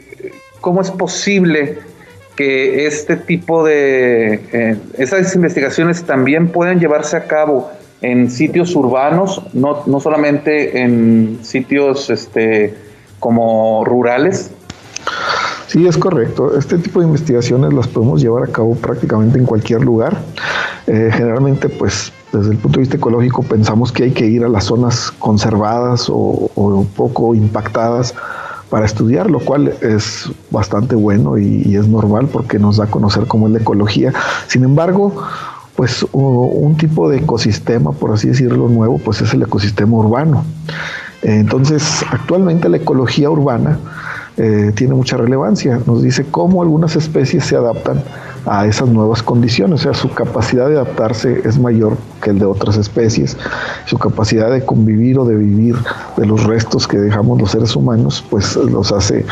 cómo 0.60 0.80
es 0.80 0.90
posible 0.90 1.78
que 2.36 2.86
este 2.86 3.16
tipo 3.16 3.64
de 3.64 4.34
eh, 4.52 4.76
esas 4.96 5.34
investigaciones 5.34 6.04
también 6.04 6.48
puedan 6.48 6.80
llevarse 6.80 7.16
a 7.16 7.24
cabo 7.24 7.70
en 8.00 8.30
sitios 8.30 8.74
urbanos, 8.74 9.42
no, 9.52 9.82
no 9.86 10.00
solamente 10.00 10.80
en 10.80 11.38
sitios 11.42 12.08
este, 12.08 12.74
como 13.18 13.84
rurales. 13.84 14.50
Sí, 15.66 15.86
es 15.86 15.96
correcto. 15.96 16.58
Este 16.58 16.78
tipo 16.78 17.00
de 17.00 17.06
investigaciones 17.06 17.72
las 17.72 17.86
podemos 17.86 18.20
llevar 18.20 18.42
a 18.42 18.46
cabo 18.48 18.74
prácticamente 18.74 19.38
en 19.38 19.46
cualquier 19.46 19.82
lugar. 19.82 20.18
Eh, 20.88 21.10
generalmente, 21.12 21.68
pues, 21.68 22.12
desde 22.32 22.50
el 22.50 22.56
punto 22.56 22.78
de 22.78 22.80
vista 22.80 22.96
ecológico, 22.96 23.44
pensamos 23.44 23.92
que 23.92 24.04
hay 24.04 24.10
que 24.10 24.26
ir 24.26 24.42
a 24.44 24.48
las 24.48 24.64
zonas 24.64 25.12
conservadas 25.12 26.08
o, 26.08 26.50
un 26.56 26.86
poco 26.86 27.36
impactadas 27.36 28.14
para 28.70 28.86
estudiar, 28.86 29.28
lo 29.28 29.40
cual 29.40 29.74
es 29.80 30.30
bastante 30.50 30.94
bueno 30.94 31.36
y, 31.38 31.76
es 31.76 31.86
normal 31.88 32.28
porque 32.32 32.58
nos 32.58 32.76
da 32.76 32.84
a 32.84 32.86
conocer 32.86 33.26
cómo 33.26 33.46
es 33.48 33.52
la 33.52 33.58
ecología. 33.58 34.12
Sin 34.46 34.64
embargo, 34.64 35.14
pues 35.76 36.06
un 36.12 36.76
tipo 36.76 37.08
de 37.08 37.18
ecosistema, 37.18 37.92
por 37.92 38.12
así 38.12 38.28
decirlo, 38.28 38.68
nuevo, 38.68 38.98
pues 38.98 39.20
es 39.20 39.34
el 39.34 39.42
ecosistema 39.42 39.96
urbano. 39.96 40.44
Entonces, 41.22 42.04
actualmente 42.10 42.68
la 42.68 42.78
ecología 42.78 43.28
urbana 43.28 43.78
eh, 44.36 44.72
tiene 44.74 44.94
mucha 44.94 45.16
relevancia. 45.16 45.80
Nos 45.86 46.02
dice 46.02 46.24
cómo 46.30 46.62
algunas 46.62 46.96
especies 46.96 47.44
se 47.44 47.56
adaptan 47.56 48.02
a 48.46 48.66
esas 48.66 48.88
nuevas 48.88 49.22
condiciones, 49.22 49.80
o 49.80 49.82
sea, 49.82 49.94
su 49.94 50.10
capacidad 50.10 50.68
de 50.68 50.74
adaptarse 50.74 51.42
es 51.44 51.58
mayor 51.58 51.96
que 52.20 52.30
el 52.30 52.38
de 52.38 52.44
otras 52.44 52.76
especies, 52.76 53.36
su 53.86 53.98
capacidad 53.98 54.50
de 54.50 54.64
convivir 54.64 55.18
o 55.18 55.24
de 55.24 55.36
vivir 55.36 55.76
de 56.16 56.26
los 56.26 56.44
restos 56.44 56.86
que 56.86 56.98
dejamos 56.98 57.40
los 57.40 57.50
seres 57.50 57.74
humanos, 57.74 58.24
pues 58.30 58.56
los 58.56 58.92
hace 58.92 59.24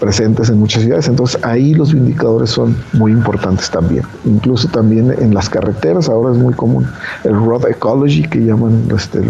presentes 0.00 0.48
en 0.48 0.58
muchas 0.58 0.82
ciudades. 0.82 1.08
Entonces 1.08 1.42
ahí 1.44 1.74
los 1.74 1.92
indicadores 1.92 2.50
son 2.50 2.76
muy 2.92 3.12
importantes 3.12 3.70
también. 3.70 4.04
Incluso 4.24 4.68
también 4.68 5.14
en 5.18 5.34
las 5.34 5.48
carreteras, 5.48 6.08
ahora 6.08 6.32
es 6.32 6.38
muy 6.38 6.54
común 6.54 6.86
el 7.24 7.34
road 7.34 7.68
ecology 7.68 8.22
que 8.22 8.40
llaman 8.40 8.84
este, 8.94 9.20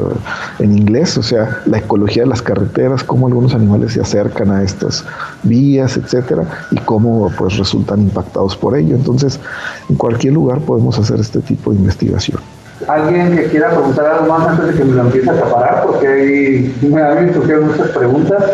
en 0.58 0.76
inglés, 0.76 1.16
o 1.16 1.22
sea, 1.22 1.62
la 1.66 1.78
ecología 1.78 2.22
de 2.22 2.28
las 2.28 2.42
carreteras, 2.42 3.02
cómo 3.02 3.26
algunos 3.26 3.54
animales 3.54 3.92
se 3.92 4.00
acercan 4.00 4.50
a 4.50 4.62
estas 4.62 5.04
vías, 5.42 5.96
etcétera, 5.96 6.44
y 6.70 6.76
cómo 6.80 7.30
pues 7.38 7.56
resultan 7.56 8.02
impactados 8.02 8.56
por 8.56 8.76
ello. 8.76 8.94
Entonces, 8.94 9.25
en 9.88 9.96
cualquier 9.96 10.34
lugar 10.34 10.60
podemos 10.60 10.98
hacer 10.98 11.20
este 11.20 11.40
tipo 11.40 11.70
de 11.70 11.78
investigación. 11.78 12.40
¿Alguien 12.88 13.34
que 13.34 13.44
quiera 13.44 13.70
preguntar 13.70 14.06
algo 14.06 14.26
más 14.26 14.48
antes 14.48 14.68
de 14.68 14.74
que 14.74 14.84
me 14.84 14.94
lo 14.94 15.02
empiece 15.02 15.30
a 15.30 15.32
acaparar? 15.32 15.84
Porque 15.86 16.06
hay, 16.06 16.74
me 16.82 17.32
surgieron 17.32 17.68
muchas 17.68 17.88
preguntas. 17.88 18.44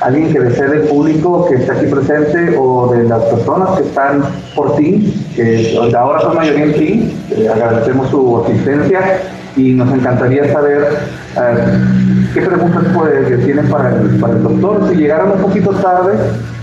¿Alguien 0.00 0.32
que 0.32 0.40
desee 0.40 0.68
del 0.68 0.82
público 0.82 1.46
que 1.46 1.54
está 1.54 1.74
aquí 1.74 1.86
presente 1.86 2.56
o 2.58 2.92
de 2.92 3.04
las 3.04 3.22
personas 3.24 3.78
que 3.78 3.84
están 3.84 4.24
por 4.54 4.74
ti, 4.76 5.14
que 5.36 5.78
ahora 5.96 6.20
son 6.20 6.34
mayoría 6.34 6.64
en 6.64 6.74
ti? 6.74 7.16
agradecemos 7.48 8.10
su 8.10 8.44
asistencia 8.44 9.20
y 9.56 9.72
nos 9.72 9.92
encantaría 9.94 10.52
saber 10.52 10.88
eh, 11.36 11.78
qué 12.34 12.42
preguntas 12.42 12.84
puede, 12.92 13.36
tienen 13.38 13.68
para 13.68 13.90
el 13.90 14.42
doctor. 14.42 14.88
Si 14.90 14.96
llegaron 14.96 15.30
un 15.32 15.38
poquito 15.38 15.70
tarde, 15.70 16.12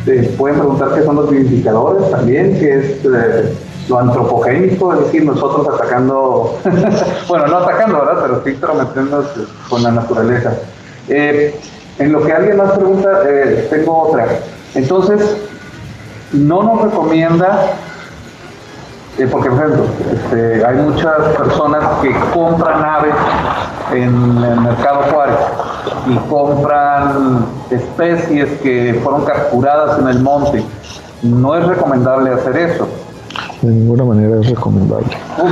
eh, 0.08 0.34
pueden 0.38 0.58
preguntar 0.58 0.94
qué 0.96 1.04
son 1.04 1.16
los 1.16 1.32
indicadores 1.32 2.10
también, 2.10 2.58
qué 2.60 2.80
es... 2.80 3.06
Eh, 3.06 3.56
lo 3.90 4.00
antropogénico, 4.00 4.94
es 4.94 5.00
decir, 5.02 5.26
nosotros 5.26 5.68
atacando, 5.68 6.60
bueno, 7.28 7.48
no 7.48 7.58
atacando, 7.58 8.00
¿verdad? 8.00 8.22
Pero 8.22 8.44
sí 8.46 8.52
prometiendo 8.52 9.28
con 9.68 9.84
la 9.84 9.92
naturaleza. 9.92 10.54
Eh, 11.10 11.60
en 11.98 12.12
lo 12.12 12.24
que 12.24 12.32
alguien 12.32 12.58
más 12.58 12.72
pregunta, 12.74 13.10
tengo 13.72 14.04
otra. 14.04 14.28
Entonces, 14.76 15.36
no 16.32 16.62
nos 16.62 16.84
recomienda, 16.84 17.74
porque 19.32 19.50
por 19.50 19.60
ejemplo, 19.60 19.86
este, 20.14 20.64
hay 20.64 20.76
muchas 20.76 21.18
personas 21.36 21.84
que 22.02 22.16
compran 22.34 22.86
aves 22.86 23.16
en 23.94 24.44
el 24.44 24.62
mercado 24.62 25.02
Juárez 25.12 25.38
y 26.08 26.16
compran 26.30 27.46
especies 27.70 28.50
que 28.62 29.00
fueron 29.04 29.26
capturadas 29.26 30.00
en 30.00 30.08
el 30.08 30.20
monte. 30.20 30.64
No 31.24 31.56
es 31.56 31.66
recomendable 31.66 32.32
hacer 32.32 32.58
eso 32.58 32.88
de 33.62 33.72
ninguna 33.72 34.04
manera 34.04 34.40
es 34.40 34.50
recomendable. 34.50 35.08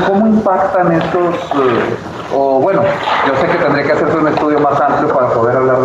¿Cómo 0.08 0.28
impactan 0.28 0.92
estos, 0.94 1.36
eh, 1.36 2.36
o 2.36 2.60
bueno, 2.60 2.82
yo 3.28 3.36
sé 3.40 3.48
que 3.48 3.58
tendría 3.64 3.86
que 3.86 3.92
hacerse 3.92 4.18
un 4.18 4.28
estudio 4.28 4.60
más 4.60 4.80
amplio 4.82 5.14
para 5.14 5.30
poder 5.30 5.58
hablar 5.58 5.82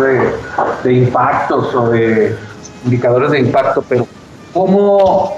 de, 0.83 0.93
impactos 0.93 1.73
o 1.75 1.89
de 1.89 2.35
indicadores 2.83 3.31
de 3.31 3.39
impacto, 3.39 3.83
pero 3.87 4.07
¿cómo, 4.53 5.31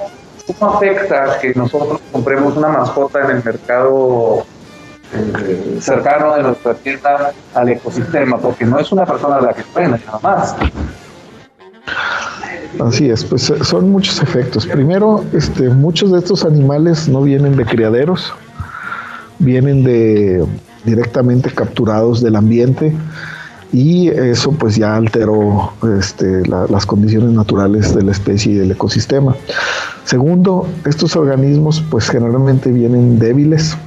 ¿cómo 0.47 0.73
afecta 0.73 1.39
que 1.39 1.53
nosotros 1.55 1.99
compremos 2.11 2.55
una 2.55 2.69
mascota 2.69 3.19
en 3.25 3.37
el 3.37 3.43
mercado 3.43 4.45
eh, 5.13 5.77
cercano 5.81 6.35
de 6.35 6.43
nuestra 6.43 6.73
tienda 6.75 7.31
al 7.53 7.69
ecosistema? 7.69 8.37
Porque 8.37 8.65
no 8.65 8.79
es 8.79 8.91
una 8.91 9.05
persona 9.05 9.39
la 9.41 9.53
que 9.53 9.63
frena, 9.63 9.99
nada 10.05 10.19
más. 10.21 10.55
Así 12.79 13.09
es, 13.09 13.23
pues 13.23 13.49
eh, 13.49 13.63
son 13.63 13.91
muchos 13.91 14.21
efectos. 14.21 14.65
Primero, 14.67 15.23
este, 15.33 15.69
muchos 15.69 16.11
de 16.11 16.19
estos 16.19 16.45
animales 16.45 17.07
no 17.07 17.21
vienen 17.21 17.55
de 17.55 17.65
criaderos, 17.65 18.33
vienen 19.39 19.83
de 19.83 20.45
directamente 20.83 21.49
capturados 21.49 22.21
del 22.21 22.35
ambiente 22.35 22.95
y 23.73 24.07
eso 24.09 24.51
pues 24.51 24.75
ya 24.75 24.95
alteró 24.95 25.73
este, 25.99 26.43
las 26.47 26.85
condiciones 26.85 27.31
naturales 27.31 27.93
de 27.93 28.03
la 28.03 28.11
especie 28.11 28.53
y 28.53 28.55
del 28.55 28.71
ecosistema. 28.71 29.35
Segundo, 30.05 30.67
estos 30.85 31.15
organismos 31.15 31.83
pues 31.89 32.09
generalmente 32.09 32.71
vienen 32.71 33.19
débiles 33.19 33.77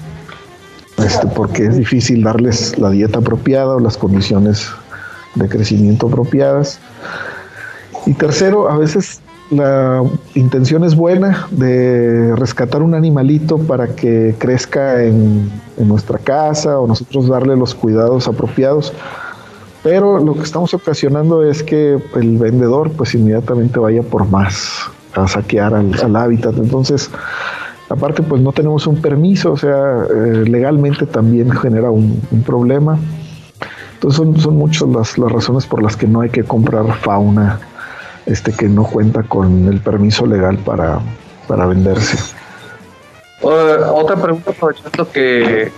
este, 1.10 1.26
porque 1.26 1.66
es 1.66 1.76
difícil 1.76 2.22
darles 2.22 2.78
la 2.78 2.90
dieta 2.90 3.18
apropiada 3.18 3.74
o 3.74 3.80
las 3.80 3.96
condiciones 3.96 4.70
de 5.34 5.48
crecimiento 5.48 6.06
apropiadas. 6.06 6.78
Y 8.06 8.14
tercero, 8.14 8.70
a 8.70 8.78
veces 8.78 9.20
la 9.50 10.04
intención 10.36 10.84
es 10.84 10.94
buena 10.94 11.48
de 11.50 12.34
rescatar 12.36 12.82
un 12.82 12.94
animalito 12.94 13.58
para 13.58 13.88
que 13.88 14.36
crezca 14.38 15.02
en, 15.02 15.50
nuestra 15.78 16.18
casa 16.18 16.78
o 16.78 16.86
nosotros 16.86 17.26
darle 17.26 17.56
los 17.56 17.74
cuidados 17.74 18.28
apropiados. 18.28 18.92
Pero 19.82 20.18
lo 20.20 20.34
que 20.34 20.42
estamos 20.42 20.74
ocasionando 20.74 21.42
es 21.42 21.62
que 21.62 21.98
el 22.14 22.36
vendedor 22.36 22.92
pues 22.92 23.14
inmediatamente 23.14 23.78
vaya 23.80 24.02
por 24.02 24.28
más 24.28 24.90
a 25.14 25.26
saquear 25.26 25.74
al, 25.74 26.16
hábitat. 26.16 26.54
Entonces, 26.58 27.10
aparte 27.90 28.22
pues 28.22 28.40
no 28.40 28.52
tenemos 28.52 28.86
un 28.86 29.02
permiso, 29.02 29.52
o 29.52 29.56
sea, 29.56 30.04
eh, 30.04 30.44
legalmente 30.46 31.06
también 31.06 31.50
genera 31.50 31.90
un, 31.90 32.20
problema. 32.46 32.98
Entonces 33.94 34.16
son, 34.16 34.40
son 34.40 34.56
muchas 34.56 34.88
las, 34.88 35.18
las 35.18 35.30
razones 35.30 35.66
por 35.66 35.82
las 35.82 35.96
que 35.96 36.06
no 36.06 36.22
hay 36.22 36.30
que 36.30 36.44
comprar 36.44 36.86
fauna 37.00 37.60
este 38.26 38.52
que 38.52 38.68
no 38.68 38.84
cuenta 38.84 39.22
con 39.24 39.66
el 39.66 39.80
permiso 39.80 40.24
legal 40.24 40.56
para, 40.58 41.00
para 41.48 41.66
venderse. 41.66 42.16
otra 43.42 44.16
pregunta, 44.16 44.52
aprovechando 44.52 45.10
que 45.10 45.72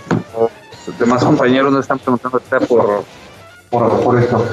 los 0.87 0.99
demás 0.99 1.23
compañeros 1.23 1.73
no 1.73 1.79
están 1.79 1.99
preguntando 1.99 2.39
por, 2.67 3.03
por, 3.69 4.01
por 4.01 4.19
esto. 4.19 4.45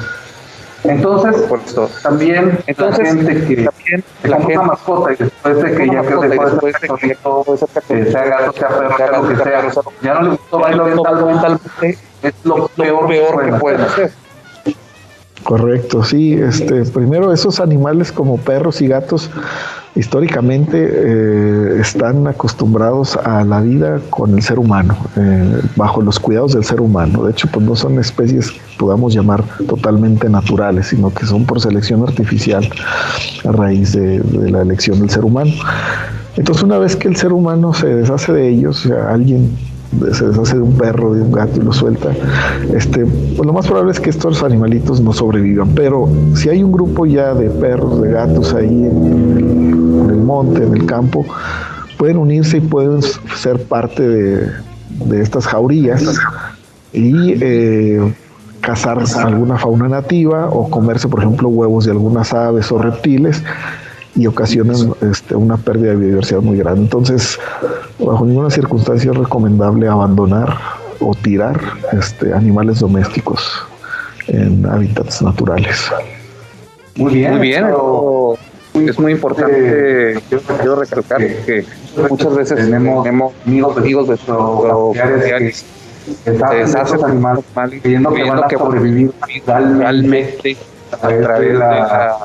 Entonces, 0.83 1.41
por 1.43 1.59
esto, 1.59 1.89
también, 2.01 2.57
entonces, 2.65 3.13
la 3.13 3.23
gente 3.23 3.47
que 3.47 3.63
también 3.63 4.03
la 4.23 4.37
gente 4.37 4.57
mascota 4.57 5.13
y 5.13 5.15
después 5.17 5.61
de 5.61 5.75
que 5.75 5.87
ya 5.87 6.01
que 6.01 6.27
después 6.27 6.73
de 6.81 6.87
que 6.99 7.15
todo 7.15 7.53
eso 7.53 7.67
que 7.87 8.05
sea 8.11 8.25
gato, 8.25 8.53
sea 8.53 8.69
perro, 8.97 9.27
que 9.27 9.35
sea, 9.35 9.71
ya 10.01 10.13
no 10.15 10.21
le 10.21 10.29
gustó 10.31 10.59
bailar 10.59 10.87
mentalmente, 10.87 11.97
es 12.23 12.33
lo 12.43 12.67
peor, 12.69 13.07
peor 13.07 13.45
que 13.45 13.51
pueden 13.59 13.81
hacer. 13.81 14.11
Correcto, 15.43 16.03
sí. 16.03 16.33
Este, 16.33 16.83
primero, 16.85 17.33
esos 17.33 17.59
animales 17.59 18.11
como 18.11 18.37
perros 18.37 18.81
y 18.81 18.87
gatos 18.87 19.29
históricamente 19.95 20.77
eh, 20.89 21.77
están 21.81 22.25
acostumbrados 22.27 23.17
a 23.17 23.43
la 23.43 23.59
vida 23.59 23.99
con 24.09 24.35
el 24.35 24.41
ser 24.41 24.57
humano, 24.57 24.95
eh, 25.17 25.61
bajo 25.75 26.01
los 26.01 26.19
cuidados 26.19 26.53
del 26.53 26.63
ser 26.63 26.79
humano. 26.79 27.23
De 27.23 27.31
hecho, 27.31 27.49
pues 27.51 27.65
no 27.65 27.75
son 27.75 27.99
especies 27.99 28.51
que 28.51 28.59
podamos 28.77 29.13
llamar 29.13 29.43
totalmente 29.67 30.29
naturales, 30.29 30.87
sino 30.87 31.13
que 31.13 31.25
son 31.25 31.45
por 31.45 31.59
selección 31.59 32.03
artificial 32.03 32.69
a 33.43 33.51
raíz 33.51 33.93
de, 33.93 34.19
de 34.19 34.51
la 34.51 34.61
elección 34.61 34.99
del 34.99 35.09
ser 35.09 35.25
humano. 35.25 35.51
Entonces, 36.37 36.63
una 36.63 36.77
vez 36.77 36.95
que 36.95 37.09
el 37.09 37.17
ser 37.17 37.33
humano 37.33 37.73
se 37.73 37.87
deshace 37.87 38.31
de 38.31 38.47
ellos, 38.47 38.85
o 38.85 38.89
sea, 38.89 39.09
alguien 39.11 39.51
se 40.13 40.27
deshace 40.27 40.55
de 40.55 40.61
un 40.61 40.73
perro, 40.73 41.13
de 41.13 41.21
un 41.21 41.31
gato 41.31 41.59
y 41.59 41.63
lo 41.63 41.73
suelta, 41.73 42.11
este, 42.73 43.05
pues 43.05 43.45
lo 43.45 43.53
más 43.53 43.67
probable 43.67 43.91
es 43.91 43.99
que 43.99 44.09
estos 44.09 44.41
animalitos 44.43 45.01
no 45.01 45.13
sobrevivan. 45.13 45.69
Pero 45.75 46.09
si 46.35 46.49
hay 46.49 46.63
un 46.63 46.71
grupo 46.71 47.05
ya 47.05 47.33
de 47.33 47.49
perros, 47.49 48.01
de 48.01 48.09
gatos 48.09 48.53
ahí 48.53 48.67
en 48.67 50.07
el, 50.09 50.17
monte, 50.17 50.63
en 50.63 50.73
el 50.75 50.85
campo, 50.85 51.25
pueden 51.97 52.17
unirse 52.17 52.57
y 52.57 52.61
pueden 52.61 53.01
ser 53.01 53.61
parte 53.63 54.07
de, 54.07 54.51
estas 55.21 55.47
jaurías 55.47 56.03
y 56.93 57.33
eh, 57.41 58.13
cazar 58.61 59.03
alguna 59.23 59.57
fauna 59.57 59.89
nativa 59.89 60.47
o 60.47 60.69
comerse, 60.69 61.07
por 61.07 61.21
ejemplo, 61.21 61.49
huevos 61.49 61.85
de 61.85 61.91
algunas 61.91 62.33
aves 62.33 62.71
o 62.71 62.77
reptiles 62.77 63.43
y 64.15 64.27
ocasionan 64.27 64.93
este, 65.01 65.35
una 65.35 65.57
pérdida 65.57 65.91
de 65.91 65.97
biodiversidad 65.97 66.41
muy 66.41 66.57
grande. 66.57 66.81
Entonces, 66.81 67.39
bajo 67.99 68.25
ninguna 68.25 68.49
circunstancia 68.49 69.11
es 69.11 69.17
recomendable 69.17 69.87
abandonar 69.87 70.57
o 70.99 71.15
tirar 71.15 71.59
este, 71.93 72.33
animales 72.33 72.79
domésticos 72.79 73.65
en 74.27 74.65
hábitats 74.65 75.21
naturales. 75.21 75.91
Muy 76.95 77.13
bien, 77.13 77.37
muy 77.37 77.47
bien. 77.47 77.67
es 78.73 78.99
muy 78.99 79.13
importante, 79.13 80.19
quiero 80.29 80.75
recalcar 80.75 81.21
que 81.45 81.65
muchas 82.09 82.35
veces 82.35 82.57
tenemos, 82.57 83.07
amigos, 83.45 83.77
amigos 83.77 84.07
de 84.09 84.17
familiares 84.17 85.65
que 86.25 86.31
se 86.31 86.31
deshacen 86.31 87.03
animales 87.03 87.45
mal 87.55 87.69
creyendo 87.69 88.13
que 88.13 88.23
van 88.23 88.43
a 88.43 88.49
sobrevivir 88.49 89.11
realmente 89.47 90.57
a 90.91 90.97
través 90.97 91.53
de 91.53 91.53
la 91.53 92.17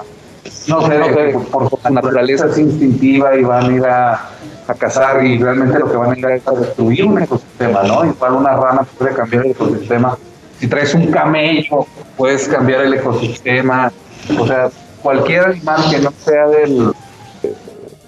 no 0.68 0.86
sé, 0.86 0.98
no 0.98 1.06
sé, 1.06 1.38
por, 1.50 1.70
su 1.70 1.78
naturaleza 1.90 2.46
es 2.46 2.58
instintiva 2.58 3.36
y 3.36 3.44
van 3.44 3.70
a 3.70 3.72
ir 3.72 3.86
a, 3.86 4.30
cazar 4.78 5.24
y 5.24 5.38
realmente 5.38 5.78
lo 5.78 5.88
que 5.88 5.96
van 5.96 6.10
a 6.10 6.18
ir 6.18 6.26
a 6.26 6.34
es 6.34 6.48
a 6.48 6.50
destruir 6.50 7.04
un 7.04 7.22
ecosistema, 7.22 7.84
¿no? 7.84 8.04
Igual 8.04 8.32
una 8.32 8.56
rana 8.56 8.82
puede 8.98 9.14
cambiar 9.14 9.44
el 9.44 9.52
ecosistema. 9.52 10.18
Si 10.58 10.66
traes 10.66 10.92
un 10.94 11.06
camello, 11.12 11.86
puedes 12.16 12.48
cambiar 12.48 12.80
el 12.80 12.94
ecosistema. 12.94 13.92
O 14.36 14.44
sea, 14.44 14.68
cualquier 15.02 15.44
animal 15.44 15.80
que 15.88 15.98
no 16.00 16.10
sea 16.18 16.48
del 16.48 16.92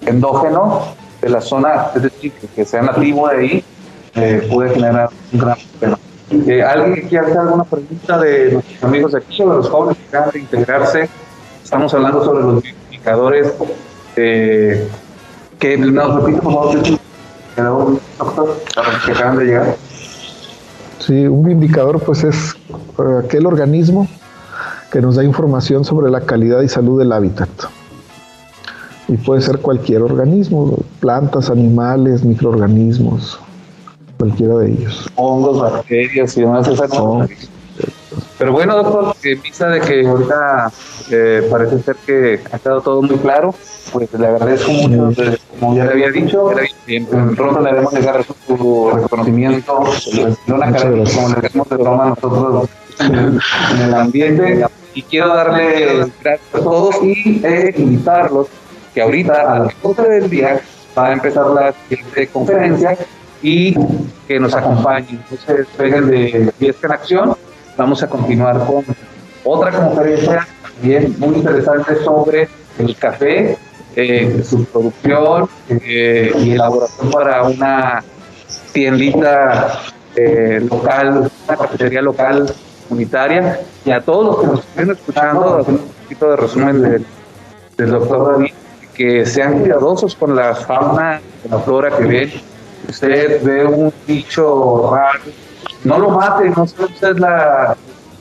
endógeno 0.05 0.95
de 1.21 1.29
la 1.29 1.39
zona, 1.39 1.91
es 1.95 2.03
decir, 2.03 2.33
que 2.53 2.65
sea 2.65 2.81
nativo 2.81 3.29
de 3.29 3.37
ahí, 3.37 3.63
eh, 4.15 4.47
puede 4.51 4.71
generar 4.71 5.09
un 5.31 5.39
gran 5.39 5.57
problema. 5.79 5.99
Eh, 6.31 6.61
¿Alguien 6.61 6.95
que 6.95 7.07
quiera 7.07 7.25
hacer 7.25 7.37
alguna 7.37 7.63
pregunta 7.63 8.17
de 8.19 8.51
nuestros 8.53 8.83
amigos 8.83 9.15
aquí 9.15 9.41
o 9.41 9.49
de 9.49 9.57
los 9.57 9.69
jóvenes 9.69 9.97
que 9.97 10.17
acaban 10.17 10.31
de 10.31 10.39
integrarse? 10.39 11.09
Estamos 11.63 11.93
hablando 11.93 12.23
sobre 12.23 12.43
los 12.43 12.63
indicadores 12.65 13.53
eh, 14.15 14.87
que 15.59 15.77
nos 15.77 16.15
repite 16.15 16.41
por 16.41 16.53
favor, 16.53 16.79
doctor, 18.17 18.57
que 19.05 19.11
acaban 19.11 19.37
de 19.37 19.45
llegar. 19.45 19.75
Sí, 20.99 21.27
un 21.27 21.49
indicador 21.49 21.99
pues 22.01 22.23
es 22.23 22.55
aquel 23.23 23.45
organismo 23.45 24.07
que 24.91 25.01
nos 25.01 25.15
da 25.15 25.23
información 25.23 25.85
sobre 25.85 26.09
la 26.09 26.21
calidad 26.21 26.61
y 26.61 26.67
salud 26.67 26.99
del 26.99 27.11
hábitat. 27.11 27.49
Y 29.07 29.17
puede 29.17 29.41
ser 29.41 29.59
cualquier 29.59 30.01
organismo, 30.01 30.77
plantas, 30.99 31.49
animales, 31.49 32.23
microorganismos, 32.23 33.39
cualquiera 34.17 34.57
de 34.57 34.71
ellos. 34.71 35.09
Hongos, 35.15 35.59
bacterias 35.59 36.37
y 36.37 36.41
demás. 36.41 36.67
Esas 36.67 36.91
pero 38.39 38.53
bueno, 38.53 38.81
doctor, 38.81 39.15
en 39.21 39.41
vista 39.41 39.67
de 39.67 39.81
que 39.81 40.07
ahorita 40.07 40.71
eh, 41.11 41.47
parece 41.51 41.79
ser 41.79 41.97
que 42.05 42.39
ha 42.49 42.57
quedado 42.57 42.79
todo 42.79 43.01
muy 43.01 43.17
claro, 43.17 43.53
pues 43.91 44.13
le 44.13 44.27
agradezco 44.27 44.71
mucho, 44.71 45.11
como 45.59 45.75
ya 45.75 45.83
le 45.83 45.91
había 45.91 46.09
dicho, 46.09 46.49
pronto 47.35 47.59
le 47.59 47.69
haremos 47.69 47.93
llegar 47.93 48.23
su 48.23 48.91
reconocimiento, 48.91 49.83
no 50.47 50.55
una 50.55 50.73
como 50.73 51.29
le 51.35 51.47
hacemos 51.47 51.69
de 51.69 51.75
broma 51.75 52.05
nosotros 52.05 52.69
en 53.01 53.81
el 53.81 53.93
ambiente. 53.93 54.65
Y 54.93 55.03
quiero 55.03 55.27
darle 55.27 56.09
gracias 56.23 56.55
a 56.55 56.59
todos 56.59 56.95
y 57.03 57.41
eh, 57.45 57.73
invitarlos 57.77 58.47
que 58.93 59.01
ahorita 59.01 59.53
a 59.53 59.59
las 59.59 59.81
12 59.83 60.01
del 60.01 60.29
día 60.29 60.61
va 60.97 61.07
a 61.07 61.13
empezar 61.13 61.45
la 61.47 61.73
siguiente 61.87 62.27
conferencia 62.27 62.97
y 63.41 63.75
que 64.27 64.39
nos 64.39 64.53
acompañen. 64.53 65.21
Entonces, 65.29 65.67
vengan 65.77 66.09
de 66.09 66.51
Fiesta 66.57 66.87
en 66.87 66.93
Acción 66.93 67.35
vamos 67.79 68.03
a 68.03 68.07
continuar 68.07 68.59
con 68.65 68.83
otra 69.45 69.71
conferencia 69.71 70.45
también 70.61 71.15
muy 71.17 71.35
interesante 71.35 71.95
sobre 72.03 72.49
el 72.77 72.95
café, 72.97 73.57
eh, 73.95 74.43
su 74.43 74.65
producción 74.65 75.49
eh, 75.69 76.31
y 76.39 76.51
elaboración 76.51 77.09
para 77.09 77.43
una 77.43 78.03
tiendita 78.73 79.79
eh, 80.13 80.59
local, 80.69 81.31
una 81.47 81.57
cafetería 81.57 82.01
local 82.01 82.53
unitaria. 82.89 83.61
Y 83.85 83.91
a 83.91 84.01
todos 84.01 84.25
los 84.25 84.39
que 84.41 84.47
nos 84.47 84.59
estén 84.59 84.91
escuchando, 84.91 85.65
un 85.65 85.79
poquito 86.03 86.31
de 86.31 86.35
resumen 86.35 86.81
del, 86.81 87.05
del 87.77 87.91
doctor 87.91 88.33
David, 88.33 88.53
que 88.93 89.25
sean 89.25 89.59
cuidadosos 89.59 90.15
con 90.15 90.35
la 90.35 90.53
fauna, 90.53 91.21
con 91.43 91.51
la 91.51 91.59
flora 91.59 91.95
que 91.95 92.03
ven. 92.03 92.31
Usted 92.89 93.41
ve 93.43 93.65
un 93.65 93.93
bicho 94.05 94.91
raro, 94.93 95.19
no 95.83 95.99
lo 95.99 96.09
mate, 96.09 96.49
no 96.49 96.67
sé 96.67 96.83
usted 96.83 97.17
la, 97.17 97.75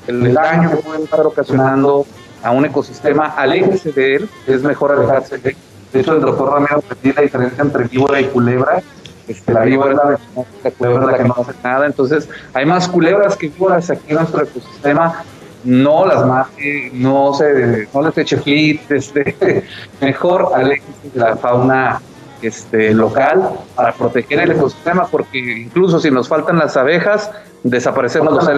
el 0.07 0.33
daño 0.33 0.71
que 0.71 0.77
puede 0.77 1.05
estar 1.05 1.27
ocasionando 1.27 2.07
a 2.43 2.51
un 2.51 2.65
ecosistema, 2.65 3.27
aléjese 3.37 3.93
de 3.93 4.17
él, 4.17 4.31
es 4.47 4.63
mejor 4.63 4.93
alejarse 4.93 5.39
de 5.39 5.51
él. 5.51 5.57
De 5.93 6.01
hecho, 6.01 6.15
el 6.15 6.21
doctor 6.21 6.53
Ramiro 6.53 6.83
tiene 7.01 7.17
la 7.17 7.23
diferencia 7.23 7.63
entre 7.63 7.85
víbora 7.85 8.21
y 8.21 8.27
culebra. 8.27 8.83
Este, 9.27 9.53
la 9.53 9.63
víbora 9.63 9.93
es 9.93 9.97
la, 9.97 10.45
la 10.65 10.71
culebra 10.71 11.07
la 11.07 11.19
que 11.19 11.25
no 11.25 11.37
hace 11.39 11.53
nada. 11.65 11.87
Entonces, 11.87 12.29
hay 12.55 12.67
más 12.67 12.89
culebras 12.89 13.37
que 13.37 13.49
víboras 13.49 13.91
aquí 13.91 14.05
en 14.09 14.17
nuestro 14.17 14.43
ecosistema. 14.43 15.25
No 15.65 16.07
las 16.07 16.25
mate, 16.25 16.91
no, 16.95 17.35
se, 17.35 17.89
no 17.93 18.03
les 18.03 18.17
eche 18.19 18.37
flit, 18.37 18.91
este, 18.91 19.65
mejor 20.01 20.53
aléjese 20.55 21.11
de 21.13 21.21
la 21.21 21.37
fauna 21.37 22.01
este, 22.43 22.95
local 22.95 23.51
para 23.75 23.93
proteger 23.93 24.41
el 24.41 24.53
ecosistema, 24.53 25.07
porque 25.07 25.39
incluso 25.39 26.01
si 26.01 26.11
nos 26.11 26.29
faltan 26.29 26.59
las 26.59 26.77
abejas, 26.77 27.31
desaparecemos 27.63 28.33
los. 28.35 28.49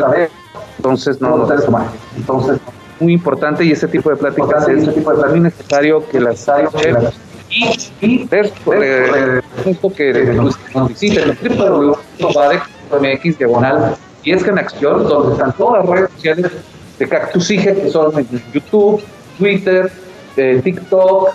Entonces, 0.76 1.20
no, 1.20 1.48
Entonces, 2.16 2.58
muy 3.00 3.12
importante 3.14 3.64
y 3.64 3.72
ese 3.72 3.88
tipo 3.88 4.10
de 4.10 4.16
pláticas 4.16 4.68
es 4.68 4.82
ese 4.82 4.92
tipo 4.92 5.12
de 5.12 5.28
muy 5.28 5.40
necesario 5.40 6.06
que 6.08 6.20
las 6.20 6.48
y, 7.50 7.64
y 8.00 8.28
eh, 8.32 9.42
esto 9.66 9.92
que 9.92 10.12
nos 10.12 10.56
visiten 10.88 11.36
www.badec.mx 11.42 13.38
diagonal 13.38 13.96
y 14.22 14.32
es 14.32 14.44
que 14.44 14.50
en 14.50 14.58
acción 14.58 15.08
donde 15.08 15.32
están 15.32 15.52
todas 15.56 15.84
las 15.84 15.90
redes 15.96 16.10
sociales 16.12 16.52
de 16.98 17.08
Cactus 17.08 17.48
que 17.48 17.90
son 17.90 18.12
YouTube, 18.52 19.02
Twitter, 19.38 19.90
eh, 20.36 20.60
TikTok, 20.62 21.30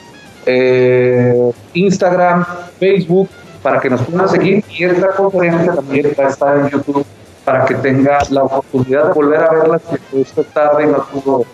eh, 0.46 1.52
Instagram, 1.74 2.46
Facebook, 2.80 3.30
para 3.62 3.80
que 3.80 3.90
nos 3.90 4.02
puedan 4.02 4.30
seguir. 4.30 4.64
Y 4.70 4.84
esta 4.84 5.10
conferencia 5.10 5.74
también 5.74 6.14
va 6.20 6.26
a 6.26 6.30
estar 6.30 6.58
en 6.58 6.70
YouTube 6.70 7.06
para 7.44 7.66
que 7.66 7.76
tenga 7.76 8.20
la 8.30 8.44
oportunidad 8.44 9.08
de 9.08 9.14
volver 9.14 9.44
a 9.44 9.52
verla 9.52 9.80
si 9.80 10.22
esta 10.22 10.44
tarde 10.44 10.88
no 10.88 10.98
tuvo 11.12 11.46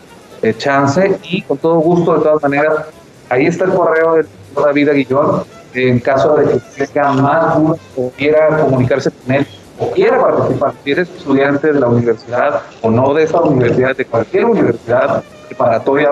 eh, 0.41 0.53
chance. 0.57 1.19
Y 1.23 1.41
con 1.43 1.57
todo 1.57 1.75
gusto, 1.75 2.17
de 2.17 2.21
todas 2.21 2.41
maneras, 2.43 2.85
ahí 3.29 3.45
está 3.45 3.65
el 3.65 3.71
correo 3.71 4.15
de 4.15 4.25
David 4.55 4.89
Aguillón. 4.89 5.43
En 5.73 5.99
caso 6.01 6.35
de 6.35 6.59
que 6.75 6.85
tenga 6.85 7.13
más 7.13 7.57
dudas 7.57 7.79
o 7.95 8.09
quiera 8.17 8.57
comunicarse 8.57 9.09
con 9.09 9.35
él 9.35 9.47
o 9.79 9.89
quiera 9.91 10.21
participar, 10.21 10.73
si 10.83 10.91
eres 10.91 11.09
estudiante 11.09 11.71
de 11.71 11.79
la 11.79 11.87
universidad 11.87 12.61
o 12.81 12.91
no 12.91 13.13
de 13.13 13.23
esta 13.23 13.39
universidad, 13.39 13.95
de 13.95 14.03
cualquier 14.03 14.45
universidad 14.45 15.23
preparatoria 15.47 16.09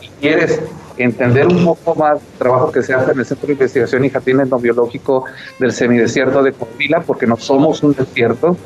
y 0.00 0.08
quieres 0.20 0.60
entender 0.96 1.46
un 1.46 1.64
poco 1.64 1.94
más 1.94 2.20
el 2.20 2.38
trabajo 2.38 2.70
que 2.70 2.82
se 2.82 2.94
hace 2.94 3.12
en 3.12 3.18
el 3.18 3.26
Centro 3.26 3.46
de 3.46 3.52
Investigación 3.54 4.04
y 4.04 4.10
Jardín 4.10 4.40
Etnobiológico 4.40 5.24
del 5.58 5.72
Semidesierto 5.72 6.42
de 6.42 6.52
Coahuila, 6.52 7.00
porque 7.00 7.26
no 7.26 7.36
somos 7.36 7.82
un 7.82 7.94
desierto, 7.94 8.56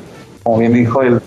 como 0.43 0.59
bien 0.59 0.73
dijo 0.73 1.01
el, 1.01 1.21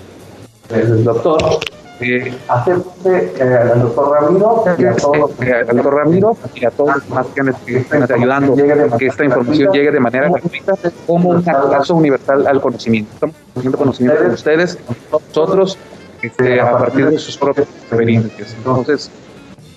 el 0.70 1.04
doctor, 1.04 1.60
eh, 2.00 2.34
hacerse 2.48 3.32
eh, 3.38 3.42
al 3.42 3.82
doctor 3.82 4.10
Ramiro 4.10 4.64
y 4.76 4.84
a 4.84 4.96
todos 4.96 5.30
eh, 5.40 5.52
al 5.68 5.76
doctor 5.76 5.94
Ramiro 5.94 6.36
y 6.54 6.64
a 6.64 6.70
todos 6.70 6.96
los 6.96 7.08
demás 7.08 7.26
que 7.64 7.76
están 7.76 8.10
ayudando 8.10 8.56
que 8.98 9.06
esta 9.06 9.24
información 9.24 9.72
llegue 9.72 9.92
de 9.92 10.00
manera 10.00 10.28
gratuita 10.28 10.74
como 11.06 11.30
un 11.30 11.48
acceso 11.48 11.94
universal 11.94 12.46
al 12.46 12.60
conocimiento. 12.60 13.12
Estamos 13.14 13.36
teniendo 13.54 13.78
conocimiento 13.78 14.22
con 14.22 14.32
ustedes, 14.32 14.78
nosotros, 15.12 15.78
este, 16.22 16.60
a 16.60 16.76
partir 16.78 17.08
de 17.08 17.18
sus 17.18 17.36
propias 17.36 17.68
experiencias. 17.68 18.54
Entonces, 18.58 19.10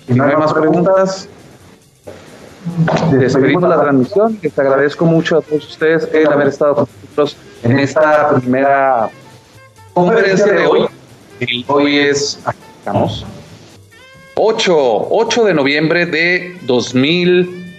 si 0.06 0.14
no 0.14 0.24
hay 0.24 0.36
más 0.36 0.52
preguntas, 0.52 1.28
despedimos 3.12 3.68
la 3.68 3.80
transmisión. 3.80 4.38
Les 4.42 4.58
agradezco 4.58 5.04
mucho 5.04 5.38
a 5.38 5.42
todos 5.42 5.68
ustedes 5.68 6.08
el 6.12 6.26
haber 6.28 6.48
estado 6.48 6.74
con 6.74 6.88
nosotros 7.02 7.36
en 7.62 7.78
esta 7.78 8.34
primera 8.36 9.08
conferencia 9.94 10.52
de 10.52 10.66
hoy. 10.66 10.88
Hoy 11.66 11.98
es, 11.98 12.38
estamos, 12.78 13.26
8, 14.36 15.08
8 15.10 15.44
de 15.44 15.54
noviembre 15.54 16.06
de 16.06 16.56
2000, 16.62 17.74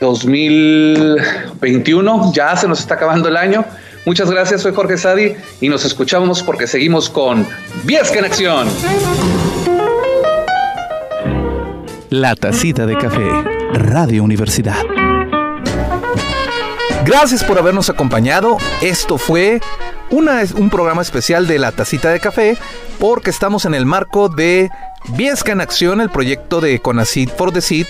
2021. 0.00 2.32
Ya 2.32 2.56
se 2.56 2.66
nos 2.68 2.80
está 2.80 2.94
acabando 2.94 3.28
el 3.28 3.36
año. 3.36 3.64
Muchas 4.04 4.30
gracias, 4.30 4.62
soy 4.62 4.72
Jorge 4.72 4.96
Sadi 4.96 5.34
y 5.60 5.68
nos 5.68 5.84
escuchamos 5.84 6.42
porque 6.42 6.66
seguimos 6.68 7.10
con 7.10 7.46
Viesca 7.84 8.20
en 8.20 8.24
Acción. 8.26 8.68
La 12.18 12.34
tacita 12.34 12.86
de 12.86 12.96
café, 12.96 13.28
Radio 13.74 14.24
Universidad. 14.24 14.78
Gracias 17.04 17.44
por 17.44 17.58
habernos 17.58 17.90
acompañado. 17.90 18.56
Esto 18.80 19.18
fue 19.18 19.60
una, 20.08 20.40
un 20.56 20.70
programa 20.70 21.02
especial 21.02 21.46
de 21.46 21.58
La 21.58 21.72
Tacita 21.72 22.08
de 22.08 22.18
Café 22.18 22.56
porque 22.98 23.28
estamos 23.28 23.66
en 23.66 23.74
el 23.74 23.84
marco 23.84 24.30
de 24.30 24.70
Viesca 25.10 25.52
en 25.52 25.60
Acción, 25.60 26.00
el 26.00 26.08
proyecto 26.08 26.62
de 26.62 26.80
Conacid 26.80 27.28
for 27.28 27.52
the 27.52 27.60
Seed 27.60 27.86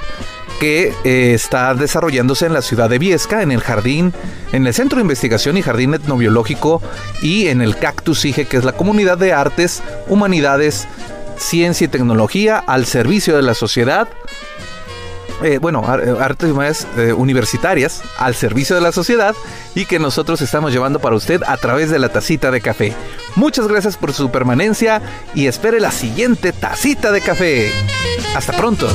que 0.58 0.92
eh, 1.04 1.34
está 1.34 1.74
desarrollándose 1.74 2.46
en 2.46 2.52
la 2.52 2.62
ciudad 2.62 2.90
de 2.90 2.98
Viesca, 2.98 3.42
en 3.42 3.52
el 3.52 3.60
jardín, 3.60 4.12
en 4.52 4.66
el 4.66 4.74
Centro 4.74 4.96
de 4.96 5.02
Investigación 5.02 5.56
y 5.56 5.62
Jardín 5.62 5.94
Etnobiológico 5.94 6.82
y 7.22 7.46
en 7.46 7.60
el 7.60 7.76
Cactus 7.76 8.24
IGE, 8.24 8.46
que 8.46 8.56
es 8.56 8.64
la 8.64 8.72
comunidad 8.72 9.18
de 9.18 9.32
artes, 9.32 9.82
humanidades, 10.08 10.88
ciencia 11.38 11.86
y 11.86 11.88
tecnología 11.88 12.58
al 12.58 12.86
servicio 12.86 13.36
de 13.36 13.42
la 13.42 13.54
sociedad 13.54 14.08
eh, 15.42 15.58
bueno, 15.58 15.84
eh, 15.98 16.16
artes 16.18 16.54
más 16.54 16.86
eh, 16.96 17.12
universitarias 17.12 18.02
al 18.18 18.34
servicio 18.34 18.74
de 18.74 18.80
la 18.80 18.90
sociedad 18.90 19.34
y 19.74 19.84
que 19.84 19.98
nosotros 19.98 20.40
estamos 20.40 20.72
llevando 20.72 20.98
para 20.98 21.14
usted 21.14 21.42
a 21.46 21.58
través 21.58 21.90
de 21.90 21.98
la 21.98 22.08
tacita 22.08 22.50
de 22.50 22.62
café. 22.62 22.94
Muchas 23.34 23.68
gracias 23.68 23.98
por 23.98 24.14
su 24.14 24.30
permanencia 24.30 25.02
y 25.34 25.46
espere 25.46 25.78
la 25.78 25.90
siguiente 25.90 26.52
tacita 26.52 27.12
de 27.12 27.20
café. 27.20 27.70
Hasta 28.34 28.54
pronto. 28.54 28.88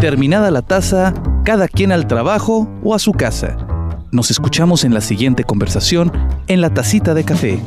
Terminada 0.00 0.50
la 0.50 0.60
taza, 0.60 1.14
cada 1.44 1.68
quien 1.68 1.92
al 1.92 2.06
trabajo 2.06 2.68
o 2.84 2.94
a 2.94 2.98
su 2.98 3.12
casa. 3.12 3.56
Nos 4.12 4.30
escuchamos 4.30 4.84
en 4.84 4.92
la 4.92 5.00
siguiente 5.00 5.44
conversación 5.44 6.12
en 6.46 6.60
la 6.60 6.68
tacita 6.68 7.14
de 7.14 7.24
café 7.24 7.60